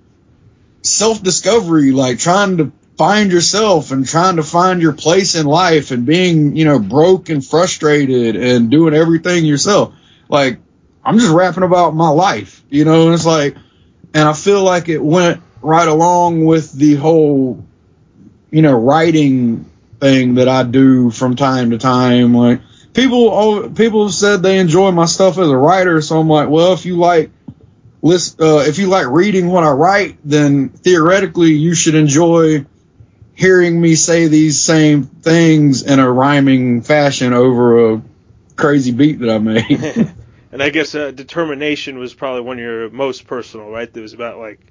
self 0.83 1.23
discovery, 1.23 1.93
like 1.93 2.19
trying 2.19 2.57
to 2.57 2.73
find 3.01 3.33
yourself 3.33 3.93
and 3.93 4.07
trying 4.07 4.37
to 4.37 4.43
find 4.43 4.83
your 4.83 4.93
place 4.93 5.35
in 5.35 5.47
life 5.47 5.91
and 5.91 6.05
being, 6.05 6.55
you 6.55 6.67
know, 6.67 6.79
broke 6.79 7.31
and 7.31 7.43
frustrated 7.43 8.37
and 8.37 8.71
doing 8.71 8.93
everything 8.93 9.47
yourself. 9.47 9.95
Like, 10.29 10.59
I'm 11.03 11.19
just 11.19 11.33
rapping 11.33 11.63
about 11.63 11.95
my 11.95 12.11
life, 12.11 12.63
you 12.69 12.85
know, 12.85 13.07
and 13.07 13.15
it's 13.15 13.25
like, 13.25 13.57
and 14.13 14.29
I 14.29 14.35
feel 14.35 14.63
like 14.63 14.91
it 14.91 15.03
went 15.03 15.43
right 15.63 15.89
along 15.89 16.45
with 16.45 16.73
the 16.73 16.97
whole, 16.97 17.65
you 18.51 18.61
know, 18.61 18.79
writing 18.79 19.65
thing 19.99 20.35
that 20.35 20.49
I 20.49 20.63
do 20.65 21.11
from 21.11 21.37
time 21.37 21.71
to 21.71 21.79
time. 21.79 22.35
Like 22.35 22.61
people, 22.93 23.71
people 23.71 24.09
have 24.09 24.15
said 24.15 24.43
they 24.43 24.59
enjoy 24.59 24.91
my 24.91 25.07
stuff 25.07 25.39
as 25.39 25.49
a 25.49 25.57
writer, 25.57 26.03
so 26.03 26.21
I'm 26.21 26.29
like, 26.29 26.51
well, 26.51 26.75
if 26.75 26.85
you 26.85 26.99
like, 26.99 27.31
list, 28.03 28.43
uh, 28.43 28.59
if 28.67 28.77
you 28.77 28.89
like 28.89 29.07
reading 29.07 29.49
what 29.49 29.65
I 29.65 29.71
write, 29.71 30.19
then 30.23 30.69
theoretically 30.69 31.53
you 31.53 31.75
should 31.75 31.95
enjoy 31.95 32.67
hearing 33.35 33.81
me 33.81 33.95
say 33.95 34.27
these 34.27 34.61
same 34.61 35.05
things 35.05 35.83
in 35.83 35.99
a 35.99 36.11
rhyming 36.11 36.83
fashion 36.83 37.33
over 37.33 37.95
a 37.95 38.03
crazy 38.57 38.93
beat 38.93 39.21
that 39.21 39.31
I 39.31 39.38
made. 39.38 39.66
and 40.53 40.62
I 40.62 40.71
guess 40.71 40.95
uh, 40.95 41.11
determination 41.11 41.99
was 41.99 42.14
probably 42.14 42.43
one 42.43 42.59
of 42.59 42.62
your 42.62 42.90
most 42.90 43.27
personal, 43.27 43.71
right? 43.71 43.93
That 43.93 44.01
was 44.01 44.12
about 44.12 44.38
like 44.38 44.71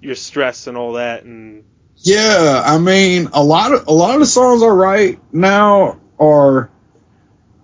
your 0.00 0.14
stress 0.14 0.66
and 0.66 0.76
all 0.76 0.94
that 0.94 1.24
and 1.24 1.64
yeah 1.96 2.62
i 2.64 2.78
mean 2.78 3.28
a 3.32 3.42
lot 3.42 3.72
of 3.72 3.86
a 3.86 3.92
lot 3.92 4.14
of 4.14 4.20
the 4.20 4.26
songs 4.26 4.62
i 4.62 4.66
write 4.66 5.20
now 5.32 5.98
are 6.18 6.70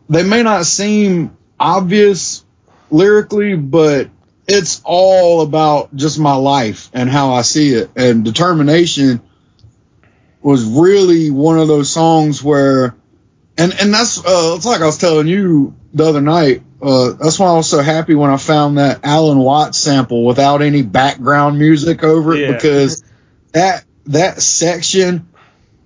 they 0.08 0.22
may 0.22 0.42
not 0.42 0.64
seem 0.64 1.36
obvious 1.58 2.44
lyrically 2.90 3.56
but 3.56 4.08
it's 4.46 4.80
all 4.84 5.40
about 5.40 5.94
just 5.94 6.18
my 6.18 6.34
life 6.34 6.90
and 6.92 7.10
how 7.10 7.32
i 7.32 7.42
see 7.42 7.74
it 7.74 7.90
and 7.96 8.24
determination 8.24 9.20
was 10.44 10.64
really 10.64 11.30
one 11.30 11.58
of 11.58 11.68
those 11.68 11.90
songs 11.90 12.42
where 12.42 12.94
and 13.58 13.74
and 13.80 13.92
that's 13.92 14.18
uh 14.24 14.54
it's 14.56 14.66
like 14.66 14.80
i 14.80 14.86
was 14.86 14.98
telling 14.98 15.26
you 15.26 15.74
the 15.94 16.04
other 16.04 16.20
night 16.20 16.62
uh, 16.84 17.12
that's 17.12 17.38
why 17.38 17.46
I 17.46 17.54
was 17.54 17.70
so 17.70 17.80
happy 17.80 18.14
when 18.14 18.30
I 18.30 18.36
found 18.36 18.76
that 18.76 19.00
Alan 19.04 19.38
Watts 19.38 19.78
sample 19.78 20.26
without 20.26 20.60
any 20.60 20.82
background 20.82 21.58
music 21.58 22.04
over 22.04 22.34
it 22.34 22.40
Yeah. 22.40 22.52
because 22.52 23.02
that 23.52 23.86
that 24.06 24.42
section, 24.42 25.26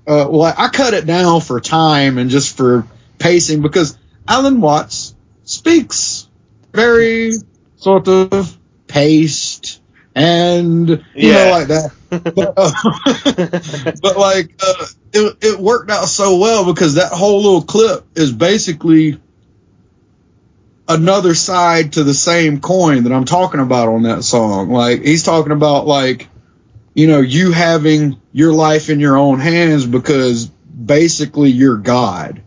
uh, 0.09 0.27
well, 0.29 0.53
I 0.59 0.69
cut 0.71 0.95
it 0.95 1.07
down 1.07 1.41
for 1.41 1.61
time 1.61 2.19
and 2.19 2.31
just 2.31 2.57
for 2.57 2.85
pacing 3.19 3.63
because 3.63 3.97
Alan 4.27 4.61
Watts 4.61 5.15
speaks 5.45 6.27
very 6.73 7.31
sort 7.77 8.09
of 8.09 8.59
paced 8.89 9.81
and 10.17 10.89
you 10.89 11.05
Yeah. 11.15 11.45
know 11.45 11.51
like 11.51 11.69
that. 11.69 11.93
But, 12.11 12.37
uh, 12.57 12.73
but 14.03 14.17
like 14.17 14.55
uh, 14.63 14.87
it, 15.13 15.37
it 15.43 15.61
worked 15.61 15.91
out 15.91 16.07
so 16.07 16.39
well 16.39 16.73
because 16.73 16.95
that 16.95 17.13
whole 17.13 17.43
little 17.43 17.63
clip 17.63 18.07
is 18.15 18.33
basically 18.33 19.21
another 20.89 21.35
side 21.35 21.93
to 21.95 22.05
the 22.05 22.15
same 22.15 22.61
coin 22.61 23.05
that 23.05 23.13
I'm 23.13 23.27
talking 23.27 23.61
about 23.61 23.89
on 23.89 24.05
that 24.05 24.25
song. 24.25 24.71
Like 24.71 25.03
he's 25.03 25.23
talking 25.23 25.53
about 25.53 25.87
like 25.87 26.29
you 26.95 27.07
know 27.07 27.21
you 27.21 27.53
having 27.53 28.21
your 28.33 28.53
life 28.53 28.89
in 28.89 29.01
your 29.01 29.17
own 29.17 29.39
hands 29.41 29.87
because 29.87 30.47
basically 30.47 31.51
you're 31.51 31.77
God. 31.79 32.43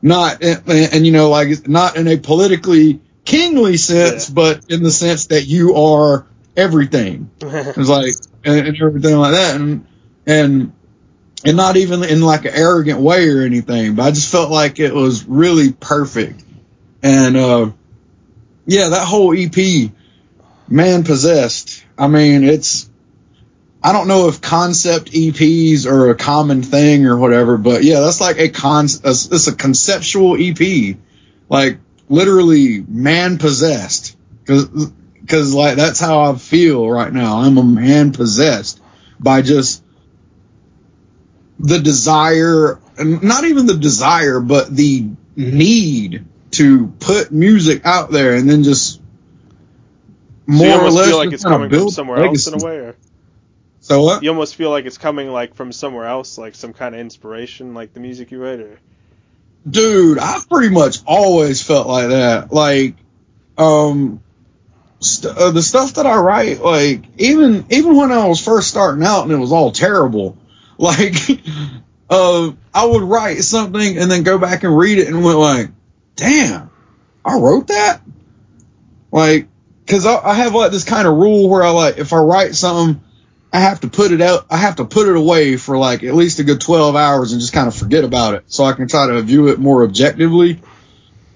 Not 0.00 0.42
and, 0.42 0.62
and 0.68 1.06
you 1.06 1.12
know 1.12 1.28
like 1.30 1.68
not 1.68 1.96
in 1.96 2.08
a 2.08 2.16
politically 2.16 3.00
kingly 3.24 3.76
sense, 3.76 4.28
Yeah. 4.28 4.34
but 4.34 4.70
in 4.70 4.82
the 4.82 4.90
sense 4.90 5.26
that 5.26 5.44
you 5.46 5.74
are 5.76 6.26
everything. 6.56 7.30
It's 7.42 7.88
like 7.88 8.14
and, 8.44 8.66
and 8.66 8.82
everything 8.82 9.16
like 9.16 9.32
that, 9.32 9.56
and 9.56 9.86
and 10.26 10.72
and 11.44 11.56
not 11.56 11.76
even 11.76 12.04
in 12.04 12.20
like 12.20 12.44
an 12.44 12.54
arrogant 12.54 13.00
way 13.00 13.28
or 13.28 13.42
anything. 13.42 13.94
But 13.94 14.04
I 14.04 14.10
just 14.10 14.30
felt 14.30 14.50
like 14.50 14.78
it 14.78 14.94
was 14.94 15.24
really 15.24 15.72
perfect, 15.72 16.42
and 17.02 17.36
uh, 17.36 17.70
yeah, 18.66 18.88
that 18.90 19.06
whole 19.06 19.36
EP, 19.36 19.90
man 20.68 21.04
possessed. 21.04 21.84
I 21.98 22.08
mean, 22.08 22.44
it's 22.44 22.88
I 23.82 23.92
don't 23.92 24.06
know 24.06 24.28
if 24.28 24.40
concept 24.40 25.10
EPs 25.10 25.86
are 25.86 26.10
a 26.10 26.14
common 26.14 26.62
thing 26.62 27.06
or 27.06 27.16
whatever, 27.16 27.58
but 27.58 27.82
yeah, 27.82 28.00
that's 28.00 28.20
like 28.20 28.38
a 28.38 28.48
con. 28.48 28.84
It's 28.84 29.46
a 29.48 29.54
conceptual 29.54 30.36
EP, 30.38 30.96
like 31.48 31.78
literally 32.08 32.84
man 32.86 33.38
possessed, 33.38 34.16
because 34.40 34.92
because 35.22 35.54
like 35.54 35.76
that's 35.76 36.00
how 36.00 36.30
I 36.30 36.36
feel 36.36 36.88
right 36.90 37.12
now. 37.12 37.38
I'm 37.38 37.56
a 37.58 37.64
man 37.64 38.12
possessed 38.12 38.80
by 39.18 39.42
just 39.42 39.82
the 41.58 41.78
desire, 41.78 42.80
and 42.98 43.22
not 43.22 43.44
even 43.44 43.66
the 43.66 43.76
desire, 43.76 44.40
but 44.40 44.74
the 44.74 45.08
need 45.36 46.24
to 46.52 46.88
put 47.00 47.32
music 47.32 47.86
out 47.86 48.10
there 48.10 48.34
and 48.34 48.48
then 48.48 48.62
just 48.62 48.96
so 48.96 49.02
more 50.46 50.66
you 50.66 50.80
or 50.80 50.90
less 50.90 51.06
feel 51.06 51.16
like 51.16 51.32
it's 51.32 51.44
coming 51.44 51.70
from 51.70 51.90
somewhere 51.90 52.24
else 52.24 52.46
in 52.46 52.60
a 52.60 52.64
way 52.64 52.76
or 52.76 52.96
So 53.80 54.02
what? 54.02 54.22
You 54.22 54.30
almost 54.30 54.56
feel 54.56 54.70
like 54.70 54.84
it's 54.84 54.98
coming 54.98 55.28
like 55.30 55.54
from 55.54 55.72
somewhere 55.72 56.06
else, 56.06 56.36
like 56.36 56.54
some 56.54 56.72
kind 56.72 56.94
of 56.94 57.00
inspiration, 57.00 57.74
like 57.74 57.94
the 57.94 58.00
music 58.00 58.30
you 58.30 58.42
write. 58.42 58.60
Or 58.60 58.78
Dude, 59.68 60.18
I've 60.18 60.48
pretty 60.48 60.74
much 60.74 60.98
always 61.06 61.62
felt 61.62 61.86
like 61.86 62.08
that. 62.08 62.52
Like, 62.52 62.96
um, 63.56 64.21
st- 65.04 65.36
uh, 65.36 65.50
the 65.50 65.62
stuff 65.62 65.94
that 65.94 66.06
I 66.06 66.16
write, 66.16 66.60
like 66.60 67.04
even 67.18 67.66
even 67.70 67.96
when 67.96 68.12
I 68.12 68.26
was 68.26 68.42
first 68.42 68.68
starting 68.68 69.04
out 69.04 69.24
and 69.24 69.32
it 69.32 69.36
was 69.36 69.52
all 69.52 69.72
terrible, 69.72 70.36
like, 70.78 71.14
uh, 72.10 72.52
I 72.74 72.84
would 72.84 73.02
write 73.02 73.38
something 73.38 73.98
and 73.98 74.10
then 74.10 74.22
go 74.22 74.38
back 74.38 74.64
and 74.64 74.76
read 74.76 74.98
it 74.98 75.08
and 75.08 75.24
went 75.24 75.38
like, 75.38 75.70
damn, 76.16 76.70
I 77.24 77.38
wrote 77.38 77.68
that. 77.68 78.00
Like, 79.10 79.48
cause 79.86 80.06
I, 80.06 80.16
I 80.16 80.34
have 80.34 80.54
like 80.54 80.72
this 80.72 80.84
kind 80.84 81.06
of 81.06 81.16
rule 81.16 81.48
where 81.48 81.62
I 81.62 81.70
like 81.70 81.98
if 81.98 82.12
I 82.12 82.18
write 82.18 82.54
something. 82.54 83.02
I 83.54 83.60
have 83.60 83.80
to 83.80 83.88
put 83.88 84.12
it 84.12 84.22
out. 84.22 84.46
I 84.48 84.56
have 84.56 84.76
to 84.76 84.86
put 84.86 85.08
it 85.08 85.14
away 85.14 85.58
for 85.58 85.76
like 85.76 86.02
at 86.04 86.14
least 86.14 86.38
a 86.38 86.44
good 86.44 86.62
12 86.62 86.96
hours 86.96 87.32
and 87.32 87.40
just 87.40 87.52
kind 87.52 87.68
of 87.68 87.76
forget 87.76 88.02
about 88.02 88.32
it 88.32 88.44
so 88.46 88.64
I 88.64 88.72
can 88.72 88.88
try 88.88 89.08
to 89.08 89.20
view 89.20 89.48
it 89.48 89.58
more 89.58 89.84
objectively. 89.84 90.62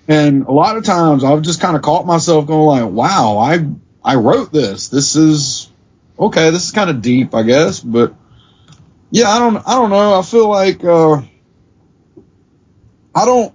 And 0.09 0.45
a 0.47 0.53
lot 0.53 0.77
of 0.77 0.85
times 0.85 1.25
I've 1.25 1.43
just 1.43 1.61
kind 1.61 1.77
of 1.77 1.83
caught 1.83 2.07
myself 2.07 2.47
going 2.47 2.83
like, 2.83 2.93
wow, 2.93 3.39
I, 3.39 3.67
I 4.05 4.17
wrote 4.17 4.53
this. 4.53 4.89
This 4.89 5.17
is 5.17 5.71
okay. 6.19 6.51
This 6.51 6.67
is 6.67 6.71
kind 6.71 6.91
of 6.91 7.03
deep, 7.03 7.35
I 7.35 7.43
guess, 7.43 7.81
but 7.81 8.15
yeah, 9.11 9.29
I 9.31 9.39
don't, 9.39 9.57
I 9.57 9.75
don't 9.75 9.91
know. 9.91 10.19
I 10.19 10.23
feel 10.23 10.49
like, 10.49 10.85
uh, 10.85 11.23
I 13.15 13.25
don't, 13.25 13.55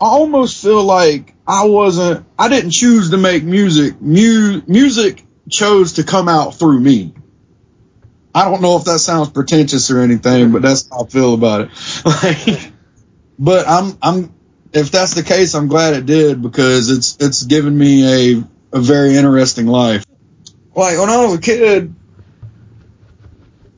I 0.00 0.06
almost 0.06 0.62
feel 0.62 0.82
like 0.84 1.34
I 1.46 1.66
wasn't, 1.66 2.24
I 2.38 2.48
didn't 2.48 2.70
choose 2.70 3.10
to 3.10 3.18
make 3.18 3.44
music. 3.44 4.00
Mu- 4.00 4.62
music 4.66 5.24
chose 5.50 5.94
to 5.94 6.04
come 6.04 6.28
out 6.28 6.54
through 6.54 6.80
me. 6.80 7.12
I 8.34 8.44
don't 8.44 8.62
know 8.62 8.76
if 8.76 8.84
that 8.84 9.00
sounds 9.00 9.28
pretentious 9.30 9.90
or 9.90 10.00
anything, 10.00 10.52
but 10.52 10.62
that's 10.62 10.88
how 10.88 11.02
I 11.02 11.06
feel 11.06 11.34
about 11.34 11.62
it. 11.62 11.70
Like, 12.04 12.72
but 13.38 13.66
I'm, 13.66 13.98
I'm, 14.02 14.34
if 14.72 14.90
that's 14.90 15.14
the 15.14 15.22
case, 15.22 15.54
I'm 15.54 15.68
glad 15.68 15.94
it 15.94 16.06
did 16.06 16.42
because 16.42 16.90
it's, 16.90 17.16
it's 17.20 17.42
given 17.42 17.76
me 17.76 18.36
a, 18.36 18.44
a 18.72 18.80
very 18.80 19.16
interesting 19.16 19.66
life. 19.66 20.04
Like 20.74 20.98
when 20.98 21.10
I 21.10 21.24
was 21.24 21.34
a 21.34 21.40
kid, 21.40 21.94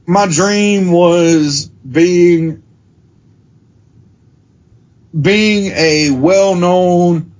my 0.06 0.26
dream 0.26 0.90
was 0.90 1.66
being, 1.68 2.62
being 5.18 5.72
a 5.72 6.10
well-known 6.10 7.32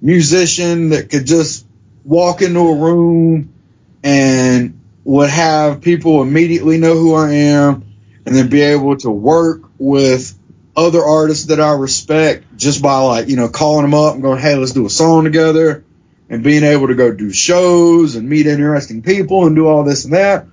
musician 0.00 0.90
that 0.90 1.10
could 1.10 1.26
just 1.26 1.66
walk 2.04 2.42
into 2.42 2.60
a 2.60 2.74
room 2.76 3.52
and 4.02 4.80
would 5.04 5.30
have 5.30 5.80
people 5.80 6.22
immediately 6.22 6.78
know 6.78 6.94
who 6.94 7.14
I 7.14 7.32
am 7.32 7.84
and 8.24 8.36
then 8.36 8.48
be 8.48 8.60
able 8.60 8.96
to 8.98 9.10
work 9.10 9.62
with 9.78 10.37
other 10.78 11.04
artists 11.04 11.46
that 11.46 11.60
I 11.60 11.72
respect 11.72 12.56
just 12.56 12.80
by 12.80 13.00
like, 13.00 13.28
you 13.28 13.34
know, 13.34 13.48
calling 13.48 13.82
them 13.82 13.94
up 13.94 14.14
and 14.14 14.22
going, 14.22 14.40
Hey, 14.40 14.54
let's 14.54 14.72
do 14.72 14.86
a 14.86 14.90
song 14.90 15.24
together 15.24 15.84
and 16.30 16.44
being 16.44 16.62
able 16.62 16.86
to 16.86 16.94
go 16.94 17.12
do 17.12 17.32
shows 17.32 18.14
and 18.14 18.28
meet 18.28 18.46
interesting 18.46 19.02
people 19.02 19.46
and 19.46 19.56
do 19.56 19.66
all 19.66 19.82
this 19.82 20.04
and 20.04 20.14
that. 20.14 20.46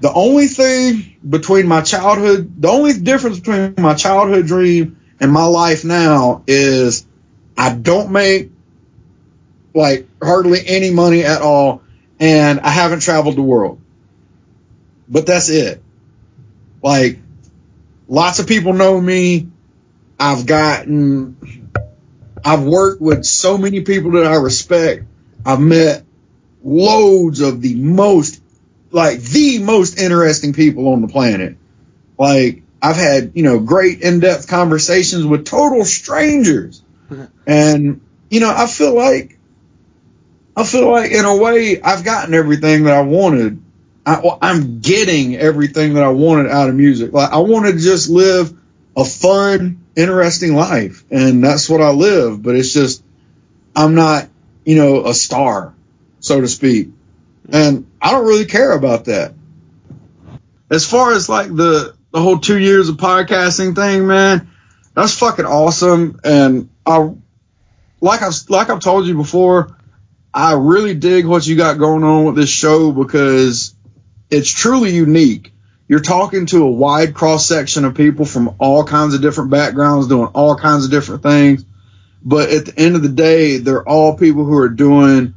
The 0.00 0.12
only 0.12 0.46
thing 0.46 1.16
between 1.28 1.66
my 1.66 1.80
childhood, 1.80 2.60
the 2.62 2.68
only 2.68 2.92
difference 2.92 3.40
between 3.40 3.74
my 3.78 3.94
childhood 3.94 4.46
dream 4.46 5.00
and 5.18 5.32
my 5.32 5.44
life 5.44 5.84
now 5.84 6.44
is 6.46 7.04
I 7.56 7.74
don't 7.74 8.12
make 8.12 8.50
like 9.74 10.06
hardly 10.22 10.60
any 10.64 10.90
money 10.90 11.24
at 11.24 11.42
all 11.42 11.82
and 12.20 12.60
I 12.60 12.68
haven't 12.68 13.00
traveled 13.00 13.36
the 13.36 13.42
world. 13.42 13.80
But 15.08 15.26
that's 15.26 15.48
it. 15.48 15.82
Like 16.82 17.18
lots 18.12 18.38
of 18.40 18.46
people 18.46 18.74
know 18.74 19.00
me. 19.00 19.48
I've 20.20 20.44
gotten 20.44 21.70
I've 22.44 22.62
worked 22.62 23.00
with 23.00 23.24
so 23.24 23.56
many 23.56 23.80
people 23.80 24.12
that 24.12 24.26
I 24.26 24.36
respect. 24.36 25.04
I've 25.46 25.60
met 25.60 26.04
loads 26.62 27.40
of 27.40 27.62
the 27.62 27.74
most 27.74 28.40
like 28.90 29.20
the 29.20 29.58
most 29.60 29.98
interesting 29.98 30.52
people 30.52 30.92
on 30.92 31.00
the 31.00 31.08
planet. 31.08 31.56
Like 32.18 32.62
I've 32.82 32.96
had, 32.96 33.32
you 33.34 33.44
know, 33.44 33.58
great 33.60 34.02
in-depth 34.02 34.46
conversations 34.46 35.24
with 35.24 35.46
total 35.46 35.84
strangers. 35.86 36.82
and 37.46 38.02
you 38.28 38.40
know, 38.40 38.52
I 38.54 38.66
feel 38.66 38.94
like 38.94 39.38
I 40.54 40.64
feel 40.64 40.90
like 40.90 41.12
in 41.12 41.24
a 41.24 41.34
way 41.34 41.80
I've 41.80 42.04
gotten 42.04 42.34
everything 42.34 42.84
that 42.84 42.94
I 42.94 43.00
wanted. 43.00 43.62
I, 44.04 44.38
I'm 44.42 44.80
getting 44.80 45.36
everything 45.36 45.94
that 45.94 46.02
I 46.02 46.08
wanted 46.08 46.50
out 46.50 46.68
of 46.68 46.74
music. 46.74 47.12
Like 47.12 47.30
I 47.30 47.38
want 47.38 47.66
to 47.66 47.72
just 47.72 48.08
live 48.08 48.52
a 48.96 49.04
fun, 49.04 49.84
interesting 49.96 50.54
life, 50.54 51.04
and 51.10 51.42
that's 51.42 51.68
what 51.68 51.80
I 51.80 51.90
live. 51.90 52.42
But 52.42 52.56
it's 52.56 52.72
just 52.72 53.02
I'm 53.76 53.94
not, 53.94 54.28
you 54.64 54.76
know, 54.76 55.06
a 55.06 55.14
star, 55.14 55.74
so 56.20 56.40
to 56.40 56.48
speak, 56.48 56.88
and 57.48 57.86
I 58.00 58.10
don't 58.10 58.26
really 58.26 58.46
care 58.46 58.72
about 58.72 59.04
that. 59.06 59.34
As 60.70 60.88
far 60.88 61.12
as 61.12 61.28
like 61.28 61.48
the 61.48 61.94
the 62.12 62.20
whole 62.20 62.38
two 62.38 62.58
years 62.58 62.88
of 62.88 62.96
podcasting 62.96 63.74
thing, 63.74 64.06
man, 64.06 64.50
that's 64.94 65.16
fucking 65.18 65.46
awesome. 65.46 66.20
And 66.24 66.70
I, 66.84 67.10
like 68.00 68.22
I've 68.22 68.34
like 68.48 68.68
I've 68.68 68.80
told 68.80 69.06
you 69.06 69.14
before, 69.14 69.76
I 70.34 70.54
really 70.54 70.94
dig 70.94 71.24
what 71.24 71.46
you 71.46 71.56
got 71.56 71.78
going 71.78 72.02
on 72.02 72.24
with 72.24 72.34
this 72.34 72.50
show 72.50 72.90
because 72.90 73.74
it's 74.32 74.50
truly 74.50 74.90
unique. 74.90 75.52
You're 75.88 76.00
talking 76.00 76.46
to 76.46 76.64
a 76.64 76.70
wide 76.70 77.14
cross 77.14 77.46
section 77.46 77.84
of 77.84 77.94
people 77.94 78.24
from 78.24 78.54
all 78.58 78.84
kinds 78.84 79.14
of 79.14 79.20
different 79.22 79.50
backgrounds, 79.50 80.08
doing 80.08 80.28
all 80.34 80.56
kinds 80.56 80.84
of 80.86 80.90
different 80.90 81.22
things. 81.22 81.64
But 82.24 82.50
at 82.50 82.66
the 82.66 82.78
end 82.78 82.96
of 82.96 83.02
the 83.02 83.08
day, 83.08 83.58
they're 83.58 83.86
all 83.86 84.16
people 84.16 84.44
who 84.44 84.56
are 84.58 84.68
doing 84.68 85.34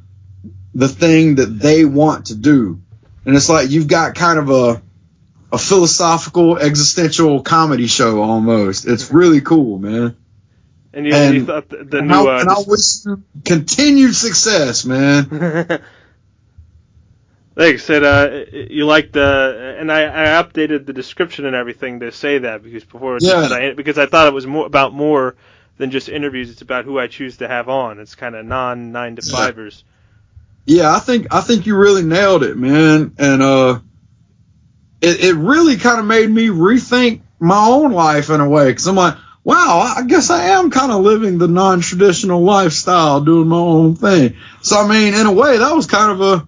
the 0.74 0.88
thing 0.88 1.36
that 1.36 1.48
they 1.48 1.84
want 1.86 2.28
to 2.28 2.36
do. 2.36 2.82
And 3.26 3.36
it's 3.36 3.50
like 3.50 3.70
you've 3.72 3.88
got 3.88 4.16
kind 4.16 4.40
of 4.40 4.50
a 4.50 4.82
a 5.52 5.58
philosophical 5.58 6.58
existential 6.58 7.42
comedy 7.42 7.88
show 7.88 8.22
almost. 8.22 8.86
It's 8.88 9.12
really 9.12 9.42
cool, 9.42 9.80
man. 9.80 10.16
and 10.94 11.06
you, 11.06 11.14
And- 11.14 11.36
you 11.36 11.46
thought 11.46 11.70
the, 11.70 11.84
the 11.84 11.98
And, 12.00 12.08
new. 12.10 12.14
I, 12.14 12.38
uh, 12.38 12.40
and 12.42 12.50
I 12.50 12.56
wish 12.68 13.06
you 13.06 13.24
continued 13.46 14.16
success, 14.16 14.86
man. 14.86 15.82
like 17.56 17.76
I 17.76 17.78
said, 17.78 18.04
uh, 18.04 18.46
you 18.52 18.86
like 18.86 19.12
the, 19.12 19.78
and 19.80 19.92
I, 19.92 20.04
I 20.04 20.44
updated 20.44 20.86
the 20.86 20.94
description 20.94 21.46
and 21.46 21.56
everything 21.56 22.02
to 22.02 22.12
say 22.12 22.40
that 22.40 22.64
because 22.64 22.84
before 22.84 23.18
Yeah. 23.22 23.48
I, 23.52 23.74
because 23.74 23.98
I 23.98 24.08
thought 24.08 24.28
it 24.28 24.34
was 24.34 24.46
more 24.46 24.66
about 24.66 24.94
more 24.94 25.36
than 25.78 25.92
just 25.92 26.10
interviews. 26.10 26.50
It's 26.52 26.62
about 26.62 26.86
who 26.86 27.00
I 27.00 27.08
choose 27.08 27.38
to 27.38 27.48
have 27.48 27.70
on. 27.70 28.00
It's 28.00 28.16
kind 28.16 28.36
of 28.36 28.46
non 28.46 28.92
nine 28.92 29.16
to 29.16 29.22
fivers. 29.22 29.84
Yeah, 30.66 30.94
I 30.94 31.00
think 31.00 31.28
I 31.34 31.42
think 31.42 31.66
you 31.66 31.78
really 31.78 32.04
nailed 32.04 32.44
it, 32.44 32.58
man. 32.58 33.14
And 33.18 33.42
uh, 33.42 33.80
it 35.02 35.24
it 35.24 35.34
really 35.36 35.78
kind 35.78 36.00
of 36.00 36.06
made 36.06 36.30
me 36.30 36.48
rethink 36.48 37.22
my 37.40 37.68
own 37.68 37.92
life 37.92 38.30
in 38.30 38.42
a 38.42 38.50
way 38.50 38.70
because 38.70 38.88
I'm 38.88 38.96
like, 38.96 39.16
wow, 39.44 39.94
I 39.96 40.04
guess 40.04 40.30
I 40.30 40.48
am 40.48 40.72
kind 40.72 40.92
of 40.92 41.02
living 41.02 41.38
the 41.38 41.48
non-traditional 41.48 42.42
lifestyle, 42.42 43.22
doing 43.22 43.48
my 43.48 43.58
own 43.58 43.96
thing. 43.96 44.36
So 44.62 44.78
I 44.80 44.88
mean, 44.88 45.14
in 45.14 45.26
a 45.26 45.32
way, 45.32 45.58
that 45.58 45.76
was 45.76 45.86
kind 45.86 46.12
of 46.12 46.22
a 46.22 46.48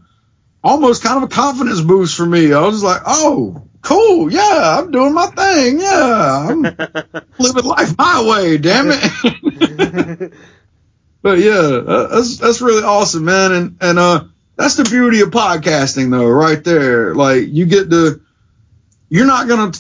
almost 0.68 1.04
kind 1.04 1.18
of 1.18 1.24
a 1.24 1.34
confidence 1.34 1.82
boost 1.82 2.16
for 2.16 2.26
me. 2.26 2.54
I 2.54 2.62
was 2.62 2.76
just 2.76 2.84
like, 2.84 3.02
oh, 3.06 3.64
cool, 3.82 4.32
yeah, 4.32 4.80
I'm 4.80 4.92
doing 4.92 5.14
my 5.14 5.28
thing, 5.28 5.80
yeah, 5.80 6.48
I'm 6.50 6.62
living 7.40 7.64
life 7.64 7.98
my 7.98 8.26
way, 8.28 8.58
damn 8.58 8.88
it. 8.90 10.34
But 11.28 11.40
yeah, 11.40 11.52
uh, 11.52 12.08
that's 12.08 12.38
that's 12.38 12.62
really 12.62 12.84
awesome, 12.84 13.26
man. 13.26 13.52
And 13.52 13.78
and 13.82 14.00
uh, 14.00 14.24
that's 14.56 14.76
the 14.76 14.86
beauty 14.86 15.20
of 15.20 15.30
podcasting, 15.30 16.10
though, 16.10 16.30
right 16.30 16.64
there. 16.64 17.16
Like 17.16 17.48
you 17.50 17.66
get 17.66 17.90
to, 17.90 18.22
you're 19.10 19.26
not 19.26 19.50
gonna 19.50 19.74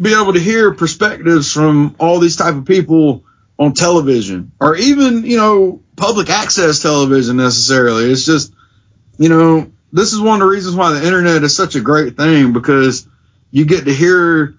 be 0.00 0.12
able 0.12 0.32
to 0.32 0.40
hear 0.40 0.74
perspectives 0.74 1.52
from 1.52 1.94
all 2.00 2.18
these 2.18 2.36
type 2.36 2.56
of 2.56 2.64
people 2.64 3.24
on 3.58 3.74
television 3.74 4.50
or 4.60 4.76
even 4.76 5.24
you 5.24 5.36
know 5.36 5.82
public 5.94 6.30
access 6.30 6.80
television 6.80 7.36
necessarily. 7.36 8.10
It's 8.10 8.24
just 8.24 8.52
you 9.18 9.28
know 9.28 9.70
this 9.92 10.12
is 10.12 10.20
one 10.20 10.34
of 10.34 10.40
the 10.40 10.52
reasons 10.52 10.76
why 10.76 10.92
the 10.92 11.06
internet 11.06 11.42
is 11.42 11.56
such 11.56 11.74
a 11.74 11.80
great 11.80 12.16
thing 12.16 12.52
because 12.52 13.06
you 13.50 13.64
get 13.64 13.84
to 13.84 13.94
hear 13.94 14.54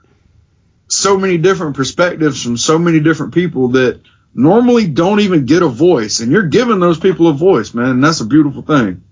so 0.87 1.17
many 1.17 1.37
different 1.37 1.75
perspectives 1.75 2.41
from 2.43 2.57
so 2.57 2.79
many 2.79 2.99
different 2.99 3.33
people 3.33 3.69
that 3.69 4.01
normally 4.33 4.87
don't 4.87 5.19
even 5.19 5.45
get 5.45 5.61
a 5.61 5.67
voice, 5.67 6.19
and 6.19 6.31
you're 6.31 6.47
giving 6.47 6.79
those 6.79 6.99
people 6.99 7.27
a 7.27 7.33
voice, 7.33 7.73
man. 7.73 7.89
And 7.89 8.03
that's 8.03 8.21
a 8.21 8.25
beautiful 8.25 8.61
thing. 8.61 9.03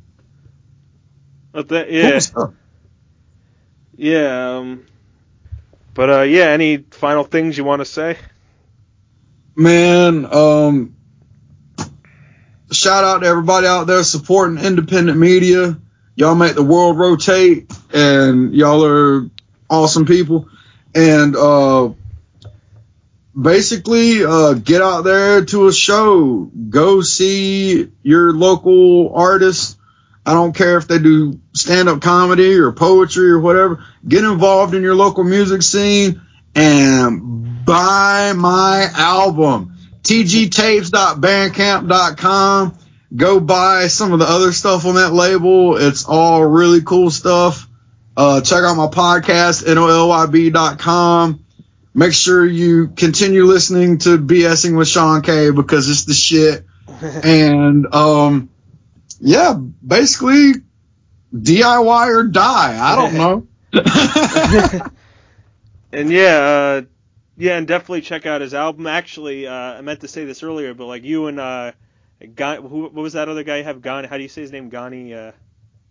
But 1.52 1.70
that, 1.70 1.92
yeah, 1.92 2.20
yeah. 3.96 4.58
Um, 4.58 4.86
but 5.94 6.10
uh, 6.10 6.22
yeah, 6.22 6.46
any 6.46 6.78
final 6.78 7.24
things 7.24 7.58
you 7.58 7.64
want 7.64 7.82
to 7.82 7.86
say? 7.86 8.18
man. 9.58 10.26
Um, 10.32 10.96
shout 12.72 13.04
out 13.04 13.20
to 13.20 13.28
everybody 13.28 13.68
out 13.68 13.88
there 13.88 14.04
supporting 14.04 14.64
independent 14.64 15.18
media. 15.18 15.78
Y'all 16.18 16.34
make 16.34 16.56
the 16.56 16.64
world 16.64 16.98
rotate, 16.98 17.72
and 17.94 18.56
y'all 18.56 18.84
are 18.84 19.30
awesome 19.70 20.08
people. 20.08 20.50
And 20.96 21.36
uh, 21.36 21.92
basically, 23.40 24.26
uh, 24.26 24.54
get 24.54 24.82
out 24.82 25.04
there 25.04 25.46
to 25.46 25.68
a 25.68 25.74
show. 25.74 26.50
Go 26.70 27.02
see 27.02 27.92
your 28.02 28.34
local 28.34 29.14
artists. 29.14 29.78
I 30.26 30.34
don't 30.34 30.56
care 30.56 30.78
if 30.78 30.88
they 30.88 30.98
do 30.98 31.40
stand 31.54 31.88
up 31.88 32.02
comedy 32.02 32.56
or 32.56 32.72
poetry 32.72 33.30
or 33.30 33.40
whatever. 33.40 33.86
Get 34.08 34.24
involved 34.24 34.74
in 34.74 34.82
your 34.82 34.96
local 34.96 35.24
music 35.24 35.62
scene 35.62 36.20
and 36.56 37.64
buy 37.64 38.34
my 38.36 38.90
album. 38.96 39.78
tgtapes.bandcamp.com. 40.02 42.78
Go 43.16 43.40
buy 43.40 43.88
some 43.88 44.12
of 44.12 44.20
the 44.20 44.26
other 44.26 44.52
stuff 44.52 44.86
on 44.86 44.96
that 44.96 45.14
label. 45.14 45.78
It's 45.78 46.06
all 46.06 46.44
really 46.44 46.82
cool 46.82 47.10
stuff. 47.10 47.68
Uh, 48.16 48.42
check 48.42 48.64
out 48.64 48.76
my 48.76 48.88
podcast, 48.88 49.64
nollyb.com. 49.64 51.46
Make 51.94 52.14
sure 52.14 52.46
you 52.46 52.90
continue 52.90 53.46
listening 53.46 54.00
to 54.00 54.18
BSing 54.18 54.78
with 54.78 54.88
Sean 54.88 55.22
K 55.22 55.52
because 55.52 55.90
it's 55.90 56.06
the 56.06 56.14
shit. 56.14 56.66
and, 57.24 57.94
um, 57.94 58.50
yeah, 59.20 59.54
basically 59.54 60.54
DIY 61.34 62.08
or 62.08 62.24
die. 62.24 62.78
I 62.80 62.96
don't 62.96 63.14
know. 63.16 63.48
and 65.92 66.12
yeah, 66.12 66.38
uh, 66.38 66.82
yeah, 67.38 67.58
and 67.58 67.68
definitely 67.68 68.02
check 68.02 68.26
out 68.26 68.42
his 68.42 68.54
album. 68.54 68.88
Actually, 68.88 69.48
uh, 69.48 69.54
I 69.54 69.82
meant 69.82 70.02
to 70.02 70.08
say 70.08 70.26
this 70.26 70.42
earlier, 70.44 70.74
but 70.74 70.86
like 70.86 71.04
you 71.04 71.28
and 71.28 71.40
Gan- 72.36 72.64
who, 72.64 72.84
what 72.84 72.94
was 72.94 73.14
that 73.14 73.30
other 73.30 73.44
guy 73.44 73.58
you 73.58 73.64
have? 73.64 73.82
Gani? 73.82 74.08
How 74.08 74.18
do 74.18 74.24
you 74.24 74.30
say 74.30 74.42
his 74.42 74.52
name? 74.52 74.70
Gani? 74.70 75.14
Uh, 75.14 75.32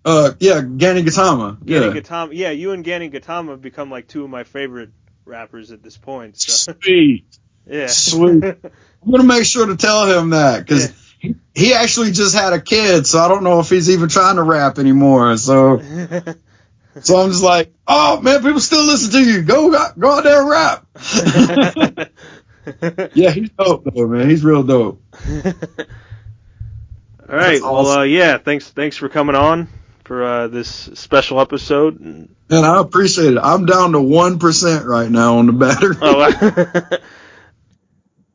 uh, 0.05 0.33
yeah, 0.39 0.61
Gani 0.61 1.03
Gatama. 1.03 1.65
Gani 1.65 1.87
Yeah. 1.87 2.01
Gatama. 2.01 2.31
Yeah, 2.33 2.51
you 2.51 2.73
and 2.73 2.85
Gani 2.85 3.11
Gatama 3.11 3.51
have 3.51 3.63
become 3.63 3.91
like 3.91 4.09
two 4.09 4.25
of 4.25 4.31
my 4.31 4.45
favorite 4.45 4.91
rappers 5.25 5.73
at 5.73 5.83
this 5.83 5.97
point. 5.97 6.39
So 6.39 6.73
Sweet. 6.81 7.25
yeah. 7.67 7.87
Sweet. 7.89 8.45
I'm 9.05 9.11
gonna 9.11 9.25
make 9.25 9.45
sure 9.45 9.67
to 9.67 9.77
tell 9.77 10.07
him 10.07 10.31
that 10.31 10.61
because 10.61 10.93
he, 11.19 11.37
he 11.55 11.75
actually 11.75 12.11
just 12.13 12.35
had 12.35 12.53
a 12.53 12.61
kid, 12.61 13.07
so 13.07 13.21
I 13.21 13.29
don't 13.29 13.45
know 13.45 13.61
if 13.61 13.69
he's 13.69 13.91
even 13.91 14.09
trying 14.09 14.37
to 14.37 14.43
rap 14.43 14.79
anymore. 14.79 15.37
So, 15.37 15.79
so 17.01 17.17
I'm 17.17 17.31
just 17.31 17.43
like, 17.43 17.73
oh 17.87 18.21
man, 18.21 18.43
people 18.43 18.61
still 18.61 18.85
listen 18.85 19.13
to 19.13 19.21
you. 19.21 19.43
Go, 19.43 19.71
go 19.99 20.13
out 20.13 20.25
there 20.25 20.41
and 20.41 20.49
rap. 20.49 20.87
yeah, 23.15 23.31
he's 23.31 23.51
dope 23.51 23.85
though, 23.93 24.09
man. 24.09 24.29
He's 24.29 24.45
real 24.45 24.65
dope. 24.65 25.03
All 27.29 27.37
right. 27.37 27.53
That's 27.53 27.63
Well, 27.63 27.89
uh, 27.89 28.03
yeah. 28.03 28.39
Thanks. 28.39 28.71
Thanks 28.71 28.97
for 28.97 29.09
coming 29.09 29.35
on 29.35 29.69
for 30.05 30.25
uh, 30.25 30.49
this 30.49 30.69
special 30.69 31.41
episode. 31.41 32.01
And, 32.01 32.35
And 32.49 32.65
I 32.65 32.81
appreciate 32.81 33.35
it. 33.35 33.39
I'm 33.43 33.67
down 33.67 33.93
to 33.93 34.01
one 34.01 34.39
percent 34.39 34.87
right 34.87 35.11
now 35.11 35.39
on 35.39 35.47
the 35.47 35.53
battery. 35.53 35.97
oh. 36.01 36.99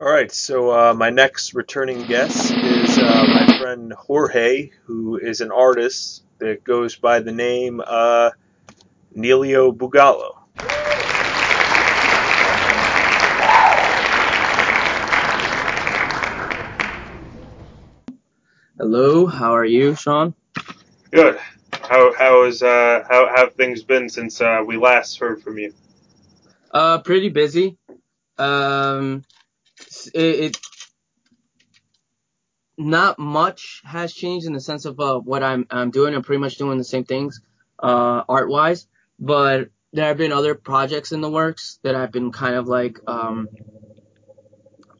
All 0.00 0.08
right. 0.12 0.30
So 0.30 0.70
uh, 0.70 0.94
my 0.94 1.10
next 1.10 1.54
returning 1.54 2.06
guest 2.06 2.52
is 2.52 2.98
uh, 2.98 3.24
my 3.28 3.58
friend 3.58 3.92
Jorge, 3.92 4.70
who 4.84 5.16
is 5.16 5.40
an 5.40 5.52
artist 5.52 6.22
that 6.38 6.64
goes 6.64 6.96
by 6.96 7.20
the 7.20 7.32
name 7.32 7.80
uh, 7.84 8.30
Nelio 9.16 9.74
Bugallo. 9.74 10.41
Hello, 18.82 19.26
how 19.26 19.54
are 19.54 19.64
you, 19.64 19.94
Sean? 19.94 20.34
Good. 21.12 21.38
How 21.88 22.12
how 22.18 22.46
is 22.46 22.64
uh 22.64 23.04
how 23.08 23.32
have 23.32 23.54
things 23.54 23.84
been 23.84 24.08
since 24.08 24.40
uh, 24.40 24.64
we 24.66 24.76
last 24.76 25.20
heard 25.20 25.40
from 25.40 25.56
you? 25.56 25.72
Uh, 26.72 26.98
pretty 26.98 27.28
busy. 27.28 27.78
Um, 28.38 29.22
it, 30.12 30.20
it 30.20 30.58
not 32.76 33.20
much 33.20 33.82
has 33.84 34.12
changed 34.12 34.48
in 34.48 34.52
the 34.52 34.60
sense 34.60 34.84
of 34.84 34.98
uh, 34.98 35.20
what 35.20 35.44
I'm 35.44 35.64
I'm 35.70 35.92
doing. 35.92 36.12
I'm 36.12 36.24
pretty 36.24 36.40
much 36.40 36.56
doing 36.56 36.76
the 36.76 36.82
same 36.82 37.04
things, 37.04 37.40
uh, 37.80 38.24
art 38.28 38.48
wise. 38.48 38.88
But 39.16 39.70
there 39.92 40.06
have 40.06 40.16
been 40.16 40.32
other 40.32 40.56
projects 40.56 41.12
in 41.12 41.20
the 41.20 41.30
works 41.30 41.78
that 41.84 41.94
I've 41.94 42.10
been 42.10 42.32
kind 42.32 42.56
of 42.56 42.66
like 42.66 42.98
um 43.06 43.48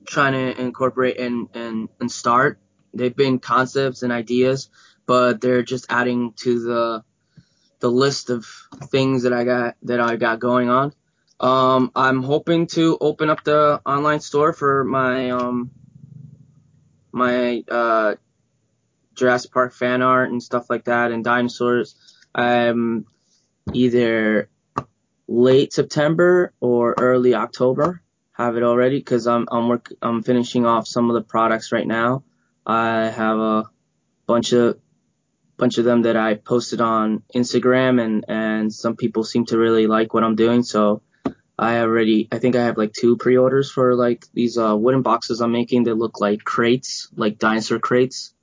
trying 0.06 0.34
to 0.34 0.60
incorporate 0.60 1.18
and 1.18 1.48
and 1.52 1.88
and 1.98 2.12
start. 2.12 2.60
They've 2.94 3.14
been 3.14 3.38
concepts 3.38 4.02
and 4.02 4.12
ideas, 4.12 4.68
but 5.06 5.40
they're 5.40 5.62
just 5.62 5.86
adding 5.88 6.32
to 6.38 6.60
the 6.60 7.04
the 7.80 7.90
list 7.90 8.30
of 8.30 8.46
things 8.90 9.24
that 9.24 9.32
I 9.32 9.44
got 9.44 9.76
that 9.82 10.00
I 10.00 10.16
got 10.16 10.38
going 10.38 10.68
on. 10.68 10.92
Um, 11.40 11.90
I'm 11.96 12.22
hoping 12.22 12.68
to 12.68 12.96
open 13.00 13.28
up 13.28 13.42
the 13.42 13.80
online 13.84 14.20
store 14.20 14.52
for 14.52 14.84
my 14.84 15.30
um 15.30 15.70
my 17.12 17.64
uh 17.68 18.14
Jurassic 19.14 19.52
Park 19.52 19.74
fan 19.74 20.02
art 20.02 20.30
and 20.30 20.42
stuff 20.42 20.70
like 20.70 20.84
that 20.84 21.10
and 21.10 21.24
dinosaurs. 21.24 21.96
Um, 22.34 23.06
either 23.72 24.48
late 25.28 25.72
September 25.72 26.52
or 26.60 26.94
early 26.98 27.34
October. 27.34 28.02
Have 28.32 28.56
it 28.56 28.62
already 28.62 28.98
because 28.98 29.26
I'm 29.26 29.46
I'm 29.50 29.68
work 29.68 29.92
I'm 30.00 30.22
finishing 30.22 30.66
off 30.66 30.86
some 30.86 31.10
of 31.10 31.14
the 31.14 31.22
products 31.22 31.70
right 31.70 31.86
now. 31.86 32.24
I 32.66 33.08
have 33.08 33.38
a 33.38 33.64
bunch 34.26 34.52
of 34.52 34.78
bunch 35.56 35.78
of 35.78 35.84
them 35.84 36.02
that 36.02 36.16
I 36.16 36.34
posted 36.34 36.80
on 36.80 37.22
Instagram 37.34 38.02
and 38.02 38.24
and 38.28 38.72
some 38.72 38.96
people 38.96 39.24
seem 39.24 39.46
to 39.46 39.58
really 39.58 39.86
like 39.86 40.14
what 40.14 40.24
I'm 40.24 40.36
doing. 40.36 40.62
So 40.62 41.02
I 41.58 41.80
already 41.80 42.28
I 42.32 42.38
think 42.38 42.56
I 42.56 42.64
have 42.64 42.78
like 42.78 42.92
two 42.92 43.16
pre-orders 43.16 43.70
for 43.70 43.94
like 43.94 44.26
these 44.32 44.58
uh 44.58 44.76
wooden 44.76 45.02
boxes 45.02 45.40
I'm 45.40 45.52
making 45.52 45.84
that 45.84 45.96
look 45.96 46.20
like 46.20 46.44
crates 46.44 47.08
like 47.16 47.38
dinosaur 47.38 47.78
crates. 47.78 48.34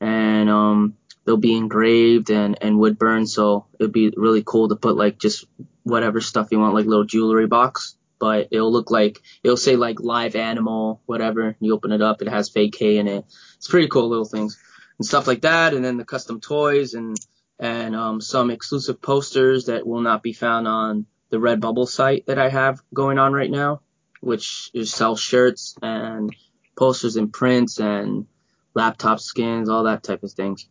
And 0.00 0.48
um 0.48 0.96
they'll 1.24 1.36
be 1.36 1.56
engraved 1.56 2.30
and 2.30 2.58
and 2.60 2.78
wood 2.78 2.98
burned. 2.98 3.28
So 3.28 3.66
it'd 3.78 3.92
be 3.92 4.12
really 4.16 4.42
cool 4.44 4.68
to 4.68 4.76
put 4.76 4.96
like 4.96 5.18
just 5.18 5.44
whatever 5.82 6.20
stuff 6.20 6.48
you 6.50 6.58
want 6.58 6.74
like 6.74 6.86
little 6.86 7.04
jewelry 7.04 7.46
box 7.46 7.97
but 8.18 8.48
it'll 8.50 8.72
look 8.72 8.90
like 8.90 9.20
it'll 9.42 9.56
say 9.56 9.76
like 9.76 10.00
live 10.00 10.36
animal 10.36 11.00
whatever 11.06 11.56
you 11.60 11.74
open 11.74 11.92
it 11.92 12.02
up 12.02 12.22
it 12.22 12.28
has 12.28 12.48
fake 12.48 12.72
K 12.72 12.98
in 12.98 13.08
it. 13.08 13.24
It's 13.56 13.68
pretty 13.68 13.88
cool 13.88 14.08
little 14.08 14.24
things 14.24 14.58
and 14.98 15.06
stuff 15.06 15.26
like 15.26 15.42
that 15.42 15.74
and 15.74 15.84
then 15.84 15.96
the 15.96 16.04
custom 16.04 16.40
toys 16.40 16.94
and 16.94 17.16
and 17.58 17.96
um 17.96 18.20
some 18.20 18.50
exclusive 18.50 19.00
posters 19.00 19.66
that 19.66 19.86
will 19.86 20.00
not 20.00 20.22
be 20.22 20.32
found 20.32 20.68
on 20.68 21.06
the 21.30 21.38
Redbubble 21.38 21.88
site 21.88 22.26
that 22.26 22.38
I 22.38 22.48
have 22.48 22.80
going 22.92 23.18
on 23.18 23.32
right 23.32 23.50
now 23.50 23.80
which 24.20 24.70
is 24.74 24.92
sell 24.92 25.16
shirts 25.16 25.76
and 25.82 26.34
posters 26.76 27.16
and 27.16 27.32
prints 27.32 27.78
and 27.78 28.26
laptop 28.74 29.20
skins 29.20 29.68
all 29.68 29.84
that 29.84 30.02
type 30.02 30.22
of 30.22 30.32
things. 30.32 30.68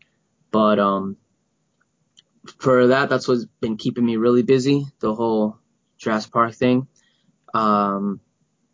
But 0.51 0.79
um 0.79 1.17
for 2.59 2.87
that 2.87 3.09
that's 3.09 3.27
what's 3.27 3.45
been 3.59 3.77
keeping 3.77 4.05
me 4.05 4.15
really 4.15 4.43
busy 4.43 4.85
the 4.99 5.13
whole 5.13 5.57
Jurassic 5.97 6.31
Park 6.31 6.53
thing 6.53 6.87
um 7.53 8.19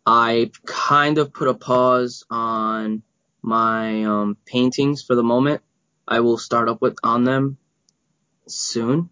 I 0.06 0.50
kind 0.66 1.18
of 1.18 1.32
put 1.32 1.48
a 1.48 1.54
pause 1.54 2.24
on 2.28 3.02
my 3.42 4.04
um, 4.04 4.36
paintings 4.44 5.02
for 5.02 5.14
the 5.14 5.22
moment. 5.22 5.62
I 6.06 6.20
will 6.20 6.36
start 6.36 6.68
up 6.68 6.82
with 6.82 6.98
on 7.02 7.24
them 7.24 7.56
soon 8.46 9.08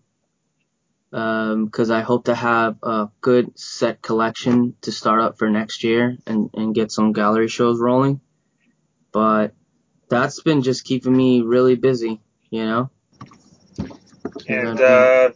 because 1.10 1.90
I 1.90 2.00
hope 2.00 2.26
to 2.26 2.34
have 2.34 2.76
a 2.82 3.08
good 3.20 3.58
set 3.58 4.02
collection 4.02 4.74
to 4.82 4.92
start 4.92 5.20
up 5.20 5.38
for 5.38 5.48
next 5.48 5.84
year 5.84 6.16
and, 6.26 6.50
and 6.54 6.74
get 6.74 6.92
some 6.92 7.12
gallery 7.12 7.48
shows 7.48 7.80
rolling. 7.80 8.20
But 9.12 9.54
that's 10.08 10.40
been 10.40 10.62
just 10.62 10.84
keeping 10.84 11.14
me 11.14 11.40
really 11.42 11.76
busy, 11.76 12.20
you 12.50 12.64
know. 12.64 12.90
And 14.48 14.80
uh, 14.80 15.30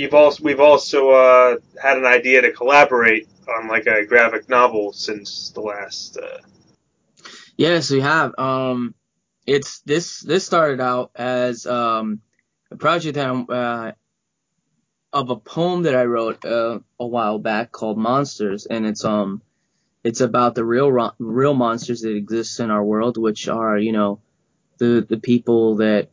you've 0.00 0.14
also 0.14 0.42
we've 0.42 0.60
also 0.60 1.10
uh, 1.10 1.56
had 1.80 1.98
an 1.98 2.06
idea 2.06 2.40
to 2.40 2.52
collaborate 2.52 3.28
on 3.48 3.68
like 3.68 3.86
a 3.86 4.06
graphic 4.06 4.48
novel 4.48 4.92
since 4.92 5.50
the 5.50 5.60
last. 5.60 6.16
Uh, 6.16 6.38
Yes, 7.56 7.90
we 7.90 8.00
have. 8.00 8.32
Um, 8.38 8.94
it's 9.46 9.80
this. 9.80 10.20
This 10.20 10.46
started 10.46 10.80
out 10.80 11.10
as 11.14 11.66
um, 11.66 12.22
a 12.70 12.76
project 12.76 13.18
uh, 13.18 13.92
of 15.12 15.28
a 15.28 15.36
poem 15.36 15.82
that 15.82 15.94
I 15.94 16.04
wrote 16.04 16.42
uh, 16.46 16.78
a 16.98 17.06
while 17.06 17.38
back 17.38 17.70
called 17.70 17.98
Monsters, 17.98 18.64
and 18.64 18.86
it's 18.86 19.04
um, 19.04 19.42
it's 20.02 20.22
about 20.22 20.54
the 20.54 20.64
real 20.64 20.90
real 21.18 21.52
monsters 21.52 22.00
that 22.00 22.16
exist 22.16 22.60
in 22.60 22.70
our 22.70 22.82
world, 22.82 23.18
which 23.18 23.46
are 23.46 23.76
you 23.76 23.92
know, 23.92 24.20
the 24.78 25.04
the 25.06 25.18
people 25.18 25.76
that 25.76 26.08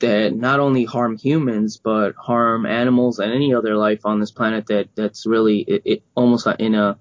that 0.00 0.34
not 0.34 0.60
only 0.60 0.84
harm 0.84 1.16
humans 1.16 1.78
but 1.78 2.14
harm 2.16 2.66
animals 2.66 3.18
and 3.18 3.32
any 3.32 3.54
other 3.54 3.76
life 3.76 4.04
on 4.04 4.20
this 4.20 4.30
planet 4.30 4.66
that 4.66 4.88
that's 4.94 5.26
really 5.26 5.58
it, 5.60 5.82
it 5.84 6.02
almost 6.14 6.46
in 6.58 6.74
a 6.74 6.98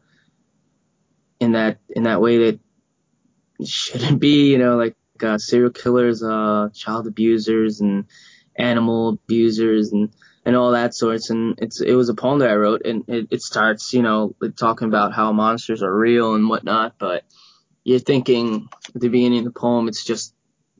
in 1.39 1.53
that 1.53 1.79
in 1.89 2.03
that 2.03 2.21
way 2.21 2.37
that 2.37 2.59
shouldn't 3.63 4.19
be, 4.19 4.51
you 4.51 4.57
know, 4.57 4.75
like 4.75 4.95
uh, 5.23 5.37
serial 5.37 5.71
killers, 5.71 6.23
uh, 6.23 6.69
child 6.73 7.07
abusers, 7.07 7.81
and 7.81 8.05
animal 8.55 9.09
abusers 9.09 9.91
and 9.91 10.09
and 10.45 10.55
all 10.55 10.71
that 10.71 10.93
sorts. 10.93 11.29
And 11.29 11.57
it's 11.61 11.81
it 11.81 11.93
was 11.93 12.09
a 12.09 12.13
poem 12.13 12.39
that 12.39 12.49
I 12.49 12.55
wrote, 12.55 12.85
and 12.85 13.03
it, 13.07 13.27
it 13.31 13.41
starts, 13.41 13.93
you 13.93 14.01
know, 14.01 14.35
talking 14.57 14.87
about 14.87 15.13
how 15.13 15.31
monsters 15.31 15.83
are 15.83 15.95
real 15.95 16.35
and 16.35 16.49
whatnot. 16.49 16.95
But 16.97 17.23
you're 17.83 17.99
thinking 17.99 18.67
at 18.93 19.01
the 19.01 19.09
beginning 19.09 19.39
of 19.39 19.45
the 19.45 19.59
poem, 19.59 19.87
it's 19.87 20.05
just 20.05 20.34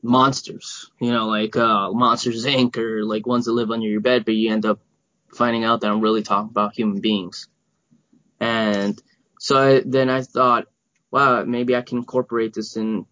monsters, 0.06 0.90
you 1.00 1.10
know, 1.10 1.26
like 1.26 1.56
uh, 1.56 1.90
Monsters 1.92 2.46
Inc. 2.46 2.76
or 2.76 3.04
like 3.04 3.26
ones 3.26 3.44
that 3.44 3.52
live 3.52 3.70
under 3.70 3.86
your 3.86 4.00
bed, 4.00 4.24
but 4.24 4.34
you 4.34 4.52
end 4.52 4.64
up 4.64 4.80
finding 5.34 5.64
out 5.64 5.80
that 5.80 5.90
I'm 5.90 6.00
really 6.00 6.22
talking 6.22 6.50
about 6.50 6.74
human 6.74 7.00
beings. 7.00 7.48
And 8.40 9.00
so 9.38 9.58
I, 9.58 9.82
then 9.84 10.08
I 10.08 10.22
thought, 10.22 10.66
wow, 11.10 11.44
maybe 11.44 11.76
I 11.76 11.82
can 11.82 11.98
incorporate 11.98 12.54
this 12.54 12.76
in 12.76 13.06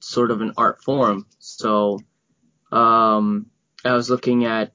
sort 0.00 0.30
of 0.30 0.40
an 0.40 0.54
art 0.56 0.82
form. 0.82 1.26
So 1.38 2.00
um, 2.70 3.46
I 3.84 3.92
was 3.92 4.10
looking 4.10 4.44
at 4.44 4.72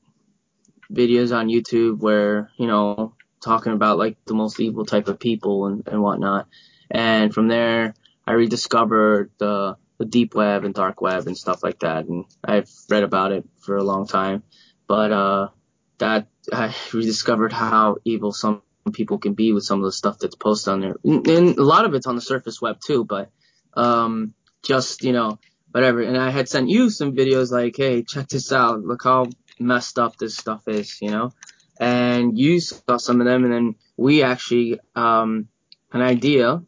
videos 0.91 1.35
on 1.35 1.47
YouTube 1.47 1.99
where, 1.99 2.51
you 2.57 2.67
know, 2.67 3.13
talking 3.41 3.73
about 3.73 3.97
like 3.97 4.17
the 4.25 4.33
most 4.33 4.59
evil 4.59 4.85
type 4.85 5.07
of 5.07 5.19
people 5.19 5.67
and, 5.67 5.87
and 5.87 6.01
whatnot. 6.01 6.47
And 6.89 7.33
from 7.33 7.47
there, 7.47 7.93
I 8.25 8.33
rediscovered 8.33 9.31
the, 9.37 9.77
the 9.97 10.05
deep 10.05 10.35
web 10.35 10.63
and 10.63 10.73
dark 10.73 11.01
web 11.01 11.27
and 11.27 11.37
stuff 11.37 11.63
like 11.63 11.79
that. 11.79 12.05
And 12.05 12.25
I've 12.43 12.69
read 12.89 13.03
about 13.03 13.31
it 13.31 13.45
for 13.59 13.77
a 13.77 13.83
long 13.83 14.07
time, 14.07 14.43
but, 14.87 15.11
uh, 15.11 15.49
that 15.97 16.27
I 16.53 16.75
rediscovered 16.93 17.51
how 17.51 17.97
evil 18.05 18.31
some 18.31 18.61
people 18.93 19.17
can 19.17 19.33
be 19.33 19.51
with 19.51 19.63
some 19.63 19.79
of 19.79 19.85
the 19.85 19.91
stuff 19.91 20.19
that's 20.19 20.35
posted 20.35 20.73
on 20.73 20.81
there. 20.81 20.95
And 21.03 21.57
a 21.57 21.63
lot 21.63 21.85
of 21.85 21.93
it's 21.93 22.07
on 22.07 22.15
the 22.15 22.21
surface 22.21 22.61
web 22.61 22.77
too, 22.79 23.03
but, 23.03 23.31
um, 23.73 24.33
just, 24.63 25.03
you 25.03 25.13
know, 25.13 25.39
whatever. 25.71 26.01
And 26.01 26.17
I 26.17 26.29
had 26.29 26.47
sent 26.47 26.69
you 26.69 26.89
some 26.89 27.15
videos 27.15 27.51
like, 27.51 27.75
hey, 27.75 28.03
check 28.03 28.27
this 28.27 28.51
out. 28.51 28.83
Look 28.83 29.03
how 29.03 29.27
messed 29.59 29.97
up 29.99 30.17
this 30.17 30.37
stuff 30.37 30.67
is, 30.67 31.01
you 31.01 31.09
know? 31.09 31.31
And 31.79 32.37
you 32.37 32.59
saw 32.59 32.97
some 32.97 33.21
of 33.21 33.27
them 33.27 33.43
and 33.43 33.53
then 33.53 33.75
we 33.97 34.23
actually, 34.23 34.79
um, 34.95 35.47
an 35.91 36.01
idea 36.01 36.61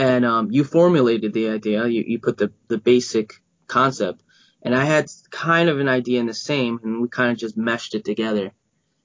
and, 0.00 0.24
um, 0.24 0.50
you 0.50 0.64
formulated 0.64 1.32
the 1.32 1.50
idea. 1.50 1.86
You, 1.86 2.04
you 2.06 2.18
put 2.18 2.38
the, 2.38 2.52
the 2.68 2.78
basic 2.78 3.34
concept 3.66 4.22
and 4.62 4.74
I 4.74 4.84
had 4.84 5.10
kind 5.30 5.68
of 5.68 5.78
an 5.80 5.88
idea 5.88 6.20
in 6.20 6.26
the 6.26 6.34
same 6.34 6.80
and 6.82 7.00
we 7.00 7.08
kind 7.08 7.32
of 7.32 7.38
just 7.38 7.56
meshed 7.56 7.94
it 7.94 8.04
together 8.04 8.52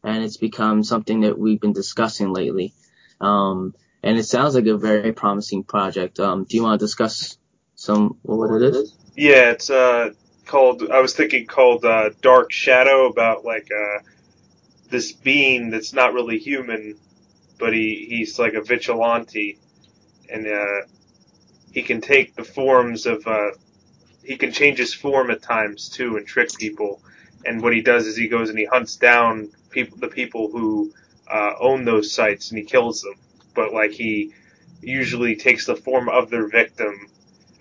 and 0.04 0.24
it's 0.24 0.38
become 0.38 0.84
something 0.84 1.22
that 1.22 1.38
we've 1.38 1.60
been 1.60 1.74
discussing 1.74 2.32
lately. 2.32 2.74
Um, 3.20 3.74
and 4.04 4.18
it 4.18 4.26
sounds 4.26 4.56
like 4.56 4.68
a 4.68 4.78
very 4.78 5.14
promising 5.14 5.64
project. 5.64 6.20
Um, 6.20 6.46
do 6.46 6.56
you 6.56 6.64
want 6.64 6.80
to 6.80 6.86
discuss 6.86 7.38
some 7.76 8.18
what 8.22 8.62
it 8.62 8.76
is? 8.76 8.96
Yeah, 9.16 9.52
it's 9.52 9.70
uh 9.70 10.12
called. 10.46 10.84
I 10.92 11.00
was 11.00 11.14
thinking 11.16 11.48
called 11.48 11.84
uh, 11.86 12.12
Dark 12.22 12.52
Shadow 12.52 13.08
about 13.08 13.44
like 13.44 13.70
uh 13.72 14.04
this 14.90 15.12
being 15.12 15.72
that's 15.72 15.94
not 15.94 16.14
really 16.14 16.38
human, 16.38 16.98
but 17.58 17.74
he 17.74 18.06
he's 18.10 18.38
like 18.38 18.54
a 18.54 18.62
vigilante, 18.62 19.58
and 20.32 20.48
uh 20.48 20.88
he 21.72 21.82
can 21.82 22.02
take 22.02 22.36
the 22.36 22.44
forms 22.44 23.06
of 23.06 23.26
uh 23.28 23.52
he 24.26 24.38
can 24.38 24.52
change 24.52 24.80
his 24.80 24.94
form 24.94 25.30
at 25.30 25.42
times 25.42 25.90
too 25.90 26.18
and 26.18 26.26
trick 26.26 26.50
people. 26.58 27.02
And 27.46 27.62
what 27.62 27.74
he 27.74 27.82
does 27.82 28.08
is 28.08 28.18
he 28.18 28.28
goes 28.28 28.50
and 28.50 28.58
he 28.58 28.66
hunts 28.66 28.96
down 28.96 29.52
people, 29.70 29.98
the 30.00 30.08
people 30.08 30.50
who 30.50 30.92
uh, 31.32 31.54
own 31.60 31.86
those 31.86 32.12
sites, 32.12 32.50
and 32.50 32.58
he 32.58 32.66
kills 32.66 33.02
them. 33.02 33.14
But 33.54 33.72
like 33.74 33.92
he 33.92 34.34
usually 34.82 35.36
takes 35.36 35.66
the 35.66 35.76
form 35.76 36.10
of 36.10 36.30
their 36.30 36.48
victim. 36.48 37.08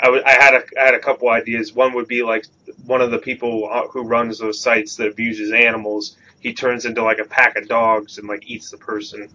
I, 0.01 0.07
w- 0.07 0.23
I 0.25 0.33
had 0.33 0.55
a 0.55 0.63
I 0.81 0.85
had 0.87 0.95
a 0.95 0.99
couple 0.99 1.29
ideas. 1.29 1.73
One 1.73 1.95
would 1.95 2.09
be 2.09 2.23
like 2.23 2.47
one 2.87 3.01
of 3.01 3.11
the 3.11 3.19
people 3.19 3.69
uh, 3.71 3.89
who 3.89 4.03
runs 4.03 4.39
those 4.39 4.61
sites 4.61 4.97
that 4.97 5.09
abuses 5.09 5.53
animals. 5.53 6.17
He 6.41 6.55
turns 6.55 6.85
into 6.85 7.03
like 7.03 7.19
a 7.19 7.25
pack 7.25 7.57
of 7.57 7.69
dogs 7.69 8.19
and 8.19 8.27
like 8.27 8.45
eats 8.47 8.71
the 8.71 8.79
person. 8.79 9.29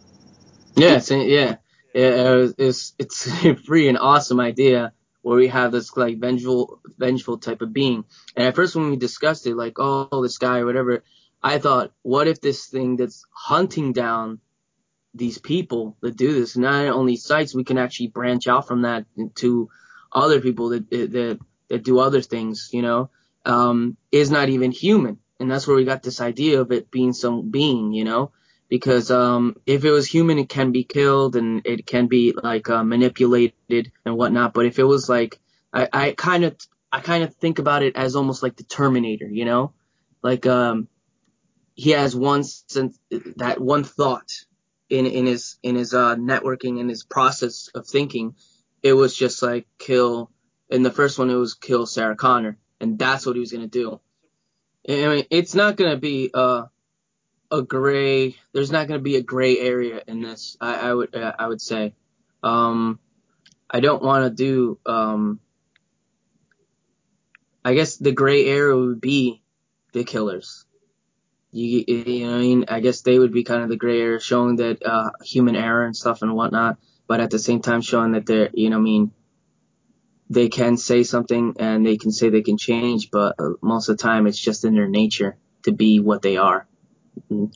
Yeah, 0.75 0.99
yeah, 1.09 1.57
It's 1.93 2.93
it's 2.97 3.27
a 3.45 3.55
free 3.55 3.87
and 3.87 3.97
awesome 3.97 4.39
idea 4.39 4.93
where 5.21 5.37
we 5.37 5.47
have 5.47 5.71
this 5.71 5.95
like 5.97 6.19
vengeful 6.19 6.81
vengeful 6.97 7.37
type 7.37 7.61
of 7.61 7.73
being. 7.73 8.05
And 8.35 8.47
at 8.47 8.55
first 8.55 8.75
when 8.75 8.89
we 8.89 8.97
discussed 8.97 9.47
it, 9.47 9.55
like 9.55 9.73
oh 9.77 10.21
this 10.21 10.37
guy 10.37 10.59
or 10.59 10.65
whatever, 10.65 11.03
I 11.41 11.59
thought, 11.59 11.91
what 12.01 12.27
if 12.27 12.41
this 12.41 12.67
thing 12.67 12.97
that's 12.97 13.25
hunting 13.31 13.93
down 13.93 14.39
these 15.13 15.37
people 15.37 15.97
that 16.01 16.15
do 16.15 16.33
this, 16.33 16.55
not 16.55 16.85
only 16.87 17.15
sites, 17.15 17.55
we 17.55 17.63
can 17.63 17.77
actually 17.77 18.07
branch 18.07 18.47
out 18.47 18.67
from 18.67 18.83
that 18.83 19.05
to 19.35 19.69
other 20.11 20.41
people 20.41 20.69
that 20.69 20.89
that 20.89 21.39
that 21.69 21.83
do 21.83 21.99
other 21.99 22.21
things, 22.21 22.69
you 22.73 22.81
know, 22.81 23.09
um, 23.45 23.97
is 24.11 24.31
not 24.31 24.49
even 24.49 24.71
human, 24.71 25.19
and 25.39 25.49
that's 25.49 25.67
where 25.67 25.77
we 25.77 25.85
got 25.85 26.03
this 26.03 26.21
idea 26.21 26.61
of 26.61 26.71
it 26.71 26.91
being 26.91 27.13
some 27.13 27.49
being, 27.49 27.93
you 27.93 28.03
know, 28.03 28.31
because 28.69 29.09
um, 29.11 29.55
if 29.65 29.83
it 29.83 29.91
was 29.91 30.07
human, 30.07 30.37
it 30.37 30.47
can 30.47 30.71
be 30.71 30.83
killed 30.83 31.35
and 31.35 31.65
it 31.65 31.85
can 31.85 32.07
be 32.07 32.33
like 32.33 32.69
uh, 32.69 32.83
manipulated 32.83 33.91
and 34.05 34.15
whatnot. 34.15 34.53
But 34.53 34.67
if 34.67 34.79
it 34.79 34.83
was 34.83 35.09
like, 35.09 35.39
I 35.73 36.13
kind 36.17 36.45
of 36.45 36.55
I 36.91 36.99
kind 37.01 37.23
of 37.23 37.35
think 37.35 37.59
about 37.59 37.83
it 37.83 37.95
as 37.95 38.15
almost 38.15 38.41
like 38.41 38.55
the 38.55 38.63
Terminator, 38.63 39.27
you 39.27 39.45
know, 39.45 39.73
like 40.23 40.45
um, 40.47 40.87
he 41.75 41.91
has 41.91 42.15
one 42.15 42.43
sense 42.43 42.99
that 43.37 43.61
one 43.61 43.83
thought 43.83 44.31
in 44.89 45.05
in 45.05 45.25
his 45.25 45.57
in 45.61 45.75
his 45.75 45.93
uh, 45.93 46.15
networking 46.15 46.79
in 46.79 46.89
his 46.89 47.03
process 47.03 47.69
of 47.75 47.87
thinking, 47.87 48.35
it 48.81 48.93
was 48.93 49.15
just 49.15 49.41
like 49.41 49.67
kill. 49.77 50.31
In 50.69 50.83
the 50.83 50.91
first 50.91 51.17
one, 51.17 51.29
it 51.29 51.35
was 51.35 51.55
kill 51.55 51.85
Sarah 51.85 52.15
Connor, 52.15 52.57
and 52.79 52.97
that's 52.99 53.25
what 53.25 53.35
he 53.35 53.39
was 53.39 53.51
gonna 53.51 53.67
do. 53.67 53.99
I 54.87 55.07
mean, 55.07 55.25
it's 55.29 55.55
not 55.55 55.77
gonna 55.77 55.97
be 55.97 56.31
a 56.33 56.65
a 57.51 57.61
gray. 57.61 58.35
There's 58.53 58.71
not 58.71 58.87
gonna 58.87 58.99
be 58.99 59.15
a 59.15 59.23
gray 59.23 59.57
area 59.57 60.01
in 60.07 60.21
this. 60.21 60.57
I, 60.61 60.89
I 60.89 60.93
would 60.93 61.15
uh, 61.15 61.33
I 61.37 61.47
would 61.47 61.61
say. 61.61 61.93
Um, 62.43 62.99
I 63.69 63.81
don't 63.81 64.01
want 64.01 64.25
to 64.25 64.29
do. 64.29 64.79
Um, 64.85 65.39
I 67.63 67.73
guess 67.73 67.97
the 67.97 68.11
gray 68.11 68.45
area 68.45 68.75
would 68.75 69.01
be 69.01 69.41
the 69.93 70.03
killers 70.03 70.65
you, 71.51 71.83
you 71.87 72.27
know, 72.27 72.35
I 72.35 72.39
mean, 72.39 72.65
I 72.67 72.79
guess 72.79 73.01
they 73.01 73.17
would 73.17 73.33
be 73.33 73.43
kind 73.43 73.63
of 73.63 73.69
the 73.69 73.75
gray 73.77 74.01
area, 74.01 74.19
showing 74.19 74.57
that 74.57 74.85
uh, 74.85 75.11
human 75.23 75.55
error 75.55 75.83
and 75.85 75.95
stuff 75.95 76.21
and 76.21 76.35
whatnot, 76.35 76.77
but 77.07 77.19
at 77.19 77.31
the 77.31 77.39
same 77.39 77.61
time 77.61 77.81
showing 77.81 78.11
that 78.11 78.25
they're, 78.25 78.49
you 78.53 78.69
know, 78.69 78.77
I 78.77 78.81
mean, 78.81 79.11
they 80.29 80.49
can 80.49 80.77
say 80.77 81.03
something 81.03 81.55
and 81.59 81.85
they 81.85 81.97
can 81.97 82.11
say 82.11 82.29
they 82.29 82.43
can 82.43 82.57
change, 82.57 83.09
but 83.11 83.35
uh, 83.39 83.53
most 83.61 83.89
of 83.89 83.97
the 83.97 84.03
time 84.03 84.27
it's 84.27 84.37
just 84.37 84.63
in 84.63 84.75
their 84.75 84.87
nature 84.87 85.37
to 85.63 85.71
be 85.71 85.99
what 85.99 86.21
they 86.21 86.37
are, 86.37 86.67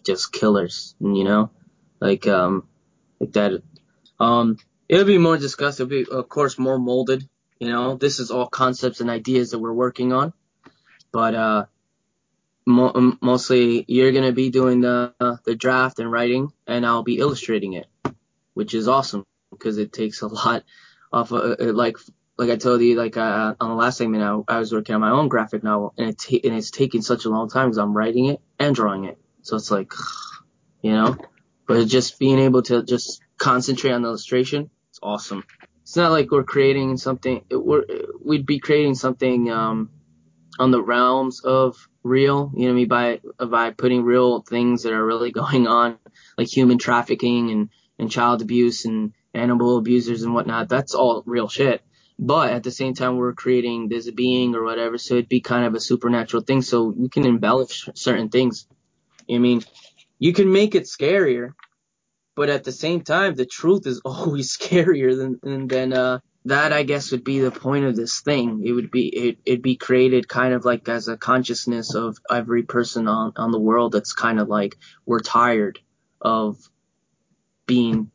just 0.05 0.33
killers, 0.33 0.95
you 0.99 1.23
know, 1.23 1.51
like 2.01 2.27
um, 2.27 2.67
like 3.19 3.33
that. 3.33 3.63
Um, 4.19 4.57
it'll 4.89 5.05
be 5.05 5.17
more 5.17 5.37
discussed. 5.37 5.79
It'll 5.79 5.89
be, 5.89 6.05
of 6.09 6.29
course, 6.29 6.59
more 6.59 6.79
molded. 6.79 7.27
You 7.59 7.69
know, 7.69 7.95
this 7.95 8.19
is 8.19 8.31
all 8.31 8.47
concepts 8.47 9.01
and 9.01 9.09
ideas 9.09 9.51
that 9.51 9.59
we're 9.59 9.73
working 9.73 10.13
on, 10.13 10.33
but 11.11 11.35
uh 11.35 11.65
mo- 12.65 13.17
mostly 13.21 13.85
you're 13.89 14.13
gonna 14.13 14.31
be 14.33 14.51
doing 14.51 14.81
the 14.81 15.13
uh, 15.19 15.37
the 15.45 15.55
draft 15.55 15.99
and 15.99 16.11
writing, 16.11 16.51
and 16.67 16.85
I'll 16.85 17.03
be 17.03 17.19
illustrating 17.19 17.73
it, 17.73 17.87
which 18.55 18.73
is 18.73 18.87
awesome 18.87 19.25
because 19.51 19.77
it 19.77 19.93
takes 19.93 20.21
a 20.21 20.27
lot 20.27 20.63
off. 21.13 21.31
Of, 21.31 21.59
uh, 21.61 21.73
like 21.73 21.97
like 22.37 22.49
I 22.51 22.57
told 22.57 22.81
you, 22.81 22.95
like 22.95 23.17
uh, 23.17 23.55
on 23.59 23.69
the 23.69 23.75
last 23.75 23.99
segment, 23.99 24.23
I, 24.23 24.55
I 24.55 24.59
was 24.59 24.73
working 24.73 24.95
on 24.95 25.01
my 25.01 25.11
own 25.11 25.29
graphic 25.29 25.63
novel, 25.63 25.93
and 25.97 26.09
it 26.09 26.19
ta- 26.19 26.47
and 26.47 26.55
it's 26.57 26.71
taking 26.71 27.03
such 27.03 27.25
a 27.25 27.31
long 27.31 27.49
time 27.49 27.69
because 27.69 27.79
I'm 27.79 27.97
writing 27.97 28.27
it 28.27 28.41
and 28.59 28.75
drawing 28.75 29.05
it. 29.05 29.19
So 29.43 29.55
it's 29.55 29.69
like, 29.69 29.93
you 30.81 30.91
know, 30.91 31.17
but 31.67 31.87
just 31.87 32.17
being 32.17 32.39
able 32.39 32.63
to 32.63 32.83
just 32.83 33.21
concentrate 33.37 33.91
on 33.91 34.01
the 34.01 34.07
illustration, 34.07 34.69
it's 34.89 34.99
awesome. 35.03 35.43
It's 35.83 35.95
not 35.95 36.11
like 36.11 36.31
we're 36.31 36.43
creating 36.43 36.97
something. 36.97 37.43
We're 37.51 37.85
we'd 38.23 38.45
be 38.45 38.59
creating 38.59 38.95
something 38.95 39.51
um, 39.51 39.89
on 40.57 40.71
the 40.71 40.81
realms 40.81 41.41
of 41.43 41.87
real, 42.03 42.51
you 42.55 42.65
know 42.65 42.71
I 42.71 42.75
mean, 42.75 42.87
by 42.87 43.21
by 43.37 43.71
putting 43.71 44.03
real 44.03 44.41
things 44.41 44.83
that 44.83 44.93
are 44.93 45.05
really 45.05 45.31
going 45.41 45.67
on, 45.67 45.97
like 46.37 46.47
human 46.47 46.77
trafficking 46.77 47.51
and, 47.51 47.69
and 47.99 48.11
child 48.11 48.41
abuse 48.41 48.85
and 48.85 49.13
animal 49.33 49.77
abusers 49.77 50.23
and 50.23 50.33
whatnot. 50.33 50.69
That's 50.69 50.93
all 50.93 51.23
real 51.25 51.47
shit. 51.47 51.81
But 52.19 52.53
at 52.53 52.63
the 52.63 52.71
same 52.71 52.93
time, 52.93 53.17
we're 53.17 53.33
creating 53.33 53.89
this 53.89 54.09
being 54.11 54.55
or 54.55 54.63
whatever, 54.63 54.97
so 54.97 55.15
it'd 55.15 55.29
be 55.29 55.41
kind 55.41 55.65
of 55.65 55.73
a 55.73 55.79
supernatural 55.79 56.43
thing. 56.43 56.61
So 56.61 56.93
you 56.95 57.09
can 57.09 57.25
embellish 57.25 57.89
certain 57.95 58.29
things. 58.29 58.67
I 59.29 59.37
mean, 59.37 59.63
you 60.19 60.33
can 60.33 60.51
make 60.51 60.75
it 60.75 60.83
scarier, 60.83 61.53
but 62.35 62.49
at 62.49 62.63
the 62.63 62.71
same 62.71 63.01
time, 63.01 63.35
the 63.35 63.45
truth 63.45 63.85
is 63.87 64.01
always 64.05 64.55
scarier 64.55 65.17
than 65.17 65.39
than, 65.41 65.67
than 65.67 65.93
uh, 65.93 66.19
that 66.45 66.73
I 66.73 66.83
guess 66.83 67.11
would 67.11 67.23
be 67.23 67.39
the 67.39 67.51
point 67.51 67.85
of 67.85 67.95
this 67.95 68.21
thing. 68.21 68.63
It 68.65 68.73
would 68.73 68.91
be 68.91 69.07
it 69.07 69.37
it'd 69.45 69.61
be 69.61 69.75
created 69.75 70.27
kind 70.27 70.53
of 70.53 70.65
like 70.65 70.87
as 70.89 71.07
a 71.07 71.17
consciousness 71.17 71.95
of 71.95 72.17
every 72.29 72.63
person 72.63 73.07
on 73.07 73.33
on 73.35 73.51
the 73.51 73.59
world 73.59 73.93
that's 73.93 74.13
kind 74.13 74.39
of 74.39 74.49
like 74.49 74.77
we're 75.05 75.19
tired 75.21 75.79
of 76.21 76.57
being 77.65 78.11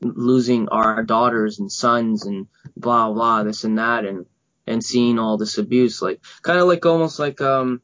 losing 0.00 0.68
our 0.68 1.02
daughters 1.02 1.58
and 1.58 1.70
sons 1.70 2.26
and 2.26 2.46
blah 2.76 3.10
blah 3.10 3.42
this 3.42 3.64
and 3.64 3.78
that 3.78 4.04
and 4.04 4.26
and 4.66 4.84
seeing 4.84 5.18
all 5.18 5.36
this 5.36 5.58
abuse 5.58 6.02
like 6.02 6.20
kind 6.42 6.58
of 6.58 6.68
like 6.68 6.84
almost 6.84 7.18
like 7.18 7.40
um 7.40 7.80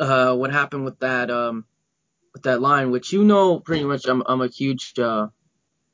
uh, 0.00 0.34
what 0.34 0.52
happened 0.52 0.84
with 0.84 0.98
that 1.00 1.30
um, 1.30 1.64
with 2.32 2.42
that 2.44 2.60
line, 2.60 2.90
which 2.90 3.12
you 3.12 3.24
know 3.24 3.60
pretty 3.60 3.84
much. 3.84 4.06
I'm 4.06 4.22
I'm 4.26 4.40
a 4.40 4.48
huge 4.48 4.98
uh, 4.98 5.28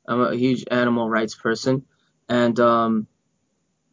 I'm 0.07 0.21
a 0.21 0.35
huge 0.35 0.65
animal 0.69 1.09
rights 1.09 1.35
person, 1.35 1.85
and 2.27 2.59
um, 2.59 3.07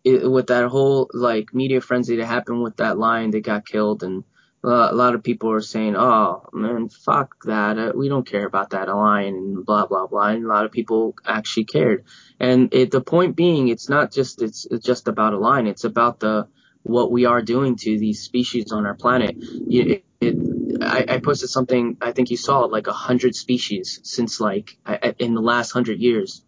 it, 0.04 0.30
with 0.30 0.48
that 0.48 0.66
whole 0.66 1.11
like 1.12 1.54
media 1.54 1.80
frenzy 1.80 2.16
that 2.16 2.26
happened 2.26 2.62
with 2.62 2.76
that 2.78 2.98
lion 2.98 3.30
that 3.32 3.40
got 3.40 3.66
killed, 3.66 4.02
and 4.02 4.24
uh, 4.64 4.88
a 4.90 4.94
lot 4.94 5.14
of 5.14 5.22
people 5.22 5.52
are 5.52 5.61
saying, 5.61 5.94
"Oh 5.96 6.48
man, 6.52 6.88
fuck 6.88 7.44
that. 7.44 7.78
Uh, 7.78 7.92
we 7.94 8.09
don't 8.09 8.26
care 8.26 8.46
about 8.46 8.70
that 8.70 8.88
lion," 8.88 9.34
and 9.34 9.66
blah 9.66 9.86
blah 9.86 10.06
blah. 10.06 10.28
And 10.28 10.44
a 10.44 10.48
lot 10.48 10.64
of 10.64 10.72
people 10.72 11.16
actually 11.24 11.64
cared. 11.64 12.04
And 12.40 12.72
it, 12.72 12.90
the 12.90 13.00
point 13.00 13.36
being, 13.36 13.68
it's 13.68 13.88
not 13.88 14.12
just 14.12 14.42
it's, 14.42 14.66
it's 14.70 14.84
just 14.84 15.09
about 15.09 15.34
a 15.34 15.38
lion. 15.38 15.66
It's 15.66 15.84
about 15.84 16.20
the 16.20 16.48
what 16.82 17.10
we 17.10 17.26
are 17.26 17.42
doing 17.42 17.76
to 17.76 17.98
these 17.98 18.22
species 18.22 18.72
on 18.72 18.86
our 18.86 18.94
planet. 18.94 19.36
It, 19.38 20.04
it, 20.20 20.36
I, 20.82 21.16
I 21.16 21.18
posted 21.20 21.50
something. 21.50 21.96
I 22.00 22.12
think 22.12 22.30
you 22.30 22.36
saw 22.36 22.64
it, 22.64 22.72
like 22.72 22.86
a 22.86 22.92
hundred 22.92 23.34
species 23.34 24.00
since 24.04 24.40
like 24.40 24.78
I, 24.86 25.14
in 25.18 25.34
the 25.34 25.40
last 25.40 25.72
hundred 25.72 26.00
years, 26.00 26.44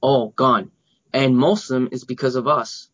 all 0.00 0.30
gone, 0.30 0.70
and 1.12 1.36
most 1.36 1.70
of 1.70 1.74
them 1.74 1.88
is 1.92 2.04
because 2.04 2.36
of 2.36 2.48
us. 2.48 2.88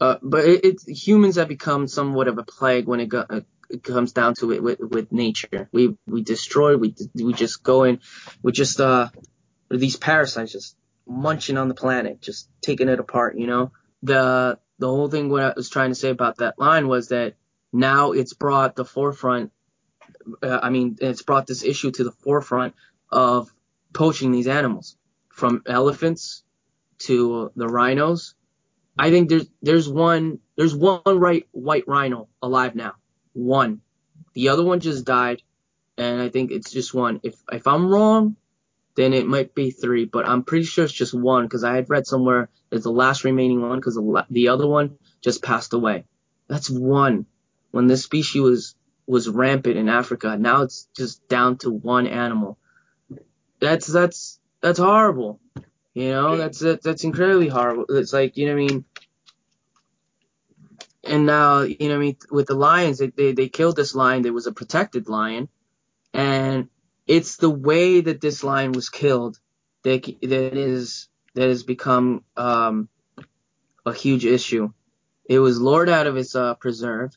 Uh, 0.00 0.16
but 0.22 0.44
it, 0.44 0.64
it's 0.64 1.06
humans 1.06 1.36
have 1.36 1.48
become 1.48 1.86
somewhat 1.86 2.28
of 2.28 2.38
a 2.38 2.42
plague 2.42 2.86
when 2.86 3.00
it, 3.00 3.08
go, 3.08 3.24
uh, 3.28 3.40
it 3.70 3.82
comes 3.82 4.12
down 4.12 4.34
to 4.40 4.52
it 4.52 4.62
with, 4.62 4.80
with 4.80 5.12
nature. 5.12 5.68
We 5.72 5.96
we 6.06 6.22
destroy. 6.22 6.76
We 6.76 6.94
we 7.14 7.32
just 7.32 7.62
go 7.62 7.84
in. 7.84 8.00
We 8.42 8.52
just 8.52 8.80
uh 8.80 9.08
these 9.70 9.96
parasites 9.96 10.52
just 10.52 10.76
munching 11.06 11.56
on 11.56 11.68
the 11.68 11.74
planet, 11.74 12.20
just 12.20 12.48
taking 12.62 12.88
it 12.88 13.00
apart. 13.00 13.38
You 13.38 13.46
know 13.46 13.72
the 14.02 14.58
the 14.78 14.88
whole 14.88 15.08
thing. 15.08 15.28
What 15.28 15.42
I 15.42 15.52
was 15.56 15.70
trying 15.70 15.90
to 15.90 15.94
say 15.94 16.10
about 16.10 16.38
that 16.38 16.58
line 16.58 16.88
was 16.88 17.08
that 17.08 17.34
now 17.72 18.12
it's 18.12 18.34
brought 18.34 18.76
the 18.76 18.84
forefront. 18.84 19.52
Uh, 20.42 20.60
I 20.62 20.70
mean, 20.70 20.96
it's 21.00 21.22
brought 21.22 21.46
this 21.46 21.64
issue 21.64 21.90
to 21.92 22.04
the 22.04 22.12
forefront 22.12 22.74
of 23.10 23.52
poaching 23.92 24.32
these 24.32 24.48
animals, 24.48 24.96
from 25.28 25.62
elephants 25.66 26.42
to 26.98 27.50
the 27.56 27.66
rhinos. 27.66 28.34
I 28.96 29.10
think 29.10 29.28
there's 29.28 29.46
there's 29.60 29.88
one 29.88 30.38
there's 30.56 30.74
one 30.74 31.02
right 31.06 31.46
white 31.50 31.84
rhino 31.88 32.28
alive 32.40 32.74
now. 32.74 32.94
One. 33.32 33.80
The 34.34 34.48
other 34.48 34.64
one 34.64 34.80
just 34.80 35.04
died, 35.04 35.42
and 35.96 36.20
I 36.20 36.28
think 36.28 36.50
it's 36.50 36.72
just 36.72 36.94
one. 36.94 37.20
If 37.22 37.34
if 37.50 37.66
I'm 37.66 37.88
wrong, 37.88 38.36
then 38.96 39.12
it 39.12 39.26
might 39.26 39.54
be 39.54 39.70
three, 39.70 40.04
but 40.04 40.28
I'm 40.28 40.44
pretty 40.44 40.64
sure 40.64 40.84
it's 40.84 40.92
just 40.92 41.14
one 41.14 41.44
because 41.44 41.64
I 41.64 41.74
had 41.74 41.90
read 41.90 42.06
somewhere 42.06 42.48
it's 42.74 42.84
the 42.84 42.90
last 42.90 43.24
remaining 43.24 43.62
one 43.62 43.78
because 43.78 43.94
the, 43.94 44.26
the 44.30 44.48
other 44.48 44.66
one 44.66 44.98
just 45.20 45.42
passed 45.42 45.72
away. 45.74 46.04
That's 46.48 46.68
one. 46.68 47.26
When 47.70 47.86
this 47.86 48.02
species 48.02 48.40
was 48.42 48.74
was 49.06 49.28
rampant 49.28 49.76
in 49.76 49.88
Africa, 49.88 50.36
now 50.36 50.62
it's 50.62 50.88
just 50.96 51.26
down 51.28 51.58
to 51.58 51.70
one 51.70 52.06
animal. 52.06 52.58
That's 53.60 53.86
that's 53.86 54.40
that's 54.60 54.78
horrible. 54.78 55.40
You 55.94 56.10
know, 56.10 56.36
that's 56.36 56.58
that's 56.58 57.04
incredibly 57.04 57.48
horrible. 57.48 57.84
It's 57.90 58.12
like 58.12 58.36
you 58.36 58.46
know 58.46 58.54
what 58.54 58.62
I 58.62 58.66
mean. 58.66 58.84
And 61.04 61.26
now 61.26 61.60
you 61.60 61.76
know 61.80 61.88
what 61.90 61.94
I 61.94 61.98
mean 61.98 62.16
with 62.30 62.46
the 62.46 62.54
lions, 62.54 62.98
they 62.98 63.08
they, 63.08 63.32
they 63.32 63.48
killed 63.48 63.76
this 63.76 63.94
lion 63.94 64.22
that 64.22 64.32
was 64.32 64.48
a 64.48 64.52
protected 64.52 65.08
lion, 65.08 65.48
and 66.12 66.68
it's 67.06 67.36
the 67.36 67.50
way 67.50 68.00
that 68.00 68.20
this 68.20 68.42
lion 68.42 68.72
was 68.72 68.88
killed 68.88 69.38
that 69.82 70.04
that 70.22 70.56
is 70.56 71.08
that 71.34 71.48
has 71.48 71.62
become 71.62 72.24
um, 72.36 72.88
a 73.84 73.92
huge 73.92 74.24
issue. 74.24 74.72
It 75.26 75.38
was 75.38 75.60
lured 75.60 75.88
out 75.88 76.06
of 76.06 76.16
its 76.16 76.34
uh, 76.34 76.54
preserve 76.54 77.16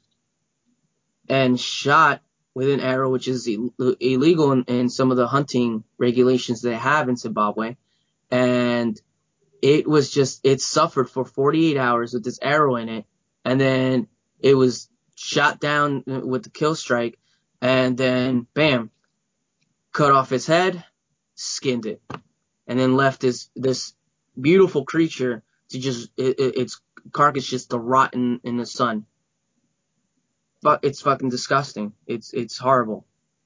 and 1.29 1.59
shot 1.59 2.21
with 2.53 2.69
an 2.69 2.79
arrow, 2.79 3.11
which 3.11 3.27
is 3.27 3.47
illegal 3.47 4.51
in, 4.51 4.63
in, 4.63 4.89
some 4.89 5.11
of 5.11 5.17
the 5.17 5.27
hunting 5.27 5.83
regulations 5.97 6.61
they 6.61 6.73
have 6.73 7.09
in 7.09 7.15
Zimbabwe. 7.15 7.75
And 8.31 8.99
it 9.61 9.87
was 9.87 10.09
just, 10.09 10.41
it 10.43 10.61
suffered 10.61 11.09
for 11.09 11.23
48 11.23 11.77
hours 11.77 12.13
with 12.13 12.23
this 12.23 12.39
arrow 12.41 12.75
in 12.77 12.89
it. 12.89 13.05
And 13.45 13.61
then 13.61 14.07
it 14.39 14.55
was 14.55 14.89
shot 15.15 15.59
down 15.59 16.03
with 16.07 16.43
the 16.43 16.49
kill 16.49 16.75
strike. 16.75 17.19
And 17.61 17.97
then, 17.97 18.47
bam, 18.53 18.89
cut 19.97 20.11
off 20.11 20.31
its 20.31 20.45
head, 20.45 20.83
skinned 21.35 21.85
it, 21.85 22.01
and 22.67 22.79
then 22.79 22.95
left 22.95 23.21
this, 23.21 23.49
this 23.55 23.93
beautiful 24.39 24.85
creature 24.85 25.43
to 25.69 25.79
just, 25.79 26.09
it, 26.17 26.39
it, 26.39 26.57
its 26.57 26.81
carcass 27.11 27.45
just 27.45 27.71
to 27.71 27.77
rot 27.77 28.13
in, 28.13 28.39
in 28.43 28.57
the 28.57 28.65
sun 28.65 29.05
but 30.61 30.83
it's 30.83 31.01
fucking 31.01 31.29
disgusting. 31.29 31.93
It's 32.05 32.33
it's 32.33 32.57
horrible. 32.57 33.05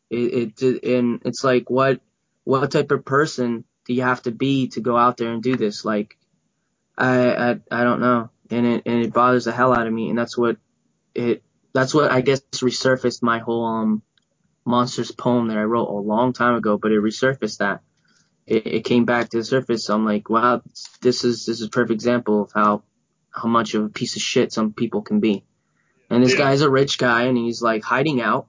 It, 0.10 0.62
it 0.62 0.84
and 0.84 1.22
it's 1.26 1.44
like 1.44 1.70
what 1.70 2.02
what 2.44 2.72
type 2.72 2.92
of 2.92 3.06
person 3.06 3.64
do 3.86 3.94
you 3.94 4.02
have 4.02 4.22
to 4.24 4.32
be 4.32 4.70
to 4.70 4.82
go 4.82 4.98
out 4.98 5.18
there 5.18 5.32
and 5.32 5.44
do 5.44 5.56
this? 5.56 5.86
Like 5.86 6.18
I 6.98 7.34
I, 7.34 7.60
I 7.72 7.84
don't 7.84 8.02
know, 8.02 8.30
and 8.50 8.66
it 8.66 8.84
and 8.86 9.04
it 9.04 9.14
bothers 9.14 9.46
the 9.46 9.52
hell 9.52 9.74
out 9.74 9.88
of 9.88 9.94
me, 9.94 10.10
and 10.10 10.18
that's 10.18 10.38
what 10.38 10.58
it 11.14 11.44
that's 11.74 11.94
what 11.94 12.12
I 12.12 12.22
guess 12.22 12.42
resurfaced 12.54 13.22
my 13.22 13.40
whole 13.40 13.66
um 13.66 14.02
monsters 14.66 15.12
poem 15.12 15.48
that 15.48 15.58
I 15.58 15.64
wrote 15.64 15.90
a 15.90 15.94
long 15.94 16.34
time 16.34 16.56
ago, 16.56 16.78
but 16.78 16.92
it 16.92 17.02
resurfaced 17.02 17.58
that. 17.58 17.82
It, 18.46 18.68
it 18.68 18.86
came 18.86 19.06
back 19.06 19.30
to 19.30 19.38
the 19.38 19.44
surface. 19.44 19.86
So 19.86 19.96
I'm 19.96 20.06
like, 20.06 20.30
wow, 20.30 20.62
this 21.02 21.24
is 21.24 21.46
this 21.46 21.60
is 21.60 21.68
a 21.68 21.70
perfect 21.70 21.92
example 21.92 22.44
of 22.44 22.52
how 22.54 22.84
how 23.32 23.48
much 23.48 23.74
of 23.74 23.86
a 23.86 23.90
piece 23.90 24.16
of 24.16 24.22
shit 24.22 24.52
some 24.52 24.74
people 24.74 25.02
can 25.02 25.20
be. 25.20 25.44
And 26.10 26.24
this 26.24 26.34
yeah. 26.34 26.40
guy's 26.40 26.62
a 26.62 26.70
rich 26.70 26.98
guy 26.98 27.24
and 27.24 27.38
he's 27.38 27.62
like 27.62 27.84
hiding 27.84 28.22
out. 28.22 28.48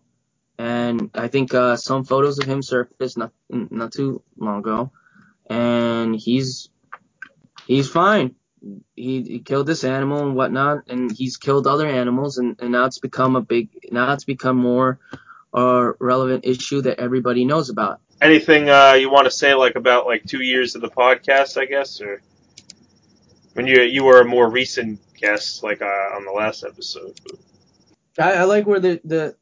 And 0.58 1.10
I 1.14 1.28
think 1.28 1.54
uh, 1.54 1.76
some 1.76 2.04
photos 2.04 2.38
of 2.38 2.46
him 2.46 2.62
surfaced 2.62 3.16
not 3.16 3.32
not 3.48 3.92
too 3.92 4.22
long 4.36 4.58
ago, 4.58 4.92
and 5.48 6.14
he's 6.14 6.68
he's 7.66 7.88
fine. 7.88 8.34
He, 8.94 9.22
he 9.22 9.38
killed 9.40 9.66
this 9.66 9.82
animal 9.82 10.24
and 10.24 10.36
whatnot, 10.36 10.84
and 10.88 11.10
he's 11.10 11.36
killed 11.36 11.66
other 11.66 11.86
animals, 11.86 12.38
and, 12.38 12.60
and 12.60 12.70
now 12.72 12.84
it's 12.84 13.00
become 13.00 13.34
a 13.34 13.40
big 13.40 13.70
now 13.90 14.12
it's 14.12 14.24
become 14.24 14.56
more 14.56 15.00
a 15.52 15.92
relevant 15.98 16.44
issue 16.44 16.82
that 16.82 16.98
everybody 16.98 17.44
knows 17.44 17.70
about. 17.70 18.00
Anything 18.20 18.70
uh, 18.70 18.92
you 18.92 19.10
want 19.10 19.24
to 19.24 19.30
say 19.30 19.54
like 19.54 19.74
about 19.74 20.06
like 20.06 20.24
two 20.24 20.42
years 20.42 20.74
of 20.74 20.82
the 20.82 20.90
podcast, 20.90 21.60
I 21.60 21.66
guess, 21.66 22.00
or 22.00 22.22
when 23.54 23.66
you 23.66 23.82
you 23.82 24.04
were 24.04 24.20
a 24.20 24.24
more 24.24 24.48
recent 24.48 25.00
guest, 25.16 25.62
like 25.62 25.82
uh, 25.82 26.16
on 26.16 26.24
the 26.24 26.32
last 26.32 26.64
episode. 26.64 27.18
I, 28.18 28.34
I 28.34 28.44
like 28.44 28.66
where 28.66 28.80
the 28.80 29.00
the 29.04 29.36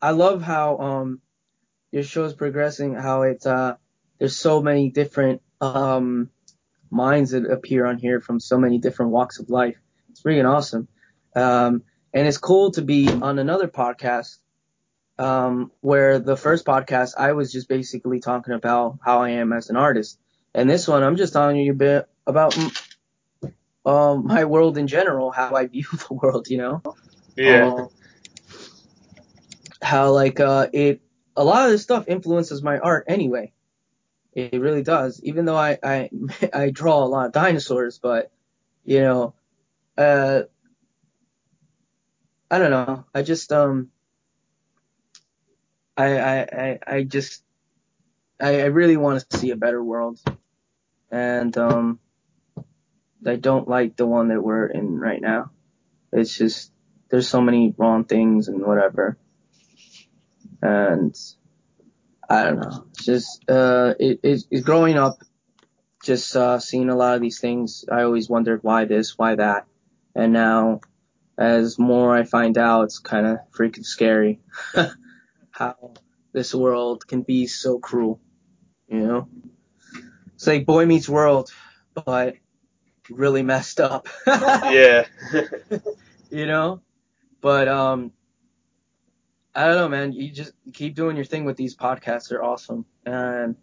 I 0.00 0.10
love 0.10 0.42
how 0.42 0.78
um 0.78 1.20
your 1.92 2.02
show 2.02 2.24
is 2.24 2.32
progressing. 2.32 2.94
How 2.94 3.22
it's 3.22 3.46
uh 3.46 3.76
there's 4.18 4.36
so 4.36 4.62
many 4.62 4.90
different 4.90 5.42
um 5.60 6.30
minds 6.90 7.32
that 7.32 7.44
appear 7.44 7.86
on 7.86 7.98
here 7.98 8.20
from 8.20 8.40
so 8.40 8.58
many 8.58 8.78
different 8.78 9.12
walks 9.12 9.38
of 9.38 9.50
life. 9.50 9.76
It's 10.10 10.22
freaking 10.22 10.48
awesome. 10.48 10.88
Um, 11.34 11.82
and 12.12 12.28
it's 12.28 12.38
cool 12.38 12.70
to 12.72 12.82
be 12.82 13.08
on 13.08 13.38
another 13.38 13.66
podcast 13.66 14.38
um, 15.18 15.70
where 15.80 16.18
the 16.18 16.36
first 16.36 16.64
podcast 16.64 17.12
I 17.18 17.32
was 17.32 17.52
just 17.52 17.68
basically 17.68 18.20
talking 18.20 18.54
about 18.54 18.98
how 19.02 19.20
I 19.22 19.30
am 19.30 19.52
as 19.52 19.70
an 19.70 19.76
artist, 19.76 20.18
and 20.54 20.68
this 20.68 20.88
one 20.88 21.02
I'm 21.02 21.16
just 21.16 21.32
telling 21.32 21.56
you 21.56 21.72
a 21.72 21.74
bit 21.74 22.08
about 22.26 22.56
um, 23.86 24.26
my 24.26 24.44
world 24.44 24.78
in 24.78 24.86
general, 24.86 25.30
how 25.30 25.54
I 25.54 25.66
view 25.66 25.84
the 26.08 26.14
world, 26.14 26.48
you 26.48 26.58
know. 26.58 26.82
Yeah. 27.36 27.66
Um, 27.66 27.88
how 29.84 30.12
like 30.12 30.40
uh 30.40 30.66
it 30.72 31.02
a 31.36 31.44
lot 31.44 31.66
of 31.66 31.70
this 31.70 31.82
stuff 31.82 32.06
influences 32.08 32.62
my 32.62 32.78
art 32.78 33.04
anyway. 33.06 33.52
It 34.32 34.60
really 34.60 34.82
does. 34.82 35.20
Even 35.22 35.44
though 35.44 35.56
I 35.56 35.78
I 35.82 36.10
I 36.52 36.70
draw 36.70 37.04
a 37.04 37.06
lot 37.06 37.26
of 37.26 37.32
dinosaurs, 37.32 37.98
but 37.98 38.32
you 38.84 39.00
know, 39.00 39.34
uh 39.96 40.42
I 42.50 42.58
don't 42.58 42.70
know. 42.70 43.04
I 43.14 43.22
just 43.22 43.52
um 43.52 43.90
I 45.96 46.18
I 46.18 46.78
I, 46.86 47.02
just 47.04 47.42
I, 48.40 48.62
I 48.62 48.64
really 48.66 48.96
want 48.96 49.24
to 49.28 49.38
see 49.38 49.50
a 49.50 49.56
better 49.56 49.82
world. 49.82 50.18
And 51.10 51.56
um 51.56 52.00
I 53.26 53.36
don't 53.36 53.68
like 53.68 53.96
the 53.96 54.06
one 54.06 54.28
that 54.28 54.42
we're 54.42 54.66
in 54.66 54.98
right 54.98 55.20
now. 55.20 55.50
It's 56.12 56.36
just 56.36 56.72
there's 57.10 57.28
so 57.28 57.40
many 57.40 57.74
wrong 57.76 58.04
things 58.04 58.48
and 58.48 58.64
whatever 58.64 59.16
and 60.64 61.14
I 62.28 62.44
don't 62.44 62.60
know, 62.60 62.86
just 63.02 63.44
uh, 63.50 63.94
it, 64.00 64.20
it's, 64.22 64.46
it's 64.50 64.64
growing 64.64 64.96
up, 64.96 65.18
just 66.02 66.34
uh, 66.34 66.58
seeing 66.58 66.88
a 66.88 66.96
lot 66.96 67.16
of 67.16 67.20
these 67.20 67.38
things. 67.38 67.84
I 67.90 68.02
always 68.02 68.28
wondered 68.30 68.60
why 68.62 68.86
this, 68.86 69.18
why 69.18 69.34
that, 69.34 69.66
and 70.14 70.32
now 70.32 70.80
as 71.36 71.78
more 71.78 72.16
I 72.16 72.24
find 72.24 72.56
out, 72.56 72.84
it's 72.84 72.98
kind 72.98 73.26
of 73.26 73.38
freaking 73.56 73.84
scary 73.84 74.40
how 75.54 75.94
this 76.32 76.54
world 76.54 77.06
can 77.06 77.22
be 77.22 77.46
so 77.46 77.78
cruel. 77.78 78.20
You 78.88 78.98
know, 79.00 79.28
it's 80.34 80.46
like 80.46 80.66
Boy 80.66 80.84
Meets 80.84 81.08
World, 81.08 81.50
but 81.94 82.34
really 83.08 83.42
messed 83.42 83.80
up. 83.80 84.08
yeah. 84.26 85.06
you 86.30 86.46
know, 86.46 86.82
but 87.40 87.68
um, 87.68 88.12
I 89.54 89.66
don't 89.66 89.76
know, 89.76 89.88
man. 89.88 90.12
You 90.12 90.30
just 90.30 90.52
keep 90.72 90.94
doing 90.94 91.16
your 91.16 91.24
thing 91.24 91.44
with 91.44 91.56
these 91.56 91.76
podcasts. 91.76 92.28
They're 92.28 92.44
awesome, 92.44 92.84
and 93.06 93.56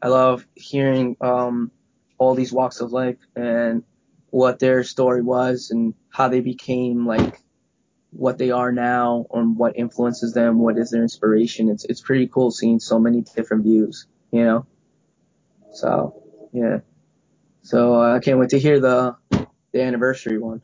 I 0.00 0.08
love 0.08 0.46
hearing 0.54 1.16
um 1.20 1.72
all 2.18 2.34
these 2.34 2.52
walks 2.52 2.80
of 2.80 2.92
life 2.92 3.18
and 3.34 3.82
what 4.30 4.60
their 4.60 4.84
story 4.84 5.22
was 5.22 5.70
and 5.72 5.94
how 6.08 6.28
they 6.28 6.40
became 6.40 7.04
like 7.04 7.40
what 8.12 8.38
they 8.38 8.50
are 8.50 8.72
now 8.72 9.26
or 9.30 9.42
what 9.44 9.76
influences 9.76 10.32
them, 10.34 10.58
what 10.58 10.78
is 10.78 10.90
their 10.90 11.02
inspiration. 11.02 11.68
It's 11.70 11.84
it's 11.84 12.00
pretty 12.00 12.26
cool 12.28 12.50
seeing 12.50 12.78
so 12.80 12.98
many 12.98 13.22
different 13.22 13.64
views, 13.64 14.06
you 14.30 14.44
know. 14.44 14.66
So 15.72 16.22
yeah. 16.52 16.78
So 17.62 17.94
uh, 18.00 18.16
I 18.16 18.20
can't 18.20 18.38
wait 18.38 18.50
to 18.50 18.58
hear 18.58 18.80
the 18.80 19.16
the 19.30 19.82
anniversary 19.82 20.38
one. 20.38 20.62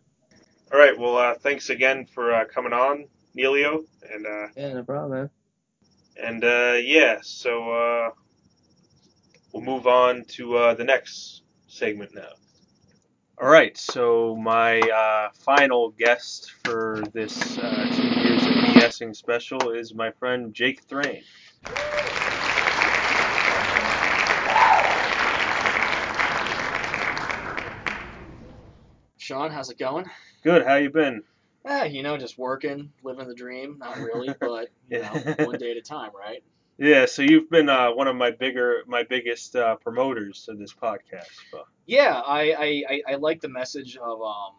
All 0.73 0.79
right. 0.79 0.99
Well, 0.99 1.17
uh, 1.17 1.35
thanks 1.35 1.71
again 1.71 2.05
for 2.07 2.35
uh, 2.35 2.45
coming 2.45 2.73
on, 2.75 3.07
Neilio, 3.37 3.85
and 4.13 4.27
uh, 4.27 4.49
Yeah, 4.57 4.75
no 4.75 4.83
problem, 4.83 5.13
man. 5.13 5.31
and 6.23 6.45
uh, 6.45 6.75
yeah. 6.83 7.21
So 7.23 7.71
uh, 7.73 8.11
we'll 9.53 9.63
move 9.63 9.87
on 9.87 10.25
to 10.37 10.57
uh, 10.57 10.75
the 10.75 10.85
next 10.85 11.43
segment 11.69 12.15
now. 12.15 12.29
All 13.41 13.49
right. 13.49 13.77
So 13.79 14.35
my 14.35 14.81
uh, 14.81 15.29
final 15.33 15.91
guest 15.91 16.51
for 16.65 17.05
this 17.13 17.57
uh, 17.57 17.87
two 17.93 18.09
years 18.21 18.43
of 18.43 18.53
BSing 18.53 19.15
special 19.15 19.71
is 19.71 19.95
my 19.95 20.11
friend 20.11 20.53
Jake 20.53 20.83
Thrain. 20.89 21.23
Sean, 29.19 29.53
how's 29.53 29.71
it 29.71 29.79
going? 29.79 30.07
Good. 30.43 30.67
How 30.67 30.75
you 30.77 30.91
been? 30.91 31.23
Eh, 31.65 31.85
you 31.85 32.03
know, 32.03 32.17
just 32.17 32.39
working, 32.39 32.93
living 33.05 33.29
the 33.29 33.35
dream. 33.35 33.77
Not 33.79 34.01
really, 34.01 34.35
but 34.41 34.69
you 34.89 34.99
know, 35.01 35.23
one 35.45 35.59
day 35.59 35.71
at 35.71 35.77
a 35.77 35.83
time, 35.83 36.11
right? 36.19 36.43
Yeah. 36.79 37.07
So 37.07 37.23
you've 37.23 37.51
been 37.51 37.69
uh, 37.69 37.91
one 37.91 38.07
of 38.07 38.17
my 38.17 38.31
bigger, 38.31 38.83
my 38.87 39.03
biggest 39.03 39.57
uh, 39.57 39.77
promoters 39.77 40.47
of 40.49 40.59
this 40.59 40.73
podcast. 40.73 41.29
But 41.53 41.65
Yeah, 41.87 42.21
I, 42.25 42.85
I, 42.89 43.03
I, 43.13 43.15
like 43.17 43.41
the 43.41 43.49
message 43.49 43.97
of 43.97 44.23
um, 44.23 44.55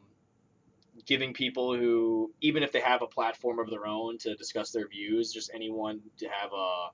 giving 1.05 1.33
people 1.33 1.75
who, 1.75 2.31
even 2.41 2.61
if 2.61 2.71
they 2.71 2.81
have 2.81 3.01
a 3.01 3.07
platform 3.07 3.59
of 3.59 3.69
their 3.69 3.87
own 3.87 4.17
to 4.19 4.35
discuss 4.35 4.71
their 4.71 4.87
views, 4.87 5.31
just 5.31 5.49
anyone 5.53 6.01
to 6.17 6.27
have 6.27 6.51
a, 6.53 6.87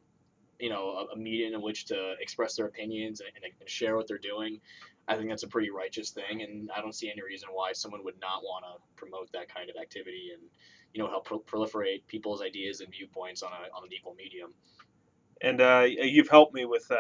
you 0.59 0.69
know, 0.69 1.07
a, 1.11 1.17
medium 1.17 1.53
in 1.55 1.61
which 1.61 1.86
to 1.86 2.13
express 2.21 2.55
their 2.55 2.67
opinions 2.67 3.19
and, 3.19 3.30
and, 3.36 3.53
and 3.59 3.69
share 3.69 3.95
what 3.95 4.07
they're 4.07 4.17
doing. 4.17 4.61
I 5.07 5.15
think 5.15 5.30
that's 5.30 5.43
a 5.43 5.47
pretty 5.47 5.69
righteous 5.69 6.11
thing, 6.11 6.41
and 6.41 6.71
I 6.76 6.82
don't 6.82 6.95
see 6.95 7.11
any 7.11 7.21
reason 7.21 7.49
why 7.51 7.73
someone 7.73 8.03
would 8.03 8.19
not 8.19 8.41
want 8.41 8.65
to 8.65 8.82
promote 8.95 9.32
that 9.34 9.53
kind 9.53 9.69
of 9.69 9.76
activity 9.80 10.30
and, 10.34 10.41
you 10.93 11.03
know, 11.03 11.09
help 11.09 11.26
pro- 11.26 11.39
proliferate 11.39 12.07
people's 12.07 12.41
ideas 12.41 12.80
and 12.82 12.89
viewpoints 12.89 13.43
on, 13.43 13.51
a, 13.51 13.76
on 13.76 13.84
an 13.84 13.93
equal 13.93 14.15
medium. 14.15 14.53
And 15.41 15.61
uh, 15.61 15.86
you've 15.88 16.29
helped 16.29 16.53
me 16.53 16.65
with 16.65 16.89
uh, 16.91 16.95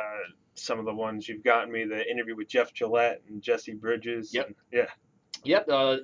some 0.55 0.79
of 0.79 0.85
the 0.85 0.93
ones. 0.93 1.27
You've 1.27 1.43
gotten 1.43 1.71
me 1.71 1.85
the 1.85 2.09
interview 2.09 2.35
with 2.35 2.47
Jeff 2.47 2.73
Gillette 2.73 3.21
and 3.29 3.41
Jesse 3.41 3.73
Bridges. 3.73 4.33
Yep. 4.33 4.47
and- 4.47 4.55
yeah. 4.71 4.85
Yep. 5.43 5.69
Uh, 5.69 5.97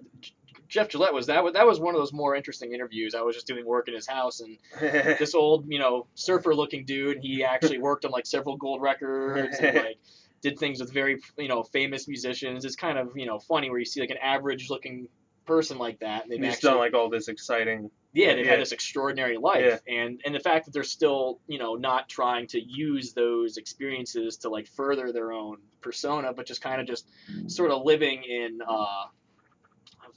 Jeff 0.68 0.88
Gillette 0.88 1.14
was 1.14 1.28
that. 1.28 1.44
That 1.54 1.66
was 1.68 1.80
one 1.82 1.96
of 1.96 2.02
those 2.02 2.14
more 2.14 2.36
interesting 2.36 2.74
interviews. 2.74 3.14
I 3.14 3.22
was 3.22 3.36
just 3.36 3.46
doing 3.46 3.66
work 3.66 3.90
in 3.90 3.94
his 3.94 4.08
house, 4.08 4.40
and 4.40 4.58
this 4.80 5.36
old, 5.36 5.66
you 5.68 5.80
know, 5.80 6.08
surfer-looking 6.16 6.86
dude. 6.86 7.18
He 7.22 7.44
actually 7.44 7.78
worked 7.78 8.06
on 8.06 8.12
like 8.12 8.26
several 8.26 8.56
gold 8.56 8.82
records 8.82 9.58
and 9.60 9.76
like 9.76 10.00
did 10.42 10.58
things 10.58 10.80
with 10.80 10.94
very, 10.94 11.20
you 11.38 11.50
know, 11.50 11.62
famous 11.64 12.08
musicians. 12.08 12.64
It's 12.64 12.78
kind 12.78 12.98
of, 12.98 13.12
you 13.16 13.26
know, 13.26 13.38
funny 13.40 13.70
where 13.70 13.80
you 13.80 13.86
see 13.86 14.00
like 14.00 14.12
an 14.12 14.18
average-looking 14.24 15.10
person 15.46 15.78
like 15.78 16.00
that, 16.00 16.24
and 16.24 16.32
they've 16.32 16.40
He's 16.40 16.54
actually, 16.54 16.70
done 16.70 16.80
like 16.80 16.94
all 16.94 17.10
this 17.10 17.28
exciting. 17.28 17.92
Yeah, 18.14 18.36
they've 18.36 18.46
yeah. 18.46 18.52
had 18.52 18.62
this 18.62 18.72
extraordinary 18.72 19.38
life, 19.38 19.82
and 19.88 20.22
and 20.26 20.36
the 20.36 20.40
fact 20.40 20.66
that 20.66 20.72
they're 20.74 20.84
still, 20.84 21.40
you 21.48 21.60
know, 21.60 21.76
not 21.76 22.10
trying 22.10 22.48
to 22.48 22.60
use 22.62 23.14
those 23.14 23.58
experiences 23.58 24.38
to 24.38 24.50
like 24.50 24.68
further 24.68 25.12
their 25.12 25.32
own 25.32 25.58
persona, 25.82 26.34
but 26.34 26.46
just 26.46 26.62
kind 26.62 26.82
of 26.82 26.88
just 26.88 27.08
sort 27.48 27.72
of 27.72 27.84
living 27.84 28.24
in. 28.24 28.60
uh 28.68 29.06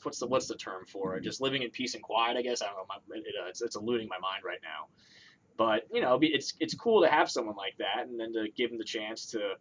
What's 0.02 0.18
the 0.18 0.26
what's 0.26 0.48
the 0.48 0.54
term 0.56 0.84
for 0.86 1.16
it? 1.16 1.22
Just 1.24 1.40
living 1.40 1.62
in 1.62 1.70
peace 1.70 1.94
and 1.94 2.02
quiet, 2.02 2.36
I 2.36 2.42
guess. 2.42 2.60
I 2.60 2.66
don't 2.66 2.76
know. 2.76 2.84
My, 2.88 2.96
it, 3.16 3.24
uh, 3.42 3.48
it's, 3.48 3.62
it's 3.62 3.74
eluding 3.74 4.06
my 4.08 4.18
mind 4.18 4.44
right 4.44 4.58
now. 4.62 4.88
But 5.56 5.86
you 5.90 6.02
know, 6.02 6.18
it's 6.20 6.52
it's 6.60 6.74
cool 6.74 7.00
to 7.02 7.08
have 7.08 7.30
someone 7.30 7.56
like 7.56 7.76
that, 7.78 8.06
and 8.06 8.20
then 8.20 8.32
to 8.34 8.48
give 8.54 8.68
them 8.70 8.78
the 8.78 8.84
chance 8.84 9.26
to 9.30 9.54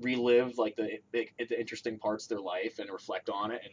relive 0.00 0.58
like 0.58 0.74
the 0.74 0.98
the, 1.12 1.28
the 1.38 1.60
interesting 1.60 1.98
parts 1.98 2.24
of 2.24 2.30
their 2.30 2.40
life 2.40 2.80
and 2.80 2.90
reflect 2.90 3.30
on 3.30 3.52
it, 3.52 3.60
and 3.62 3.72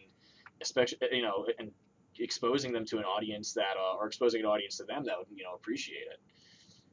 especially 0.61 0.99
you 1.11 1.23
know, 1.23 1.47
and 1.57 1.71
exposing 2.19 2.71
them 2.73 2.85
to 2.85 2.97
an 2.97 3.03
audience 3.05 3.53
that 3.53 3.75
uh, 3.77 3.97
or 3.97 4.07
exposing 4.07 4.41
an 4.41 4.45
audience 4.47 4.77
to 4.77 4.83
them 4.85 5.03
that 5.05 5.17
would 5.17 5.27
you 5.35 5.43
know 5.43 5.53
appreciate 5.55 6.07
it. 6.11 6.19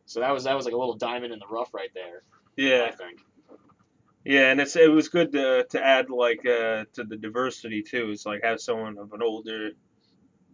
So 0.07 0.21
that 0.21 0.33
was 0.33 0.45
that 0.45 0.55
was 0.57 0.65
like 0.65 0.75
a 0.75 0.79
little 0.79 0.97
diamond 0.97 1.33
in 1.33 1.39
the 1.39 1.47
rough 1.47 1.73
right 1.75 1.91
there. 1.95 2.23
Yeah. 2.57 2.87
I 2.89 2.93
think. 2.93 3.21
Yeah, 4.25 4.51
and 4.51 4.61
it's 4.61 4.75
it 4.77 4.91
was 4.91 5.09
good 5.09 5.33
to 5.33 5.67
to 5.71 5.85
add 5.85 6.09
like 6.09 6.41
uh, 6.47 6.85
to 6.95 7.05
the 7.05 7.17
diversity 7.17 7.83
too. 7.83 8.11
It's 8.11 8.25
like 8.25 8.43
have 8.43 8.61
someone 8.61 8.97
of 8.99 9.13
an 9.13 9.23
older 9.23 9.73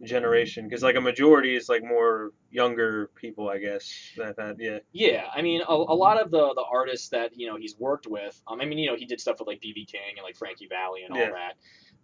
generation 0.03 0.67
because 0.67 0.81
like 0.83 0.95
a 0.95 1.01
majority 1.01 1.55
is 1.55 1.69
like 1.69 1.83
more 1.83 2.31
younger 2.49 3.09
people, 3.15 3.49
I 3.49 3.59
guess. 3.59 3.89
That 4.17 4.35
had 4.37 4.57
yeah. 4.59 4.79
Yeah, 4.91 5.25
I 5.33 5.41
mean, 5.41 5.61
a, 5.61 5.73
a 5.73 5.95
lot 5.95 6.19
of 6.21 6.31
the 6.31 6.53
the 6.53 6.65
artists 6.69 7.09
that 7.09 7.31
you 7.37 7.47
know 7.47 7.55
he's 7.55 7.77
worked 7.79 8.07
with. 8.07 8.41
Um, 8.47 8.59
I 8.59 8.65
mean, 8.65 8.77
you 8.77 8.87
know, 8.89 8.95
he 8.97 9.05
did 9.05 9.21
stuff 9.21 9.39
with 9.39 9.47
like 9.47 9.61
BB 9.61 9.87
King 9.87 10.17
and 10.17 10.23
like 10.23 10.35
Frankie 10.35 10.67
Valli 10.67 11.03
and 11.03 11.13
all 11.13 11.19
Yeah. 11.19 11.31
that. 11.31 11.53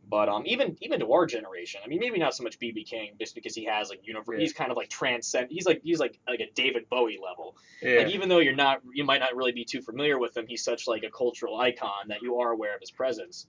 But 0.10 0.30
um, 0.30 0.44
even 0.46 0.78
even 0.82 1.02
to 1.02 1.12
our 1.12 1.26
generation, 1.26 1.82
I 1.84 1.88
mean, 1.88 2.00
maybe 2.00 2.18
not 2.18 2.34
so 2.34 2.44
much 2.44 2.60
BB 2.60 2.86
King, 2.86 3.16
just 3.20 3.36
because 3.36 3.54
he 3.54 3.66
has 3.66 3.90
like 3.90 4.08
universe. 4.08 4.36
Yeah. 4.38 4.42
He's 4.42 4.54
kind 4.54 4.72
of 4.72 4.78
like 4.78 4.90
transcend. 4.90 5.48
He's 5.50 5.66
like 5.66 5.82
he's 5.84 6.00
like 6.00 6.18
like 6.28 6.40
a 6.40 6.50
David 6.56 6.88
Bowie 6.90 7.20
level. 7.22 7.58
Yeah. 7.82 8.00
Like 8.00 8.14
even 8.14 8.30
though 8.30 8.40
you're 8.40 8.56
not, 8.56 8.82
you 8.94 9.04
might 9.04 9.20
not 9.20 9.36
really 9.36 9.52
be 9.52 9.66
too 9.66 9.82
familiar 9.82 10.18
with 10.18 10.38
him. 10.38 10.46
He's 10.48 10.64
such 10.64 10.88
like 10.88 11.04
a 11.04 11.10
cultural 11.10 11.60
icon 11.60 12.08
that 12.08 12.22
you 12.22 12.40
are 12.40 12.52
aware 12.52 12.74
of 12.74 12.80
his 12.80 12.92
presence. 12.92 13.48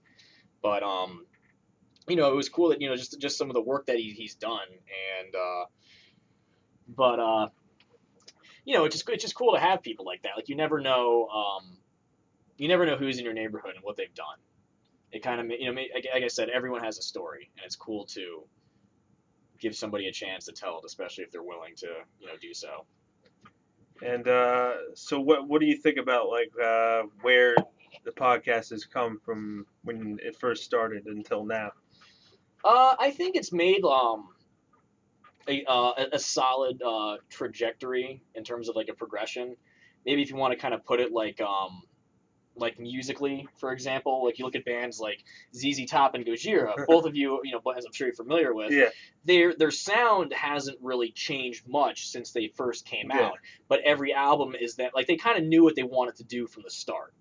But 0.61 0.83
um, 0.83 1.25
you 2.09 2.17
know, 2.17 2.29
it 2.31 2.35
was 2.35 2.49
cool 2.49 2.69
that 2.69 2.81
you 2.81 2.89
know 2.89 2.95
just 2.97 3.19
just 3.21 3.37
some 3.37 3.49
of 3.49 3.53
the 3.53 3.61
work 3.61 3.85
that 3.85 3.95
he, 3.95 4.11
he's 4.11 4.35
done, 4.35 4.67
and 5.21 5.35
uh, 5.35 5.65
but 6.89 7.19
uh, 7.19 7.47
you 8.65 8.73
know, 8.75 8.83
it's 8.83 8.95
just 8.95 9.07
it's 9.09 9.23
just 9.23 9.35
cool 9.35 9.53
to 9.53 9.59
have 9.59 9.81
people 9.81 10.05
like 10.05 10.23
that. 10.23 10.31
Like 10.35 10.49
you 10.49 10.57
never 10.57 10.81
know, 10.81 11.27
um, 11.27 11.77
you 12.57 12.67
never 12.67 12.85
know 12.85 12.97
who's 12.97 13.17
in 13.17 13.23
your 13.23 13.33
neighborhood 13.33 13.75
and 13.75 13.83
what 13.83 13.95
they've 13.95 14.13
done. 14.13 14.37
It 15.11 15.23
kind 15.23 15.39
of 15.41 15.59
you 15.59 15.71
know, 15.71 15.81
like 16.13 16.23
I 16.23 16.27
said, 16.27 16.49
everyone 16.49 16.83
has 16.83 16.97
a 16.99 17.01
story, 17.01 17.49
and 17.57 17.65
it's 17.65 17.75
cool 17.75 18.05
to 18.07 18.43
give 19.59 19.75
somebody 19.75 20.07
a 20.07 20.11
chance 20.11 20.45
to 20.45 20.51
tell 20.51 20.77
it, 20.77 20.85
especially 20.85 21.23
if 21.23 21.31
they're 21.31 21.43
willing 21.43 21.75
to 21.77 21.87
you 22.19 22.27
know 22.27 22.33
do 22.41 22.53
so. 22.53 22.85
And 24.01 24.27
uh, 24.27 24.73
so, 24.95 25.19
what 25.19 25.47
what 25.47 25.59
do 25.61 25.67
you 25.67 25.75
think 25.75 25.97
about 25.97 26.29
like 26.29 26.51
uh, 26.61 27.03
where 27.21 27.55
the 28.05 28.11
podcast 28.11 28.69
has 28.69 28.85
come 28.85 29.19
from 29.19 29.65
when 29.83 30.19
it 30.23 30.37
first 30.39 30.63
started 30.63 31.05
until 31.07 31.45
now? 31.45 31.71
Uh, 32.63 32.95
I 32.99 33.11
think 33.11 33.35
it's 33.35 33.51
made 33.51 33.83
um 33.83 34.29
a 35.47 35.63
uh, 35.65 35.93
a- 35.97 36.09
a 36.13 36.19
solid 36.19 36.81
uh, 36.81 37.17
trajectory 37.29 38.21
in 38.35 38.43
terms 38.43 38.69
of 38.69 38.75
like 38.75 38.89
a 38.89 38.93
progression. 38.93 39.55
Maybe 40.05 40.21
if 40.21 40.29
you 40.29 40.35
want 40.37 40.53
to 40.53 40.59
kind 40.59 40.73
of 40.73 40.85
put 40.85 40.99
it 40.99 41.11
like 41.11 41.41
um 41.41 41.81
like 42.59 42.79
musically, 42.79 43.47
for 43.57 43.71
example, 43.71 44.23
like 44.25 44.39
you 44.39 44.45
look 44.45 44.55
at 44.55 44.65
bands 44.65 44.99
like 44.99 45.23
ZZ 45.55 45.85
Top 45.85 46.15
and 46.15 46.25
Gojira, 46.25 46.75
both 46.87 47.05
of 47.05 47.15
you, 47.15 47.39
you 47.43 47.51
know, 47.51 47.61
as 47.71 47.85
I'm 47.85 47.93
sure 47.93 48.07
you're 48.07 48.15
familiar 48.15 48.53
with, 48.53 48.71
Yeah. 48.71 48.89
their 49.25 49.55
their 49.55 49.71
sound 49.71 50.33
hasn't 50.33 50.77
really 50.81 51.11
changed 51.11 51.67
much 51.67 52.07
since 52.07 52.31
they 52.31 52.47
first 52.55 52.85
came 52.85 53.09
Yeah. 53.09 53.27
out. 53.27 53.37
But 53.67 53.81
every 53.81 54.13
album 54.13 54.55
is 54.59 54.75
that 54.75 54.93
like 54.93 55.07
they 55.07 55.17
kind 55.17 55.37
of 55.37 55.43
knew 55.43 55.63
what 55.63 55.75
they 55.75 55.83
wanted 55.83 56.15
to 56.17 56.23
do 56.23 56.47
from 56.47 56.63
the 56.63 56.69
start, 56.69 57.13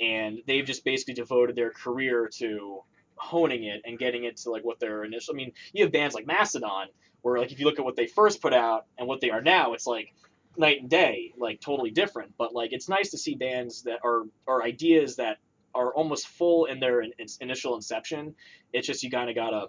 and 0.00 0.38
they've 0.46 0.64
just 0.64 0.84
basically 0.84 1.14
devoted 1.14 1.56
their 1.56 1.70
career 1.70 2.28
to 2.38 2.80
honing 3.16 3.64
it 3.64 3.82
and 3.84 3.98
getting 3.98 4.24
it 4.24 4.36
to 4.38 4.50
like 4.50 4.64
what 4.64 4.80
their 4.80 5.04
initial. 5.04 5.34
I 5.34 5.36
mean, 5.36 5.52
you 5.72 5.84
have 5.84 5.92
bands 5.92 6.14
like 6.14 6.26
Mastodon, 6.26 6.88
where 7.22 7.38
like 7.38 7.52
if 7.52 7.58
you 7.60 7.64
look 7.66 7.78
at 7.78 7.84
what 7.84 7.96
they 7.96 8.06
first 8.06 8.42
put 8.42 8.52
out 8.52 8.86
and 8.98 9.06
what 9.08 9.20
they 9.20 9.30
are 9.30 9.40
now, 9.40 9.72
it's 9.72 9.86
like 9.86 10.12
night 10.56 10.80
and 10.80 10.90
day, 10.90 11.32
like 11.38 11.60
totally 11.60 11.90
different. 11.90 12.34
But 12.36 12.54
like 12.54 12.72
it's 12.72 12.88
nice 12.88 13.10
to 13.10 13.18
see 13.18 13.34
bands 13.34 13.82
that 13.82 14.00
are 14.04 14.22
or 14.46 14.64
ideas 14.64 15.16
that 15.16 15.38
are 15.74 15.92
almost 15.92 16.28
full 16.28 16.66
in 16.66 16.80
their 16.80 17.00
in, 17.00 17.12
its 17.18 17.38
initial 17.38 17.74
inception. 17.74 18.34
It's 18.72 18.86
just 18.86 19.02
you 19.02 19.10
kind 19.10 19.28
of 19.28 19.36
gotta 19.36 19.68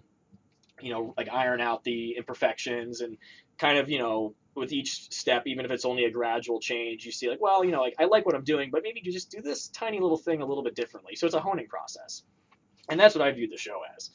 you 0.81 0.91
know, 0.91 1.13
like 1.17 1.29
iron 1.29 1.61
out 1.61 1.83
the 1.83 2.15
imperfections 2.17 3.01
and 3.01 3.17
kind 3.57 3.77
of, 3.77 3.89
you 3.89 3.99
know, 3.99 4.35
with 4.55 4.71
each 4.71 5.11
step, 5.11 5.43
even 5.47 5.65
if 5.65 5.71
it's 5.71 5.85
only 5.85 6.05
a 6.05 6.11
gradual 6.11 6.59
change, 6.59 7.05
you 7.05 7.11
see 7.11 7.29
like, 7.29 7.41
well, 7.41 7.63
you 7.63 7.71
know, 7.71 7.81
like 7.81 7.95
I 7.99 8.05
like 8.05 8.25
what 8.25 8.35
I'm 8.35 8.43
doing, 8.43 8.69
but 8.71 8.83
maybe 8.83 9.01
you 9.03 9.11
just 9.11 9.29
do 9.29 9.41
this 9.41 9.67
tiny 9.67 9.99
little 9.99 10.17
thing 10.17 10.41
a 10.41 10.45
little 10.45 10.63
bit 10.63 10.75
differently. 10.75 11.15
So 11.15 11.25
it's 11.25 11.35
a 11.35 11.39
honing 11.39 11.67
process. 11.67 12.23
And 12.89 12.99
that's 12.99 13.15
what 13.15 13.25
I 13.25 13.31
view 13.31 13.47
the 13.49 13.57
show 13.57 13.81
as. 13.95 14.11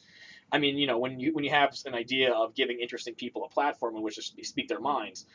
I 0.51 0.57
mean, 0.57 0.77
you 0.77 0.87
know, 0.87 0.97
when 0.97 1.19
you 1.19 1.33
when 1.33 1.43
you 1.43 1.51
have 1.51 1.75
an 1.85 1.93
idea 1.93 2.33
of 2.33 2.55
giving 2.55 2.79
interesting 2.79 3.15
people 3.15 3.45
a 3.45 3.49
platform 3.49 3.95
in 3.95 4.01
which 4.01 4.15
to 4.15 4.43
speak 4.43 4.67
their 4.67 4.79
minds, 4.79 5.25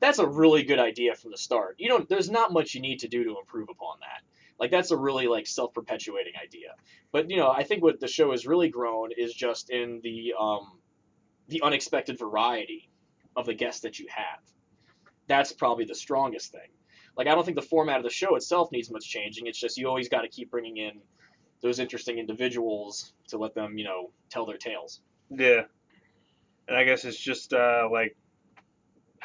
that's 0.00 0.18
a 0.18 0.26
really 0.26 0.62
good 0.62 0.78
idea 0.78 1.14
from 1.14 1.30
the 1.30 1.38
start. 1.38 1.76
You 1.78 1.88
don't 1.88 2.08
there's 2.08 2.30
not 2.30 2.52
much 2.52 2.74
you 2.74 2.80
need 2.80 3.00
to 3.00 3.08
do 3.08 3.24
to 3.24 3.38
improve 3.38 3.68
upon 3.70 3.98
that. 4.00 4.22
Like 4.58 4.70
that's 4.70 4.90
a 4.90 4.96
really 4.96 5.26
like 5.26 5.46
self-perpetuating 5.46 6.32
idea. 6.42 6.74
But 7.12 7.30
you 7.30 7.36
know, 7.36 7.50
I 7.50 7.62
think 7.64 7.82
what 7.82 8.00
the 8.00 8.08
show 8.08 8.30
has 8.30 8.46
really 8.46 8.68
grown 8.68 9.10
is 9.16 9.34
just 9.34 9.70
in 9.70 10.00
the 10.02 10.34
um, 10.38 10.78
the 11.48 11.62
unexpected 11.62 12.18
variety 12.18 12.90
of 13.36 13.46
the 13.46 13.54
guests 13.54 13.82
that 13.82 13.98
you 13.98 14.06
have. 14.08 14.40
that's 15.28 15.52
probably 15.52 15.84
the 15.84 15.94
strongest 15.94 16.52
thing. 16.52 16.70
Like 17.16 17.26
I 17.26 17.34
don't 17.34 17.44
think 17.44 17.56
the 17.56 17.62
format 17.62 17.98
of 17.98 18.02
the 18.02 18.10
show 18.10 18.36
itself 18.36 18.70
needs 18.72 18.90
much 18.90 19.08
changing. 19.08 19.46
It's 19.46 19.58
just 19.58 19.76
you 19.78 19.88
always 19.88 20.08
got 20.08 20.22
to 20.22 20.28
keep 20.28 20.50
bringing 20.50 20.76
in 20.76 21.00
those 21.62 21.78
interesting 21.78 22.18
individuals 22.18 23.12
to 23.28 23.38
let 23.38 23.54
them, 23.54 23.78
you 23.78 23.84
know, 23.84 24.10
tell 24.30 24.46
their 24.46 24.58
tales. 24.58 25.00
Yeah. 25.30 25.62
And 26.68 26.76
I 26.76 26.84
guess 26.84 27.04
it's 27.04 27.18
just 27.18 27.52
uh, 27.52 27.88
like 27.90 28.16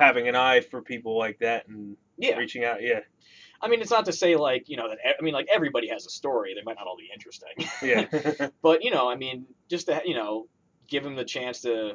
having 0.02 0.28
an 0.28 0.36
eye 0.36 0.62
for 0.62 0.82
people 0.82 1.18
like 1.18 1.40
that 1.40 1.68
and 1.68 1.96
Yeah. 2.18 2.36
reaching 2.38 2.64
out. 2.66 2.82
Yeah. 2.82 3.02
I 3.62 3.68
mean, 3.70 3.82
it's 3.82 3.92
not 3.92 4.06
to 4.06 4.12
say 4.14 4.36
like 4.36 4.70
you 4.70 4.78
know 4.78 4.90
that 4.90 4.98
I 5.20 5.22
mean 5.22 5.34
like 5.34 5.48
everybody 5.54 5.88
has 5.90 6.06
a 6.06 6.10
story. 6.10 6.54
They 6.56 6.64
might 6.64 6.78
not 6.78 6.88
all 6.88 6.98
be 6.98 7.10
interesting. 7.14 7.54
Yeah. 7.82 8.50
but 8.62 8.84
you 8.84 8.92
know, 8.92 9.10
I 9.10 9.16
mean, 9.16 9.46
just 9.70 9.88
to 9.88 10.02
you 10.06 10.16
know, 10.16 10.48
give 10.88 11.04
them 11.04 11.16
the 11.16 11.24
chance 11.26 11.62
to, 11.62 11.94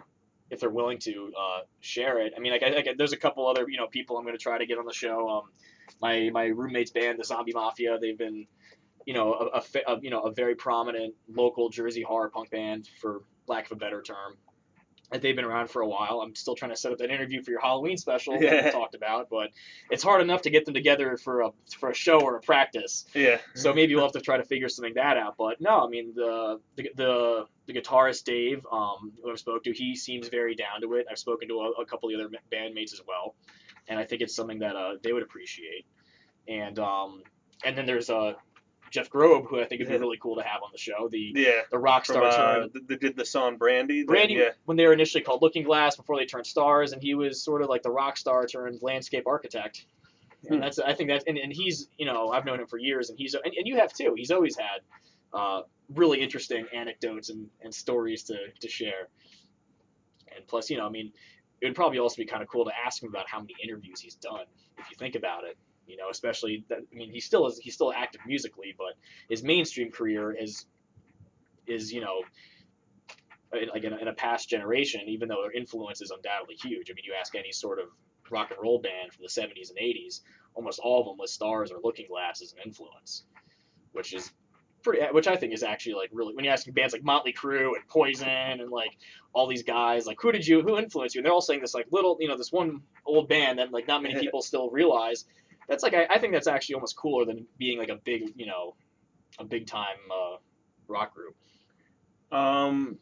if 0.51 0.61
they're 0.61 0.71
willing 0.71 0.99
to, 1.01 1.33
uh, 1.39 1.61
share 1.81 2.21
it. 2.21 2.33
I 2.37 2.41
mean, 2.41 2.53
like, 2.53 2.63
I, 2.63 2.69
like 2.71 2.89
there's 2.97 3.13
a 3.13 3.17
couple 3.17 3.47
other 3.49 3.67
you 3.69 3.77
know 3.79 3.89
people 3.89 4.17
I'm 4.17 4.25
going 4.25 4.37
to 4.39 4.43
try 4.43 4.59
to 4.59 4.67
get 4.67 4.79
on 4.79 4.87
the 4.87 4.95
show. 4.95 5.29
Um, 5.29 5.43
my 6.01 6.31
my 6.33 6.47
roommate's 6.47 6.93
band, 6.93 7.19
the 7.19 7.25
Zombie 7.25 7.53
Mafia, 7.53 7.99
they've 8.01 8.17
been, 8.19 8.47
you 9.05 9.15
know, 9.15 9.35
a, 9.35 9.59
a, 9.59 9.95
a 9.95 10.01
you 10.01 10.11
know 10.11 10.21
a 10.23 10.33
very 10.33 10.55
prominent 10.55 11.15
local 11.29 11.69
Jersey 11.69 12.03
horror 12.03 12.31
punk 12.31 12.51
band 12.51 12.89
for 13.01 13.23
lack 13.49 13.67
of 13.67 13.73
a 13.73 13.77
better 13.77 14.03
term. 14.03 14.37
And 15.13 15.23
they've 15.23 15.37
been 15.37 15.45
around 15.45 15.71
for 15.71 15.83
a 15.83 15.89
while. 15.89 16.21
I'm 16.21 16.35
still 16.35 16.57
trying 16.57 16.73
to 16.73 16.77
set 16.77 16.91
up 16.91 16.99
that 16.99 17.11
interview 17.11 17.41
for 17.43 17.53
your 17.53 17.61
Halloween 17.61 17.97
special 17.97 18.39
that 18.41 18.65
we 18.65 18.71
talked 18.73 18.97
about, 18.97 19.29
but 19.31 19.51
it's 19.89 20.03
hard 20.03 20.21
enough 20.21 20.43
to 20.43 20.51
get 20.51 20.65
them 20.65 20.75
together 20.75 21.17
for 21.17 21.43
a 21.43 21.51
for 21.79 21.91
a 21.91 21.95
show 21.95 22.21
or 22.21 22.37
a 22.37 22.41
practice. 22.41 23.05
yeah. 23.15 23.39
So 23.55 23.73
maybe 23.73 23.95
we'll 23.95 24.05
have 24.05 24.13
to 24.13 24.21
try 24.21 24.37
to 24.37 24.45
figure 24.45 24.69
something 24.69 24.95
that 24.95 25.17
out. 25.17 25.37
But 25.39 25.61
no, 25.61 25.87
I 25.87 25.89
mean 25.89 26.13
the 26.15 26.61
the 26.75 26.91
the, 26.97 27.45
the 27.67 27.73
guitarist 27.73 28.25
Dave, 28.25 28.67
um, 28.73 29.13
who 29.23 29.31
I've 29.31 29.39
spoke 29.39 29.63
to, 29.65 29.73
he 29.73 29.95
seems 29.95 30.29
very 30.29 30.57
down 30.57 30.81
to 30.81 30.95
it. 30.95 31.07
I've 31.11 31.19
spoken 31.19 31.49
to 31.49 31.61
a, 31.61 31.83
a 31.83 31.87
couple 31.87 32.09
of 32.09 32.17
the 32.17 32.25
other 32.25 32.35
bandmates 32.53 32.93
as 32.93 33.01
well, 33.07 33.37
and 33.87 33.99
I 34.01 34.05
think 34.05 34.23
it's 34.23 34.35
something 34.35 34.59
that 34.59 34.75
uh, 34.75 34.95
they 35.03 35.13
would 35.13 35.23
appreciate. 35.23 35.87
And 36.49 36.79
um, 36.79 37.23
and 37.65 37.79
then 37.79 37.87
there's 37.87 38.11
uh, 38.11 38.35
Jeff 38.91 39.11
Grob, 39.11 39.47
who 39.49 39.61
I 39.61 39.65
think 39.67 39.81
would 39.81 39.89
be 39.89 39.97
really 39.99 40.19
cool 40.19 40.37
to 40.37 40.43
have 40.43 40.63
on 40.63 40.71
the 40.73 40.79
show. 40.79 41.09
The 41.09 41.33
Yeah. 41.35 41.63
the 41.71 41.79
rock 41.79 42.07
From 42.07 42.15
star 42.17 42.25
uh, 42.27 42.55
turned 42.69 42.71
they 42.89 42.97
did 42.97 43.17
the 43.17 43.25
song 43.25 43.57
Brandy. 43.57 44.01
the- 44.03 44.07
Brandy 44.07 44.35
Yeah. 44.35 44.51
when 44.65 44.77
they 44.77 44.87
were 44.87 44.93
initially 44.93 45.23
called 45.23 45.43
Looking 45.43 45.65
Glass 45.65 45.97
before 45.97 46.17
they 46.17 46.27
turned 46.27 46.45
Starz, 46.47 46.93
and 46.93 47.03
he 47.03 47.15
was 47.15 47.43
sort 47.43 47.63
of 47.63 47.69
like 47.69 47.83
the 47.83 47.91
rock 47.91 48.17
star 48.17 48.47
turned 48.47 48.81
landscape 48.83 49.27
architect. 49.27 49.85
Hmm. 50.47 50.55
And 50.55 50.63
that's 50.63 50.79
I 50.79 50.93
think 50.95 51.11
that's 51.11 51.25
and, 51.27 51.37
and 51.39 51.53
he's 51.53 51.89
you 51.99 52.07
know 52.07 52.29
I've 52.31 52.45
known 52.45 52.61
him 52.61 52.67
for 52.67 52.79
years, 52.79 53.11
and 53.11 53.19
he's 53.19 53.35
and, 53.35 53.53
and 53.55 53.67
you 53.67 53.77
have 53.77 53.93
too. 53.93 54.15
He's 54.17 54.31
always 54.31 54.57
had 54.57 54.81
uh, 55.33 55.63
really 55.95 56.21
interesting 56.21 56.67
anecdotes 56.73 57.29
and, 57.31 57.49
and 57.63 57.75
stories 57.75 58.23
to, 58.25 58.37
to 58.61 58.69
share. 58.69 59.09
And 60.35 60.47
plus, 60.47 60.71
you 60.71 60.77
know, 60.79 60.87
I 60.87 60.89
mean, 60.91 61.13
it 61.61 61.67
would 61.67 61.75
probably 61.75 61.99
also 61.99 62.17
be 62.17 62.27
kind 62.27 62.43
of 62.43 62.49
cool 62.49 62.65
to 62.65 62.73
ask 62.87 63.03
him 63.03 63.09
about 63.09 63.29
how 63.29 63.41
many 63.41 63.55
interviews 63.63 64.01
he's 64.01 64.15
done, 64.15 64.45
if 64.79 64.91
you 64.91 64.97
think 64.99 65.15
about 65.15 65.45
it. 65.45 65.57
You 65.87 65.97
know, 65.97 66.11
especially 66.11 66.65
that 66.69 66.79
I 66.79 66.95
mean, 66.95 67.13
he 67.13 67.21
still 67.21 67.47
is 67.47 67.59
he's 67.59 67.75
still 67.75 67.93
active 67.93 68.21
musically, 68.27 68.75
but 68.77 68.95
his 69.29 69.43
mainstream 69.43 69.91
career 69.91 70.33
is 70.33 70.67
is 71.67 71.93
you 71.93 72.01
know 72.01 72.23
like 73.53 73.85
in 73.85 73.93
a, 73.93 73.97
in 73.97 74.09
a 74.09 74.13
past 74.13 74.49
generation, 74.49 75.03
even 75.07 75.29
though 75.29 75.43
their 75.43 75.53
influence 75.53 76.03
is 76.03 76.11
undoubtedly 76.11 76.57
huge. 76.57 76.91
I 76.91 76.95
mean, 76.95 77.05
you 77.05 77.15
ask 77.19 77.35
any 77.35 77.53
sort 77.53 77.79
of 77.79 77.87
rock 78.31 78.51
and 78.51 78.61
roll 78.61 78.81
band 78.81 79.13
from 79.13 79.23
the 79.23 79.29
70s 79.29 79.71
and 79.71 79.79
80s, 79.79 80.21
almost 80.55 80.81
all 80.83 81.01
of 81.01 81.07
them 81.07 81.17
list 81.19 81.41
Starz 81.41 81.71
or 81.71 81.79
Looking 81.83 82.07
Glass 82.09 82.43
as 82.43 82.53
an 82.53 82.59
influence, 82.65 83.25
which 83.93 84.13
is 84.13 84.33
pretty, 84.83 85.05
which 85.13 85.27
I 85.27 85.37
think 85.37 85.53
is 85.53 85.63
actually 85.63 85.95
like 85.95 86.11
really 86.13 86.35
when 86.35 86.45
you 86.45 86.51
ask 86.51 86.67
bands 86.73 86.93
like 86.93 87.05
Motley 87.05 87.33
Crue 87.33 87.75
and 87.75 87.87
Poison 87.89 88.29
and 88.29 88.71
like 88.71 88.97
all 89.33 89.47
these 89.47 89.63
guys, 89.63 90.07
like 90.07 90.19
who 90.21 90.33
did 90.33 90.47
you 90.47 90.63
who 90.63 90.79
influenced 90.79 91.15
you? 91.15 91.21
And 91.21 91.27
they're 91.27 91.33
all 91.33 91.41
saying 91.41 91.61
this 91.61 91.75
like 91.75 91.87
little, 91.91 92.17
you 92.21 92.29
know, 92.29 92.37
this 92.37 92.53
one 92.53 92.83
old 93.05 93.29
band 93.29 93.59
that 93.59 93.73
like 93.73 93.87
not 93.87 94.03
many 94.03 94.15
people 94.21 94.43
still 94.43 94.71
realize. 94.71 95.25
That's 95.69 95.83
like 95.83 95.95
I, 95.95 96.07
I 96.11 96.19
think 96.19 96.33
that's 96.33 96.47
actually 96.47 96.77
almost 96.77 96.97
cooler 96.97 97.25
than 97.25 97.47
being 97.59 97.79
like 97.79 97.89
a 97.89 97.97
big, 97.97 98.33
you 98.37 98.47
know, 98.47 98.75
a 99.39 99.45
big 99.45 99.67
time 99.67 99.97
uh, 100.13 100.37
rock 100.89 101.15
group. 101.15 101.35
Um, 102.33 102.99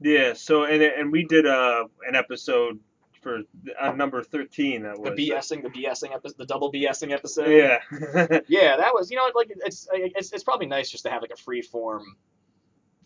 yeah. 0.00 0.32
So 0.34 0.64
and 0.64 0.82
and 0.82 1.12
we 1.12 1.24
did 1.24 1.46
uh 1.46 1.84
an 2.06 2.14
episode 2.14 2.80
for 3.22 3.40
uh, 3.80 3.92
number 3.92 4.22
thirteen. 4.22 4.84
That 4.84 4.98
was 4.98 5.14
The 5.16 5.30
BSing, 5.30 5.62
the 5.62 5.70
BSing 5.70 6.14
episode, 6.14 6.38
the 6.38 6.46
double 6.46 6.72
BSing 6.72 7.12
episode. 7.12 7.48
Yeah. 7.48 7.78
Yeah, 8.48 8.76
that 8.76 8.94
was 8.94 9.10
you 9.10 9.16
know 9.16 9.30
like 9.34 9.50
it's 9.50 9.88
it's 9.92 10.32
it's 10.32 10.44
probably 10.44 10.66
nice 10.66 10.90
just 10.90 11.04
to 11.04 11.10
have 11.10 11.22
like 11.22 11.32
a 11.32 11.36
free 11.36 11.62
form 11.62 12.16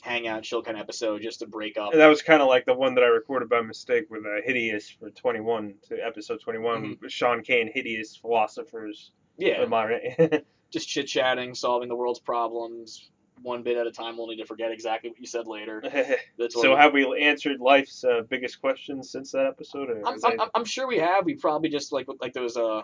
hangout 0.02 0.42
chill 0.42 0.62
kind 0.62 0.76
of 0.76 0.82
episode 0.82 1.22
just 1.22 1.38
to 1.38 1.46
break 1.46 1.78
up. 1.78 1.92
And 1.92 2.00
that 2.00 2.08
was 2.08 2.22
kind 2.22 2.42
of 2.42 2.48
like 2.48 2.66
the 2.66 2.74
one 2.74 2.94
that 2.96 3.04
I 3.04 3.06
recorded 3.06 3.48
by 3.48 3.60
mistake 3.62 4.10
with 4.10 4.26
uh, 4.26 4.42
Hideous 4.44 4.90
for 4.90 5.10
21, 5.10 5.74
to 5.88 5.96
episode 6.04 6.40
21, 6.40 6.98
with 7.00 7.12
Sean 7.12 7.42
Kane, 7.42 7.70
Hideous 7.72 8.16
Philosophers. 8.16 9.12
Mm-hmm. 9.40 10.30
Yeah, 10.30 10.38
just 10.72 10.88
chit 10.88 11.06
chatting, 11.06 11.54
solving 11.54 11.88
the 11.88 11.96
world's 11.96 12.20
problems 12.20 13.10
one 13.42 13.62
bit 13.62 13.76
at 13.76 13.86
a 13.86 13.90
time, 13.90 14.20
only 14.20 14.36
to 14.36 14.46
forget 14.46 14.70
exactly 14.70 15.10
what 15.10 15.18
you 15.18 15.26
said 15.26 15.46
later. 15.46 15.82
That's 16.38 16.54
so 16.54 16.76
have 16.76 16.92
we 16.92 17.04
answered 17.20 17.60
life's 17.60 18.04
uh, 18.04 18.22
biggest 18.28 18.60
questions 18.60 19.10
since 19.10 19.32
that 19.32 19.46
episode? 19.46 19.90
Or 19.90 20.06
I'm, 20.06 20.14
I'm, 20.24 20.36
that- 20.36 20.50
I'm 20.54 20.64
sure 20.64 20.86
we 20.86 20.98
have. 20.98 21.24
We 21.24 21.34
probably 21.34 21.68
just 21.68 21.92
like 21.92 22.06
like 22.20 22.32
those 22.32 22.56
uh 22.56 22.82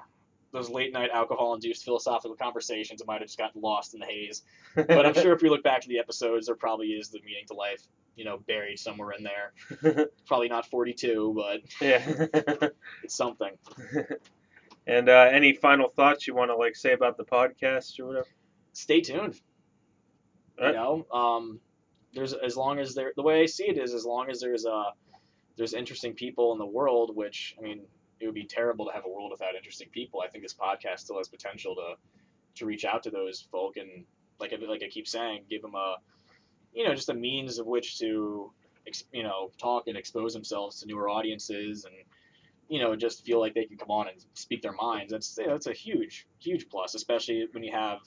those 0.52 0.70
late 0.70 0.92
night 0.92 1.10
alcohol 1.12 1.54
induced 1.54 1.84
philosophical 1.84 2.36
conversations 2.36 3.02
might 3.06 3.20
have 3.20 3.28
just 3.28 3.38
gotten 3.38 3.60
lost 3.60 3.94
in 3.94 4.00
the 4.00 4.06
haze. 4.06 4.42
But 4.74 5.06
I'm 5.06 5.14
sure 5.14 5.32
if 5.32 5.42
we 5.42 5.48
look 5.48 5.62
back 5.62 5.80
to 5.82 5.88
the 5.88 5.98
episodes, 5.98 6.46
there 6.46 6.54
probably 6.54 6.88
is 6.88 7.08
the 7.08 7.20
meaning 7.20 7.44
to 7.48 7.54
life, 7.54 7.82
you 8.16 8.24
know, 8.24 8.38
buried 8.46 8.78
somewhere 8.78 9.12
in 9.12 9.24
there. 9.24 10.06
Probably 10.26 10.48
not 10.48 10.66
42, 10.66 11.34
but 11.36 11.60
yeah. 11.80 12.00
it's 13.02 13.14
something. 13.14 13.50
and 14.86 15.08
uh, 15.08 15.28
any 15.32 15.52
final 15.52 15.88
thoughts 15.88 16.26
you 16.26 16.34
want 16.34 16.50
to 16.50 16.56
like 16.56 16.76
say 16.76 16.92
about 16.92 17.16
the 17.16 17.24
podcast 17.24 17.98
or 17.98 18.06
whatever? 18.06 18.26
Stay 18.72 19.00
tuned. 19.00 19.40
You 20.60 20.72
know, 20.72 21.06
um, 21.12 21.60
there's 22.14 22.32
as 22.32 22.56
long 22.56 22.78
as 22.78 22.94
there. 22.94 23.12
The 23.14 23.22
way 23.22 23.42
I 23.42 23.46
see 23.46 23.68
it 23.68 23.78
is, 23.78 23.94
as 23.94 24.04
long 24.04 24.28
as 24.28 24.40
there's 24.40 24.66
uh 24.66 24.90
there's 25.56 25.74
interesting 25.74 26.14
people 26.14 26.52
in 26.52 26.58
the 26.58 26.66
world, 26.66 27.14
which 27.14 27.54
I 27.58 27.62
mean, 27.62 27.82
it 28.20 28.26
would 28.26 28.34
be 28.34 28.44
terrible 28.44 28.86
to 28.86 28.92
have 28.92 29.04
a 29.04 29.08
world 29.08 29.30
without 29.30 29.54
interesting 29.54 29.88
people. 29.90 30.20
I 30.20 30.28
think 30.28 30.44
this 30.44 30.54
podcast 30.54 31.00
still 31.00 31.18
has 31.18 31.28
potential 31.28 31.74
to 31.76 31.94
to 32.56 32.66
reach 32.66 32.84
out 32.84 33.04
to 33.04 33.10
those 33.10 33.40
folk 33.52 33.76
and 33.76 34.04
like 34.40 34.52
I- 34.52 34.56
like 34.66 34.82
I 34.82 34.88
keep 34.88 35.06
saying, 35.06 35.44
give 35.48 35.62
them 35.62 35.74
a 35.74 35.96
you 36.72 36.84
know 36.84 36.94
just 36.94 37.08
a 37.08 37.14
means 37.14 37.58
of 37.58 37.66
which 37.66 37.98
to 37.98 38.52
you 39.12 39.22
know 39.22 39.50
talk 39.58 39.86
and 39.86 39.96
expose 39.96 40.32
themselves 40.32 40.80
to 40.80 40.86
newer 40.86 41.08
audiences 41.08 41.84
and 41.84 41.94
you 42.68 42.80
know 42.80 42.96
just 42.96 43.24
feel 43.24 43.40
like 43.40 43.54
they 43.54 43.64
can 43.64 43.76
come 43.76 43.90
on 43.90 44.08
and 44.08 44.24
speak 44.34 44.62
their 44.62 44.72
minds. 44.72 45.12
That's 45.12 45.34
that's 45.34 45.66
a 45.66 45.72
huge 45.72 46.26
huge 46.38 46.68
plus, 46.68 46.94
especially 46.94 47.46
when 47.52 47.62
you 47.62 47.72
have 47.72 48.00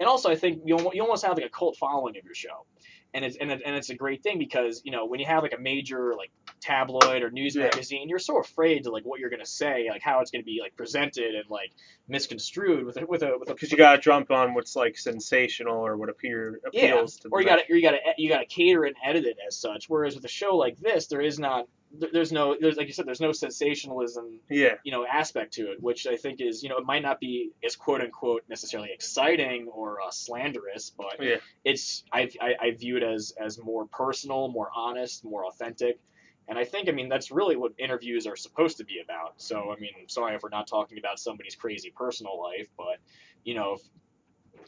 and 0.00 0.08
also 0.08 0.30
I 0.30 0.36
think 0.36 0.62
you 0.64 0.76
you 0.92 1.02
almost 1.02 1.24
have 1.24 1.36
like 1.36 1.46
a 1.46 1.50
cult 1.50 1.76
following 1.76 2.16
of 2.16 2.24
your 2.24 2.34
show, 2.34 2.66
and 3.14 3.24
it's 3.24 3.36
and, 3.40 3.52
it, 3.52 3.62
and 3.66 3.76
it's 3.76 3.90
a 3.90 3.96
great 3.96 4.22
thing 4.24 4.38
because 4.38 4.82
you 4.84 4.92
know 4.92 5.06
when 5.06 5.20
you 5.20 5.26
have 5.26 5.44
like 5.44 5.54
a 5.58 5.60
major 5.62 6.14
like 6.18 6.32
tabloid 6.62 7.22
or 7.22 7.30
news 7.30 7.56
Yeah. 7.56 7.58
magazine, 7.58 8.08
you're 8.08 8.18
so 8.20 8.40
afraid 8.40 8.84
to 8.84 8.90
like 8.92 9.04
what 9.04 9.20
you're 9.20 9.30
gonna 9.30 9.46
say, 9.46 9.88
like 9.90 10.02
how 10.02 10.20
it's 10.20 10.32
gonna 10.32 10.44
be 10.44 10.60
like 10.62 10.76
presented 10.76 11.34
and 11.36 11.44
like 11.50 11.72
misconstrued 12.08 12.86
with 12.86 12.98
a 12.98 13.06
with 13.06 13.22
a 13.24 13.32
with 13.38 13.50
a 13.50 13.54
Because 13.54 13.72
you 13.72 13.78
gotta 13.78 14.00
jump 14.00 14.30
on 14.30 14.54
what's 14.54 14.76
like 14.76 14.98
sensational 14.98 15.78
or 15.86 15.96
what 15.98 16.10
appear 16.10 16.60
yeah, 16.72 17.04
appeals 17.04 17.18
to. 17.18 17.30
or 17.30 17.40
you 17.40 17.46
the 17.46 17.48
got 17.48 17.56
to 17.56 17.62
or 17.72 17.76
you 17.76 17.82
got 17.82 17.92
to 17.92 17.98
you 18.18 18.28
got 18.30 18.40
to 18.40 18.46
cater 18.46 18.84
and 18.84 18.96
edit 19.04 19.24
it 19.26 19.36
as 19.46 19.60
such. 19.60 19.86
Whereas 19.88 20.14
with 20.16 20.24
a 20.24 20.28
show 20.30 20.56
like 20.56 20.78
this, 20.78 21.06
there 21.08 21.22
is 21.22 21.38
not 21.38 21.66
there's 22.12 22.32
no 22.32 22.56
there's 22.60 22.76
like 22.76 22.86
you 22.86 22.92
said 22.92 23.06
there's 23.06 23.20
no 23.20 23.32
sensationalism 23.32 24.40
Yeah. 24.50 24.74
you 24.84 24.92
know 24.92 25.06
aspect 25.06 25.54
to 25.54 25.70
it, 25.72 25.82
which 25.82 26.06
I 26.06 26.16
think 26.16 26.40
is 26.40 26.62
you 26.62 26.68
know 26.68 26.76
it 26.78 26.84
might 26.84 27.02
not 27.02 27.20
be 27.20 27.50
as 27.64 27.76
quote 27.76 28.00
unquote 28.00 28.42
necessarily 28.48 28.90
exciting 28.92 29.68
or 29.68 30.00
uh, 30.00 30.10
slanderous, 30.10 30.90
but 30.90 31.16
Yeah. 31.20 31.36
it's 31.64 32.04
I, 32.12 32.30
I 32.40 32.54
I 32.60 32.70
view 32.72 32.96
it 32.96 33.02
as 33.02 33.32
as 33.40 33.58
more 33.58 33.86
personal, 33.86 34.48
more 34.48 34.70
honest, 34.74 35.24
more 35.24 35.46
authentic. 35.46 35.98
And 36.46 36.58
I 36.58 36.64
think, 36.66 36.90
I 36.90 36.92
mean, 36.92 37.08
that's 37.08 37.30
really 37.30 37.56
what 37.56 37.72
interviews 37.78 38.26
are 38.26 38.36
supposed 38.36 38.76
to 38.76 38.84
be 38.84 39.00
about. 39.02 39.32
So, 39.38 39.72
I 39.74 39.80
mean, 39.80 39.92
I'm 39.98 40.10
sorry 40.10 40.34
if 40.34 40.42
we're 40.42 40.50
not 40.50 40.66
talking 40.66 40.98
about 40.98 41.18
somebody's 41.18 41.54
crazy 41.56 41.90
personal 41.96 42.38
life, 42.38 42.68
but, 42.76 42.98
you 43.44 43.54
know, 43.54 43.78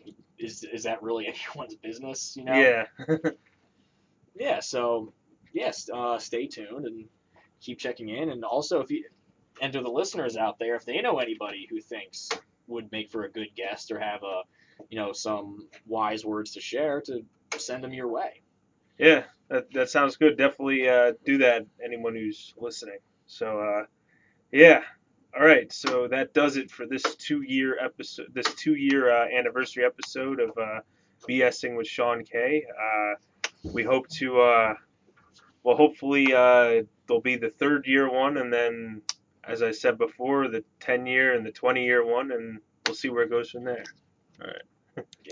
if, 0.07 0.15
is, 0.39 0.65
is 0.65 0.85
that 0.85 1.03
really 1.03 1.27
anyone's 1.55 1.75
business, 1.75 2.35
you 2.35 2.45
know? 2.45 2.55
Yeah. 2.55 2.87
yeah 4.39 4.61
so 4.61 5.13
yes 5.53 5.89
uh, 5.93 6.19
stay 6.19 6.47
tuned 6.47 6.87
and 6.87 7.07
keep 7.61 7.79
checking 7.79 8.09
in 8.09 8.31
and 8.31 8.45
also 8.45 8.81
if 8.81 8.91
you 8.91 9.05
and 9.63 9.73
to 9.73 9.81
the 9.81 9.91
listeners 9.91 10.37
out 10.37 10.59
there 10.59 10.77
if 10.77 10.85
they 10.85 11.01
know 11.01 11.19
anybody 11.19 11.67
who 11.71 11.81
thinks 11.81 12.29
would 12.67 12.91
make 12.93 13.11
for 13.11 13.25
a 13.25 13.31
good 13.31 13.49
guest 13.57 13.91
or 13.91 13.99
have 13.99 14.23
a 14.23 14.43
you 14.91 14.99
know 14.99 15.13
some 15.13 15.69
wise 15.87 16.25
words 16.25 16.53
to 16.53 16.61
share 16.61 17.01
to 17.01 17.25
send 17.59 17.83
them 17.83 17.93
your 17.93 18.09
way 18.09 18.43
Yeah, 18.99 19.25
that, 19.49 19.71
that 19.73 19.91
sounds 19.91 20.17
good. 20.17 20.37
Definitely 20.39 20.89
uh, 20.89 21.13
do 21.25 21.39
that, 21.39 21.67
anyone 21.85 22.15
who's 22.15 22.55
listening. 22.57 22.99
So, 23.27 23.61
uh, 23.61 23.87
yeah. 24.53 24.83
All 25.39 25.45
right, 25.45 25.71
so 25.71 26.09
that 26.09 26.33
does 26.33 26.57
it 26.57 26.71
for 26.71 26.87
this 26.87 27.03
two-year 27.17 27.77
episode, 27.79 28.29
this 28.33 28.47
two-year 28.55 29.11
uh, 29.11 29.27
anniversary 29.29 29.85
episode 29.85 30.41
of 30.41 30.51
uh, 30.57 30.81
BSing 31.29 31.77
with 31.77 31.87
Sean 31.87 32.25
K. 32.25 32.65
Uh, 32.71 33.15
we 33.71 33.83
hope 33.83 34.09
to, 34.09 34.41
uh, 34.41 34.75
well, 35.63 35.77
hopefully 35.77 36.33
there'll 37.07 37.21
be 37.21 37.37
the 37.37 37.51
third 37.51 37.87
year 37.87 38.11
one, 38.11 38.37
and 38.37 38.53
then 38.53 39.03
as 39.45 39.63
I 39.63 39.71
said 39.71 39.99
before, 39.99 40.49
the 40.49 40.65
10 40.81 41.07
year 41.07 41.35
and 41.35 41.47
the 41.47 41.53
20 41.53 41.85
year 41.85 42.05
one, 42.05 42.33
and 42.33 42.61
we'll 42.87 42.95
see 42.95 43.09
where 43.09 43.25
it 43.25 43.31
goes 43.31 43.51
from 43.51 43.65
there. 43.65 43.85
All 44.41 44.49
right. 44.49 45.07